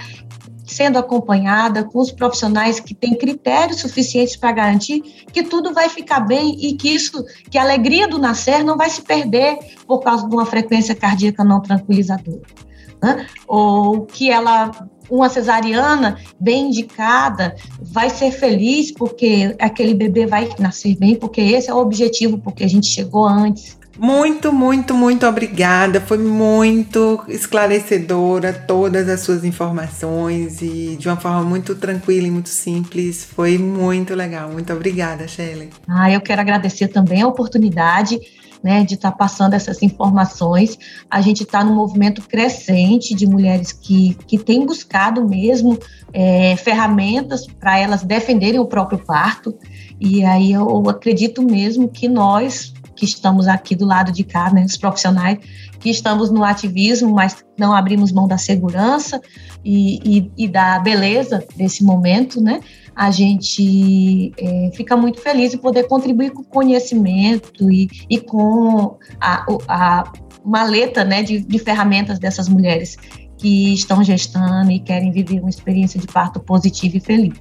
sendo 0.67 0.99
acompanhada 0.99 1.83
com 1.83 1.99
os 1.99 2.11
profissionais 2.11 2.79
que 2.79 2.93
têm 2.93 3.15
critérios 3.15 3.79
suficientes 3.79 4.35
para 4.35 4.51
garantir 4.51 5.01
que 5.31 5.41
tudo 5.43 5.73
vai 5.73 5.89
ficar 5.89 6.19
bem 6.19 6.57
e 6.59 6.75
que 6.75 6.89
isso, 6.89 7.25
que 7.49 7.57
a 7.57 7.61
alegria 7.61 8.07
do 8.07 8.19
nascer 8.19 8.63
não 8.63 8.77
vai 8.77 8.89
se 8.89 9.01
perder 9.01 9.57
por 9.87 9.99
causa 10.01 10.27
de 10.27 10.35
uma 10.35 10.45
frequência 10.45 10.93
cardíaca 10.93 11.43
não 11.43 11.61
tranquilizadora. 11.61 12.41
Né? 13.01 13.27
Ou 13.47 14.05
que 14.05 14.29
ela 14.29 14.71
uma 15.09 15.29
cesariana 15.29 16.17
bem 16.39 16.67
indicada 16.67 17.55
vai 17.81 18.09
ser 18.09 18.31
feliz 18.31 18.91
porque 18.91 19.55
aquele 19.59 19.93
bebê 19.93 20.25
vai 20.25 20.49
nascer 20.59 20.97
bem, 20.97 21.15
porque 21.15 21.39
esse 21.39 21.69
é 21.69 21.73
o 21.73 21.77
objetivo, 21.77 22.37
porque 22.37 22.63
a 22.63 22.67
gente 22.67 22.87
chegou 22.87 23.25
antes. 23.25 23.76
Muito, 23.97 24.53
muito, 24.53 24.93
muito 24.93 25.25
obrigada. 25.25 25.99
Foi 25.99 26.17
muito 26.17 27.23
esclarecedora 27.27 28.53
todas 28.53 29.09
as 29.09 29.21
suas 29.21 29.43
informações 29.43 30.61
e 30.61 30.95
de 30.97 31.07
uma 31.07 31.17
forma 31.17 31.43
muito 31.43 31.75
tranquila 31.75 32.27
e 32.27 32.31
muito 32.31 32.49
simples. 32.49 33.25
Foi 33.25 33.57
muito 33.57 34.13
legal. 34.13 34.49
Muito 34.49 34.71
obrigada, 34.71 35.27
Shelley. 35.27 35.69
Ah, 35.87 36.11
eu 36.11 36.21
quero 36.21 36.41
agradecer 36.41 36.87
também 36.89 37.21
a 37.21 37.27
oportunidade. 37.27 38.19
Né, 38.63 38.83
de 38.83 38.95
estar 38.95 39.11
tá 39.11 39.17
passando 39.17 39.53
essas 39.53 39.83
informações. 39.83 40.79
A 41.11 41.21
gente 41.21 41.43
está 41.43 41.63
num 41.63 41.75
movimento 41.75 42.23
crescente 42.27 43.13
de 43.13 43.27
mulheres 43.27 43.71
que, 43.71 44.17
que 44.25 44.35
têm 44.39 44.65
buscado 44.65 45.25
mesmo 45.29 45.77
é, 46.11 46.55
ferramentas 46.57 47.45
para 47.45 47.77
elas 47.77 48.01
defenderem 48.01 48.59
o 48.59 48.65
próprio 48.65 48.97
parto. 48.97 49.55
E 50.01 50.25
aí 50.25 50.53
eu 50.53 50.89
acredito 50.89 51.43
mesmo 51.43 51.87
que 51.87 52.09
nós, 52.09 52.73
que 52.97 53.05
estamos 53.05 53.47
aqui 53.47 53.75
do 53.75 53.85
lado 53.85 54.11
de 54.11 54.23
cá, 54.23 54.51
né, 54.51 54.65
os 54.65 54.75
profissionais 54.75 55.39
que 55.79 55.89
estamos 55.89 56.31
no 56.31 56.43
ativismo, 56.43 57.13
mas 57.13 57.45
não 57.57 57.73
abrimos 57.73 58.11
mão 58.11 58.27
da 58.27 58.37
segurança 58.37 59.21
e, 59.63 60.17
e, 60.17 60.31
e 60.37 60.47
da 60.47 60.79
beleza 60.79 61.45
desse 61.55 61.83
momento, 61.83 62.41
né? 62.41 62.59
A 62.95 63.11
gente 63.11 64.33
é, 64.39 64.71
fica 64.73 64.97
muito 64.97 65.21
feliz 65.21 65.51
de 65.51 65.57
poder 65.57 65.87
contribuir 65.87 66.31
com 66.31 66.41
o 66.41 66.45
conhecimento 66.45 67.71
e, 67.71 67.87
e 68.09 68.19
com 68.19 68.97
a, 69.21 69.45
a 69.67 70.11
maleta 70.43 71.05
né, 71.05 71.21
de, 71.21 71.39
de 71.39 71.59
ferramentas 71.59 72.17
dessas 72.17 72.49
mulheres 72.49 72.97
que 73.37 73.73
estão 73.73 74.03
gestando 74.03 74.71
e 74.71 74.79
querem 74.79 75.11
viver 75.11 75.39
uma 75.39 75.49
experiência 75.49 75.99
de 75.99 76.07
parto 76.07 76.39
positiva 76.39 76.97
e 76.97 76.99
feliz. 76.99 77.37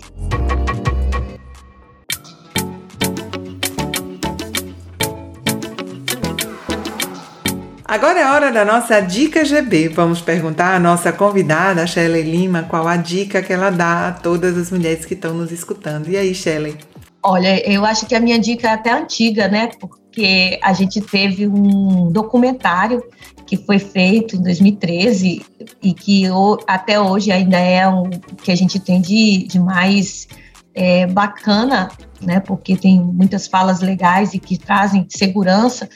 Agora 7.88 8.18
é 8.18 8.26
hora 8.28 8.50
da 8.50 8.64
nossa 8.64 8.98
dica 8.98 9.44
GB. 9.44 9.90
Vamos 9.90 10.20
perguntar 10.20 10.74
à 10.74 10.80
nossa 10.80 11.12
convidada, 11.12 11.86
Shelley 11.86 12.24
Lima, 12.24 12.64
qual 12.64 12.88
a 12.88 12.96
dica 12.96 13.40
que 13.40 13.52
ela 13.52 13.70
dá 13.70 14.08
a 14.08 14.12
todas 14.12 14.58
as 14.58 14.72
mulheres 14.72 15.04
que 15.04 15.14
estão 15.14 15.32
nos 15.32 15.52
escutando. 15.52 16.08
E 16.08 16.16
aí, 16.16 16.34
Shelley? 16.34 16.76
Olha, 17.22 17.64
eu 17.64 17.84
acho 17.84 18.04
que 18.04 18.16
a 18.16 18.20
minha 18.20 18.40
dica 18.40 18.66
é 18.66 18.72
até 18.72 18.92
antiga, 18.92 19.46
né? 19.46 19.70
Porque 19.78 20.58
a 20.64 20.72
gente 20.72 21.00
teve 21.00 21.46
um 21.46 22.10
documentário 22.10 23.04
que 23.46 23.56
foi 23.56 23.78
feito 23.78 24.34
em 24.34 24.42
2013 24.42 25.46
e 25.80 25.94
que 25.94 26.24
até 26.66 27.00
hoje 27.00 27.30
ainda 27.30 27.56
é 27.56 27.86
o 27.86 28.10
que 28.42 28.50
a 28.50 28.56
gente 28.56 28.80
tem 28.80 29.00
de, 29.00 29.46
de 29.46 29.60
mais 29.60 30.26
é, 30.74 31.06
bacana, 31.06 31.88
né? 32.20 32.40
Porque 32.40 32.76
tem 32.76 33.00
muitas 33.00 33.46
falas 33.46 33.80
legais 33.80 34.34
e 34.34 34.40
que 34.40 34.58
trazem 34.58 35.06
segurança 35.08 35.88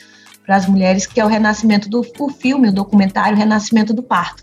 para 0.51 0.57
as 0.57 0.67
mulheres, 0.67 1.07
que 1.07 1.21
é 1.21 1.25
o 1.25 1.29
renascimento 1.29 1.89
do 1.89 2.05
o 2.19 2.29
filme, 2.29 2.71
o 2.71 2.73
documentário 2.73 3.39
Renascimento 3.39 3.95
do 3.95 4.03
Parto. 4.03 4.43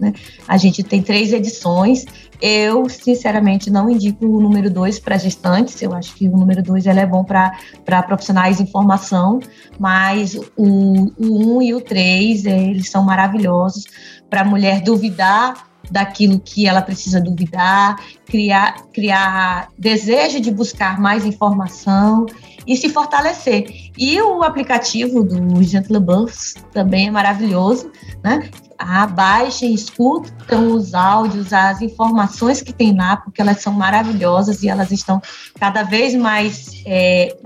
Né? 0.00 0.14
A 0.48 0.56
gente 0.56 0.82
tem 0.82 1.02
três 1.02 1.30
edições. 1.30 2.06
Eu, 2.40 2.88
sinceramente, 2.88 3.70
não 3.70 3.90
indico 3.90 4.24
o 4.24 4.40
número 4.40 4.70
dois 4.70 4.98
para 4.98 5.18
gestantes. 5.18 5.82
Eu 5.82 5.92
acho 5.92 6.14
que 6.14 6.26
o 6.26 6.38
número 6.38 6.62
dois 6.62 6.86
é 6.86 7.04
bom 7.04 7.22
para 7.22 8.02
profissionais 8.04 8.62
em 8.62 8.66
formação, 8.66 9.40
mas 9.78 10.34
o, 10.56 11.12
o 11.18 11.56
um 11.58 11.60
e 11.60 11.74
o 11.74 11.82
três, 11.82 12.46
é, 12.46 12.58
eles 12.58 12.88
são 12.88 13.04
maravilhosos 13.04 13.84
para 14.30 14.40
a 14.40 14.44
mulher 14.46 14.80
duvidar 14.80 15.68
daquilo 15.90 16.40
que 16.40 16.66
ela 16.66 16.80
precisa 16.80 17.20
duvidar, 17.20 17.96
criar, 18.24 18.86
criar 18.90 19.68
desejo 19.78 20.40
de 20.40 20.50
buscar 20.50 20.98
mais 20.98 21.26
informação 21.26 22.24
e 22.66 22.76
se 22.76 22.88
fortalecer. 22.88 23.90
E 23.96 24.20
o 24.20 24.42
aplicativo 24.42 25.22
do 25.22 25.62
Gentle 25.62 26.00
Buffs 26.00 26.54
também 26.72 27.08
é 27.08 27.10
maravilhoso, 27.10 27.90
né? 28.22 28.50
Ah, 28.78 29.06
baixem, 29.06 29.72
escutam 29.72 30.72
os 30.72 30.92
áudios, 30.92 31.52
as 31.52 31.80
informações 31.80 32.60
que 32.60 32.72
tem 32.72 32.96
lá, 32.96 33.16
porque 33.16 33.40
elas 33.40 33.60
são 33.60 33.72
maravilhosas 33.72 34.62
e 34.64 34.68
elas 34.68 34.90
estão 34.90 35.22
cada 35.58 35.84
vez 35.84 36.14
mais, 36.14 36.82
é, 36.84 37.36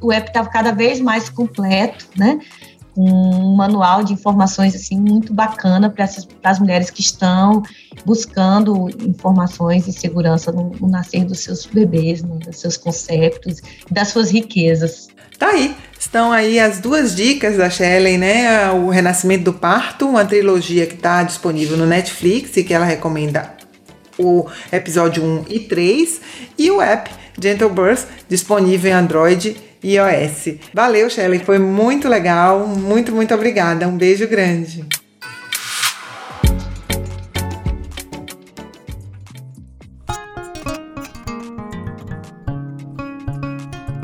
o 0.00 0.10
app 0.10 0.28
está 0.28 0.46
cada 0.46 0.72
vez 0.72 1.00
mais 1.00 1.28
completo, 1.28 2.06
né? 2.16 2.38
Um 2.96 3.56
manual 3.56 4.04
de 4.04 4.12
informações 4.12 4.74
assim 4.74 4.98
muito 4.98 5.32
bacana 5.32 5.90
para 5.90 6.08
as 6.44 6.58
mulheres 6.58 6.90
que 6.90 7.00
estão 7.00 7.62
buscando 8.04 8.88
informações 9.04 9.88
e 9.88 9.92
segurança 9.92 10.52
no, 10.52 10.70
no 10.80 10.88
nascer 10.88 11.24
dos 11.24 11.40
seus 11.40 11.66
bebês, 11.66 12.22
né, 12.22 12.38
dos 12.44 12.58
seus 12.58 12.76
conceitos, 12.76 13.60
das 13.90 14.08
suas 14.08 14.30
riquezas. 14.30 15.08
Tá 15.38 15.48
aí, 15.48 15.74
estão 15.98 16.30
aí 16.30 16.60
as 16.60 16.78
duas 16.78 17.14
dicas 17.14 17.56
da 17.56 17.68
Shelley, 17.68 18.16
né? 18.16 18.70
O 18.70 18.88
Renascimento 18.88 19.44
do 19.44 19.52
Parto, 19.52 20.08
uma 20.08 20.24
trilogia 20.24 20.86
que 20.86 20.94
está 20.94 21.24
disponível 21.24 21.76
no 21.76 21.86
Netflix 21.86 22.56
e 22.56 22.62
que 22.62 22.72
ela 22.72 22.84
recomenda 22.84 23.52
o 24.16 24.46
episódio 24.70 25.24
1 25.24 25.44
e 25.48 25.60
3 25.60 26.20
e 26.56 26.70
o 26.70 26.80
app 26.80 27.10
Gentle 27.40 27.68
Birth 27.68 28.06
disponível 28.28 28.92
em 28.92 28.94
Android 28.94 29.56
iOS. 29.84 30.56
Valeu, 30.72 31.10
Shelley, 31.10 31.40
foi 31.40 31.58
muito 31.58 32.08
legal. 32.08 32.66
Muito, 32.66 33.12
muito 33.12 33.34
obrigada. 33.34 33.86
Um 33.86 33.96
beijo 33.96 34.26
grande. 34.26 34.84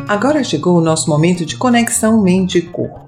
Agora 0.06 0.42
chegou 0.42 0.76
o 0.76 0.80
nosso 0.80 1.08
momento 1.08 1.46
de 1.46 1.56
conexão 1.56 2.20
mente 2.20 2.58
e 2.58 2.62
corpo. 2.62 3.06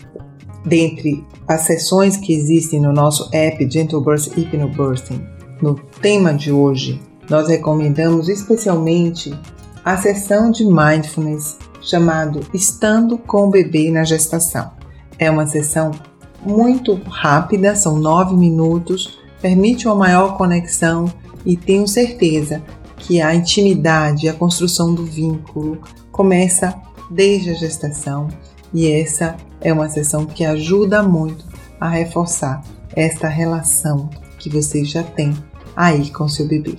Dentre 0.64 1.26
as 1.48 1.62
sessões 1.62 2.16
que 2.16 2.32
existem 2.32 2.80
no 2.80 2.92
nosso 2.92 3.28
app 3.32 3.68
Gentle 3.68 4.00
Burst 4.00 4.32
Hypnobirthing, 4.36 5.26
no 5.60 5.74
tema 6.00 6.32
de 6.32 6.52
hoje, 6.52 7.02
nós 7.28 7.48
recomendamos 7.48 8.28
especialmente 8.28 9.34
a 9.84 9.96
sessão 9.96 10.50
de 10.52 10.64
Mindfulness 10.64 11.58
chamado 11.82 12.40
Estando 12.54 13.18
com 13.18 13.48
o 13.48 13.50
Bebê 13.50 13.90
na 13.90 14.04
Gestação. 14.04 14.70
É 15.18 15.30
uma 15.30 15.46
sessão 15.46 15.90
muito 16.44 16.94
rápida, 17.08 17.76
são 17.76 17.98
nove 17.98 18.34
minutos, 18.34 19.18
permite 19.40 19.86
uma 19.86 19.94
maior 19.94 20.36
conexão 20.36 21.12
e 21.44 21.56
tenho 21.56 21.86
certeza 21.86 22.62
que 22.96 23.20
a 23.20 23.34
intimidade, 23.34 24.28
a 24.28 24.32
construção 24.32 24.94
do 24.94 25.04
vínculo 25.04 25.78
começa 26.10 26.74
desde 27.10 27.50
a 27.50 27.54
gestação 27.54 28.28
e 28.72 28.90
essa 28.90 29.36
é 29.60 29.72
uma 29.72 29.88
sessão 29.88 30.24
que 30.24 30.44
ajuda 30.44 31.02
muito 31.02 31.44
a 31.80 31.88
reforçar 31.88 32.62
esta 32.94 33.28
relação 33.28 34.08
que 34.38 34.48
você 34.48 34.84
já 34.84 35.02
tem 35.02 35.36
aí 35.76 36.10
com 36.10 36.28
seu 36.28 36.46
bebê. 36.46 36.78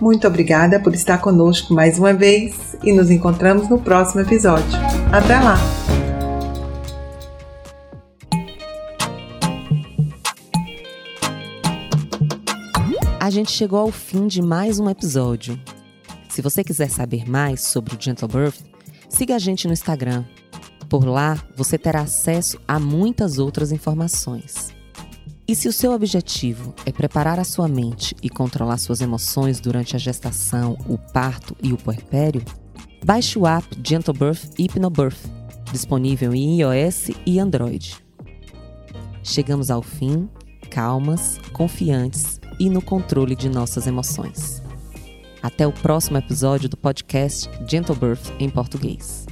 Muito 0.00 0.26
obrigada 0.26 0.80
por 0.80 0.94
estar 0.94 1.18
conosco 1.18 1.72
mais 1.72 1.98
uma 1.98 2.12
vez 2.12 2.76
e 2.82 2.92
nos 2.92 3.10
encontramos 3.10 3.68
no 3.68 3.78
próximo 3.78 4.20
episódio. 4.20 4.78
Até 5.12 5.38
lá! 5.38 5.56
A 13.20 13.30
gente 13.30 13.52
chegou 13.52 13.78
ao 13.78 13.90
fim 13.90 14.26
de 14.26 14.42
mais 14.42 14.78
um 14.78 14.90
episódio. 14.90 15.58
Se 16.28 16.42
você 16.42 16.62
quiser 16.62 16.90
saber 16.90 17.26
mais 17.26 17.62
sobre 17.62 17.94
o 17.94 17.98
Gentle 17.98 18.28
Birth, 18.28 18.60
siga 19.08 19.36
a 19.36 19.38
gente 19.38 19.66
no 19.66 19.72
Instagram. 19.72 20.24
Por 20.90 21.06
lá, 21.06 21.38
você 21.56 21.78
terá 21.78 22.00
acesso 22.00 22.60
a 22.68 22.78
muitas 22.78 23.38
outras 23.38 23.72
informações. 23.72 24.73
E 25.46 25.54
se 25.54 25.68
o 25.68 25.72
seu 25.72 25.92
objetivo 25.92 26.74
é 26.86 26.92
preparar 26.92 27.38
a 27.38 27.44
sua 27.44 27.68
mente 27.68 28.16
e 28.22 28.30
controlar 28.30 28.78
suas 28.78 29.02
emoções 29.02 29.60
durante 29.60 29.94
a 29.94 29.98
gestação, 29.98 30.78
o 30.88 30.96
parto 30.96 31.54
e 31.62 31.70
o 31.70 31.76
puerpério, 31.76 32.42
baixe 33.04 33.38
o 33.38 33.46
app 33.46 33.66
Gentle 33.86 34.14
Birth 34.14 34.58
Hypnobirth, 34.58 35.20
disponível 35.70 36.34
em 36.34 36.60
iOS 36.60 37.10
e 37.26 37.38
Android. 37.38 38.02
Chegamos 39.22 39.70
ao 39.70 39.82
fim, 39.82 40.30
calmas, 40.70 41.38
confiantes 41.52 42.40
e 42.58 42.70
no 42.70 42.80
controle 42.80 43.36
de 43.36 43.50
nossas 43.50 43.86
emoções. 43.86 44.62
Até 45.42 45.66
o 45.66 45.72
próximo 45.72 46.16
episódio 46.16 46.70
do 46.70 46.76
podcast 46.76 47.50
Gentle 47.68 47.94
Birth 47.94 48.32
em 48.40 48.48
português. 48.48 49.26